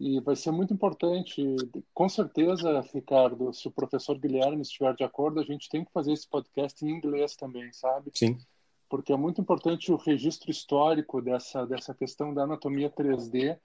E 0.00 0.20
vai 0.20 0.36
ser 0.36 0.52
muito 0.52 0.72
importante, 0.72 1.42
com 1.92 2.08
certeza, 2.08 2.80
Ricardo, 2.94 3.52
se 3.52 3.66
o 3.66 3.70
professor 3.70 4.16
Guilherme 4.16 4.62
estiver 4.62 4.94
de 4.94 5.02
acordo, 5.02 5.40
a 5.40 5.44
gente 5.44 5.68
tem 5.68 5.84
que 5.84 5.92
fazer 5.92 6.12
esse 6.12 6.28
podcast 6.28 6.84
em 6.84 6.90
inglês 6.90 7.34
também, 7.34 7.72
sabe? 7.72 8.12
Sim. 8.14 8.38
Porque 8.88 9.12
é 9.12 9.16
muito 9.16 9.40
importante 9.40 9.92
o 9.92 9.96
registro 9.96 10.50
histórico 10.50 11.20
dessa, 11.20 11.66
dessa 11.66 11.92
questão 11.92 12.32
da 12.32 12.44
anatomia 12.44 12.88
3D 12.88 13.58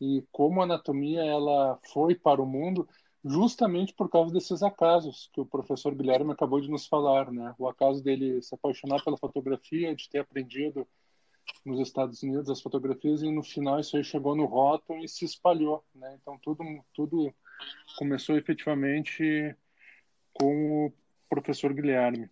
e 0.00 0.24
como 0.30 0.60
a 0.60 0.64
anatomia 0.64 1.24
ela 1.24 1.78
foi 1.92 2.14
para 2.14 2.40
o 2.40 2.46
mundo 2.46 2.88
justamente 3.24 3.92
por 3.92 4.08
causa 4.08 4.32
desses 4.32 4.62
acasos 4.62 5.30
que 5.32 5.40
o 5.40 5.46
professor 5.46 5.94
Guilherme 5.94 6.32
acabou 6.32 6.60
de 6.60 6.70
nos 6.70 6.86
falar, 6.86 7.30
né? 7.30 7.54
O 7.58 7.68
acaso 7.68 8.02
dele 8.02 8.40
se 8.40 8.54
apaixonar 8.54 9.02
pela 9.04 9.16
fotografia, 9.16 9.94
de 9.94 10.08
ter 10.08 10.18
aprendido 10.20 10.86
nos 11.64 11.80
Estados 11.80 12.22
Unidos 12.22 12.50
as 12.50 12.60
fotografias 12.60 13.22
e 13.22 13.30
no 13.30 13.42
final 13.42 13.78
isso 13.78 13.96
aí 13.96 14.04
chegou 14.04 14.34
no 14.34 14.44
rótulo 14.44 15.04
e 15.04 15.08
se 15.08 15.24
espalhou, 15.24 15.84
né? 15.94 16.18
Então 16.20 16.38
tudo 16.42 16.64
tudo 16.92 17.32
começou 17.96 18.36
efetivamente 18.36 19.54
com 20.32 20.86
o 20.86 20.92
professor 21.28 21.72
Guilherme. 21.72 22.28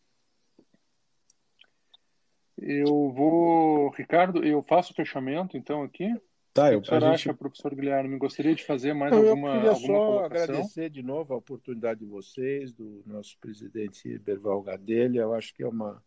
Eu 2.58 3.10
vou, 3.10 3.88
Ricardo, 3.90 4.44
eu 4.44 4.62
faço 4.62 4.92
o 4.92 4.96
fechamento 4.96 5.56
então 5.56 5.82
aqui. 5.82 6.12
Tá, 6.52 6.72
eu, 6.72 6.80
o 6.80 6.82
que 6.82 6.92
a 6.92 7.00
gente... 7.00 7.10
acha, 7.14 7.34
professor 7.34 7.74
Guilherme? 7.74 8.18
Gostaria 8.18 8.54
de 8.54 8.64
fazer 8.64 8.92
mais 8.92 9.12
Não, 9.12 9.20
alguma, 9.20 9.48
eu 9.48 9.54
queria 9.54 9.70
alguma 9.70 9.86
só 9.86 10.06
colocação? 10.06 10.44
agradecer 10.44 10.90
de 10.90 11.02
novo 11.02 11.32
a 11.32 11.36
oportunidade 11.36 12.00
de 12.00 12.06
vocês, 12.06 12.72
do 12.72 13.02
nosso 13.06 13.38
presidente 13.38 14.18
Berval 14.18 14.60
Gadelha. 14.62 15.20
Eu 15.20 15.32
acho 15.32 15.54
que 15.54 15.62
é 15.62 15.68
uma 15.68 16.02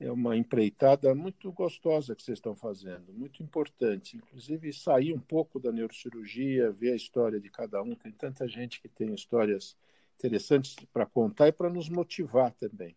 é 0.00 0.10
uma 0.10 0.36
empreitada 0.36 1.14
muito 1.14 1.52
gostosa 1.52 2.14
que 2.14 2.22
vocês 2.22 2.38
estão 2.38 2.56
fazendo, 2.56 3.12
muito 3.12 3.42
importante. 3.42 4.16
Inclusive, 4.16 4.72
sair 4.72 5.12
um 5.12 5.20
pouco 5.20 5.60
da 5.60 5.70
neurocirurgia, 5.70 6.70
ver 6.72 6.92
a 6.92 6.96
história 6.96 7.40
de 7.40 7.50
cada 7.50 7.82
um. 7.82 7.94
Tem 7.94 8.12
tanta 8.12 8.46
gente 8.48 8.80
que 8.80 8.88
tem 8.88 9.14
histórias 9.14 9.76
interessantes 10.18 10.74
para 10.92 11.06
contar 11.06 11.48
e 11.48 11.52
para 11.52 11.70
nos 11.70 11.88
motivar 11.88 12.52
também. 12.52 12.96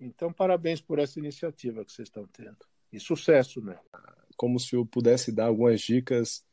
Então, 0.00 0.32
parabéns 0.32 0.80
por 0.80 0.98
essa 0.98 1.18
iniciativa 1.18 1.84
que 1.84 1.92
vocês 1.92 2.08
estão 2.08 2.26
tendo. 2.26 2.58
E 2.92 2.98
sucesso, 2.98 3.60
né? 3.60 3.78
Como 4.36 4.58
se 4.58 4.74
eu 4.74 4.84
pudesse 4.84 5.30
dar 5.30 5.46
algumas 5.46 5.80
dicas, 5.80 6.44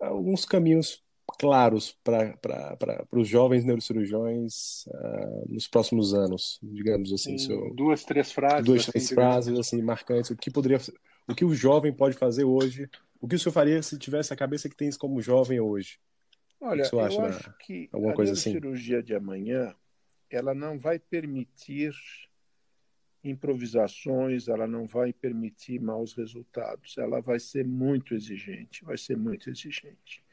alguns 0.00 0.44
caminhos 0.44 1.05
claros 1.38 1.96
para 2.02 3.06
os 3.12 3.28
jovens 3.28 3.64
neurocirurgiões 3.64 4.86
uh, 4.86 5.52
nos 5.52 5.66
próximos 5.66 6.14
anos, 6.14 6.58
digamos 6.62 7.12
assim. 7.12 7.36
Seu, 7.38 7.74
duas, 7.74 8.04
três 8.04 8.32
frases. 8.32 8.64
Duas, 8.64 8.82
assim, 8.82 8.90
três 8.92 9.10
frases 9.10 9.58
assim 9.58 9.82
marcantes. 9.82 10.30
O 10.30 10.36
que 10.36 10.50
poderia, 10.50 10.78
o 11.28 11.34
que 11.34 11.44
o 11.44 11.54
jovem 11.54 11.92
pode 11.92 12.16
fazer 12.16 12.44
hoje? 12.44 12.88
O 13.20 13.26
que 13.26 13.34
o 13.34 13.38
senhor 13.38 13.52
faria 13.52 13.82
se 13.82 13.98
tivesse 13.98 14.32
a 14.32 14.36
cabeça 14.36 14.68
que 14.68 14.76
tem 14.76 14.90
como 14.92 15.20
jovem 15.20 15.60
hoje? 15.60 15.98
Olha, 16.60 16.88
eu 16.90 17.00
acho 17.00 17.54
que 17.60 17.88
alguma 17.92 18.12
a 18.12 18.16
coisa 18.16 18.32
assim? 18.32 18.52
cirurgia 18.52 19.02
de 19.02 19.14
amanhã 19.14 19.74
ela 20.30 20.54
não 20.54 20.78
vai 20.78 20.98
permitir 20.98 21.92
improvisações, 23.22 24.48
ela 24.48 24.66
não 24.66 24.86
vai 24.86 25.12
permitir 25.12 25.80
maus 25.80 26.14
resultados, 26.14 26.96
ela 26.96 27.20
vai 27.20 27.40
ser 27.40 27.66
muito 27.66 28.14
exigente, 28.14 28.84
vai 28.84 28.96
ser 28.96 29.16
muito 29.16 29.50
exigente. 29.50 30.24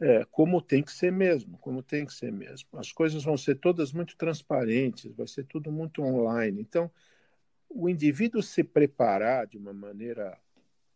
É, 0.00 0.24
como 0.26 0.62
tem 0.62 0.82
que 0.82 0.92
ser 0.92 1.10
mesmo, 1.10 1.58
como 1.58 1.82
tem 1.82 2.06
que 2.06 2.12
ser 2.12 2.30
mesmo. 2.30 2.68
As 2.74 2.92
coisas 2.92 3.24
vão 3.24 3.36
ser 3.36 3.56
todas 3.56 3.92
muito 3.92 4.16
transparentes, 4.16 5.12
vai 5.16 5.26
ser 5.26 5.44
tudo 5.44 5.72
muito 5.72 6.02
online. 6.02 6.60
Então, 6.60 6.90
o 7.68 7.88
indivíduo 7.88 8.42
se 8.42 8.62
preparar 8.62 9.46
de 9.46 9.58
uma 9.58 9.72
maneira 9.72 10.38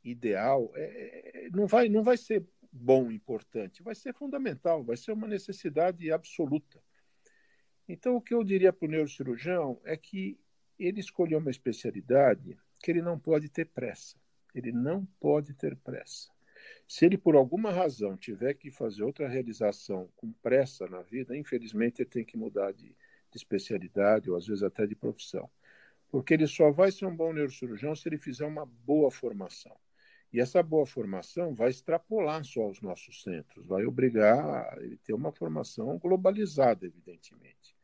ideal 0.04 0.70
é, 0.74 1.48
não, 1.52 1.66
vai, 1.66 1.88
não 1.88 2.02
vai 2.02 2.16
ser 2.16 2.44
bom, 2.72 3.10
importante, 3.10 3.82
vai 3.82 3.94
ser 3.94 4.14
fundamental, 4.14 4.82
vai 4.82 4.96
ser 4.96 5.12
uma 5.12 5.28
necessidade 5.28 6.10
absoluta. 6.10 6.80
Então, 7.86 8.16
o 8.16 8.20
que 8.20 8.32
eu 8.32 8.42
diria 8.42 8.72
para 8.72 8.86
o 8.86 8.90
neurocirurgião 8.90 9.80
é 9.84 9.96
que 9.96 10.38
ele 10.78 11.00
escolheu 11.00 11.38
uma 11.38 11.50
especialidade 11.50 12.56
que 12.82 12.90
ele 12.90 13.02
não 13.02 13.18
pode 13.18 13.48
ter 13.48 13.66
pressa. 13.66 14.16
Ele 14.54 14.72
não 14.72 15.04
pode 15.20 15.54
ter 15.54 15.76
pressa. 15.76 16.31
Se 16.86 17.06
ele, 17.06 17.16
por 17.16 17.34
alguma 17.34 17.70
razão, 17.70 18.16
tiver 18.16 18.54
que 18.54 18.70
fazer 18.70 19.02
outra 19.02 19.28
realização 19.28 20.08
com 20.16 20.32
pressa 20.42 20.86
na 20.86 21.02
vida, 21.02 21.36
infelizmente 21.36 22.02
ele 22.02 22.10
tem 22.10 22.24
que 22.24 22.36
mudar 22.36 22.72
de, 22.72 22.88
de 22.88 23.36
especialidade 23.36 24.30
ou 24.30 24.36
às 24.36 24.46
vezes 24.46 24.62
até 24.62 24.86
de 24.86 24.94
profissão. 24.94 25.48
Porque 26.10 26.34
ele 26.34 26.46
só 26.46 26.70
vai 26.70 26.92
ser 26.92 27.06
um 27.06 27.16
bom 27.16 27.32
neurocirurgião 27.32 27.94
se 27.94 28.08
ele 28.08 28.18
fizer 28.18 28.44
uma 28.44 28.66
boa 28.66 29.10
formação. 29.10 29.76
E 30.32 30.40
essa 30.40 30.62
boa 30.62 30.86
formação 30.86 31.54
vai 31.54 31.68
extrapolar 31.68 32.42
só 32.44 32.68
os 32.68 32.80
nossos 32.80 33.22
centros, 33.22 33.66
vai 33.66 33.84
obrigar 33.84 34.78
ele 34.80 34.96
ter 34.96 35.12
uma 35.12 35.30
formação 35.30 35.98
globalizada, 35.98 36.86
evidentemente. 36.86 37.76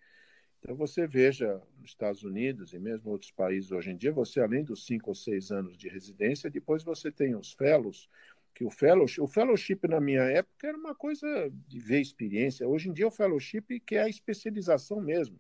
Então, 0.59 0.75
você 0.75 1.07
veja 1.07 1.63
nos 1.79 1.91
Estados 1.91 2.25
Unidos 2.25 2.73
e 2.73 2.79
mesmo 2.79 3.11
outros 3.11 3.31
países 3.31 3.71
hoje 3.71 3.91
em 3.91 3.97
dia, 3.97 4.13
você, 4.13 4.41
além 4.41 4.65
dos 4.65 4.87
cinco 4.87 5.11
ou 5.11 5.15
seis 5.15 5.51
anos 5.51 5.77
de 5.77 5.89
residência, 5.89 6.51
depois 6.51 6.83
você 6.83 7.13
tem 7.13 7.37
os 7.37 7.53
fellows, 7.53 8.09
que 8.59 8.65
o 8.65 8.71
fellowship, 8.71 9.21
o 9.21 9.29
fellowship 9.29 9.79
na 9.89 10.01
minha 10.01 10.23
época 10.23 10.67
era 10.67 10.77
uma 10.77 10.93
coisa 10.93 11.49
de 11.69 11.79
ver 11.79 12.01
experiência. 12.01 12.67
Hoje 12.67 12.89
em 12.89 12.93
dia 12.93 13.07
o 13.07 13.11
fellowship 13.11 13.79
que 13.87 13.95
é 13.95 14.03
a 14.03 14.09
especialização 14.09 15.01
mesmo. 15.01 15.39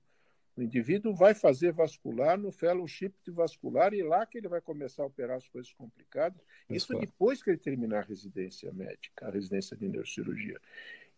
O 0.56 0.62
indivíduo 0.62 1.12
vai 1.12 1.34
fazer 1.34 1.72
vascular 1.72 2.38
no 2.38 2.52
fellowship 2.52 3.12
de 3.24 3.32
vascular 3.32 3.92
e 3.92 4.04
lá 4.04 4.24
que 4.24 4.38
ele 4.38 4.46
vai 4.46 4.60
começar 4.60 5.02
a 5.02 5.06
operar 5.06 5.36
as 5.36 5.48
coisas 5.48 5.72
complicadas. 5.72 6.40
Isso 6.70 6.96
depois 6.96 7.42
que 7.42 7.50
ele 7.50 7.58
terminar 7.58 8.04
a 8.04 8.06
residência 8.06 8.72
médica, 8.72 9.26
a 9.26 9.30
residência 9.32 9.76
de 9.76 9.88
neurocirurgia. 9.88 10.60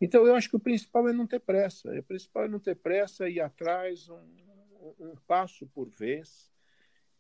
Então 0.00 0.26
eu 0.26 0.34
acho 0.34 0.48
que 0.48 0.56
o 0.56 0.60
principal 0.60 1.06
é 1.06 1.12
não 1.12 1.26
ter 1.26 1.40
pressa. 1.40 1.90
O 1.90 2.02
principal 2.02 2.44
é 2.44 2.48
não 2.48 2.58
ter 2.58 2.76
pressa 2.76 3.28
e 3.28 3.34
ir 3.34 3.40
atrás 3.42 4.08
um, 4.08 4.96
um 4.98 5.14
passo 5.26 5.66
por 5.66 5.90
vez 5.90 6.50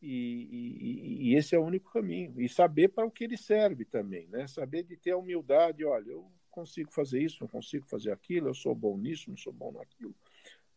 e, 0.02 1.30
e, 1.30 1.34
esse 1.36 1.54
é 1.54 1.58
o 1.58 1.64
único 1.64 1.92
caminho. 1.92 2.40
E 2.40 2.48
saber 2.48 2.88
para 2.88 3.06
o 3.06 3.10
que 3.10 3.24
ele 3.24 3.36
serve 3.36 3.84
também, 3.84 4.26
né? 4.28 4.46
Saber 4.46 4.82
de 4.82 4.96
ter 4.96 5.10
a 5.10 5.18
humildade, 5.18 5.84
olha, 5.84 6.10
eu 6.10 6.30
consigo 6.50 6.90
fazer 6.90 7.22
isso, 7.22 7.38
não 7.40 7.48
consigo 7.48 7.86
fazer 7.86 8.10
aquilo, 8.10 8.48
eu 8.48 8.54
sou 8.54 8.74
bom 8.74 8.96
nisso, 8.96 9.28
não 9.28 9.36
sou 9.36 9.52
bom 9.52 9.72
naquilo. 9.72 10.14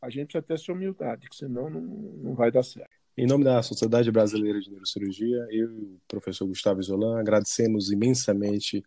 A 0.02 0.10
gente 0.10 0.28
precisa 0.28 0.42
ter 0.42 0.54
essa 0.56 0.72
humildade, 0.72 1.30
que 1.30 1.36
senão 1.36 1.70
não, 1.70 1.82
não 1.82 2.36
vai 2.36 2.52
dar 2.52 2.64
certo. 2.64 2.92
Em 3.16 3.26
nome 3.26 3.44
da 3.44 3.62
Sociedade 3.62 4.12
Brasileira 4.12 4.60
de 4.60 4.70
Neurocirurgia, 4.70 5.48
eu 5.50 5.72
e 5.72 5.84
o 5.84 6.02
professor 6.08 6.48
Gustavo 6.48 6.80
Isolan 6.80 7.20
agradecemos 7.20 7.92
imensamente 7.92 8.84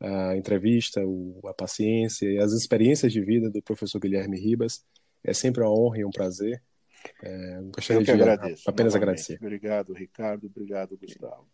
a 0.00 0.36
entrevista, 0.36 1.00
a 1.44 1.54
paciência 1.54 2.28
e 2.28 2.38
as 2.38 2.52
experiências 2.52 3.12
de 3.12 3.20
vida 3.20 3.48
do 3.48 3.62
professor 3.62 4.00
Guilherme 4.00 4.38
Ribas. 4.38 4.84
É 5.22 5.32
sempre 5.32 5.62
uma 5.62 5.72
honra 5.72 6.00
e 6.00 6.04
um 6.04 6.10
prazer 6.10 6.60
é, 7.22 7.58
gostaria 7.74 8.00
Eu 8.00 8.04
que 8.04 8.12
de 8.12 8.22
agradeço, 8.22 8.62
apenas 8.68 8.94
novamente. 8.94 9.10
agradecer. 9.10 9.38
Obrigado, 9.40 9.92
Ricardo. 9.92 10.46
Obrigado, 10.46 10.98
Gustavo. 11.00 11.46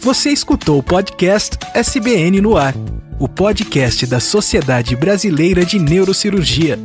Você 0.00 0.30
escutou 0.30 0.78
o 0.78 0.82
podcast 0.82 1.56
SBN 1.74 2.40
no 2.40 2.56
Ar, 2.56 2.74
o 3.18 3.28
podcast 3.28 4.06
da 4.06 4.18
Sociedade 4.18 4.96
Brasileira 4.96 5.64
de 5.64 5.78
Neurocirurgia. 5.78 6.78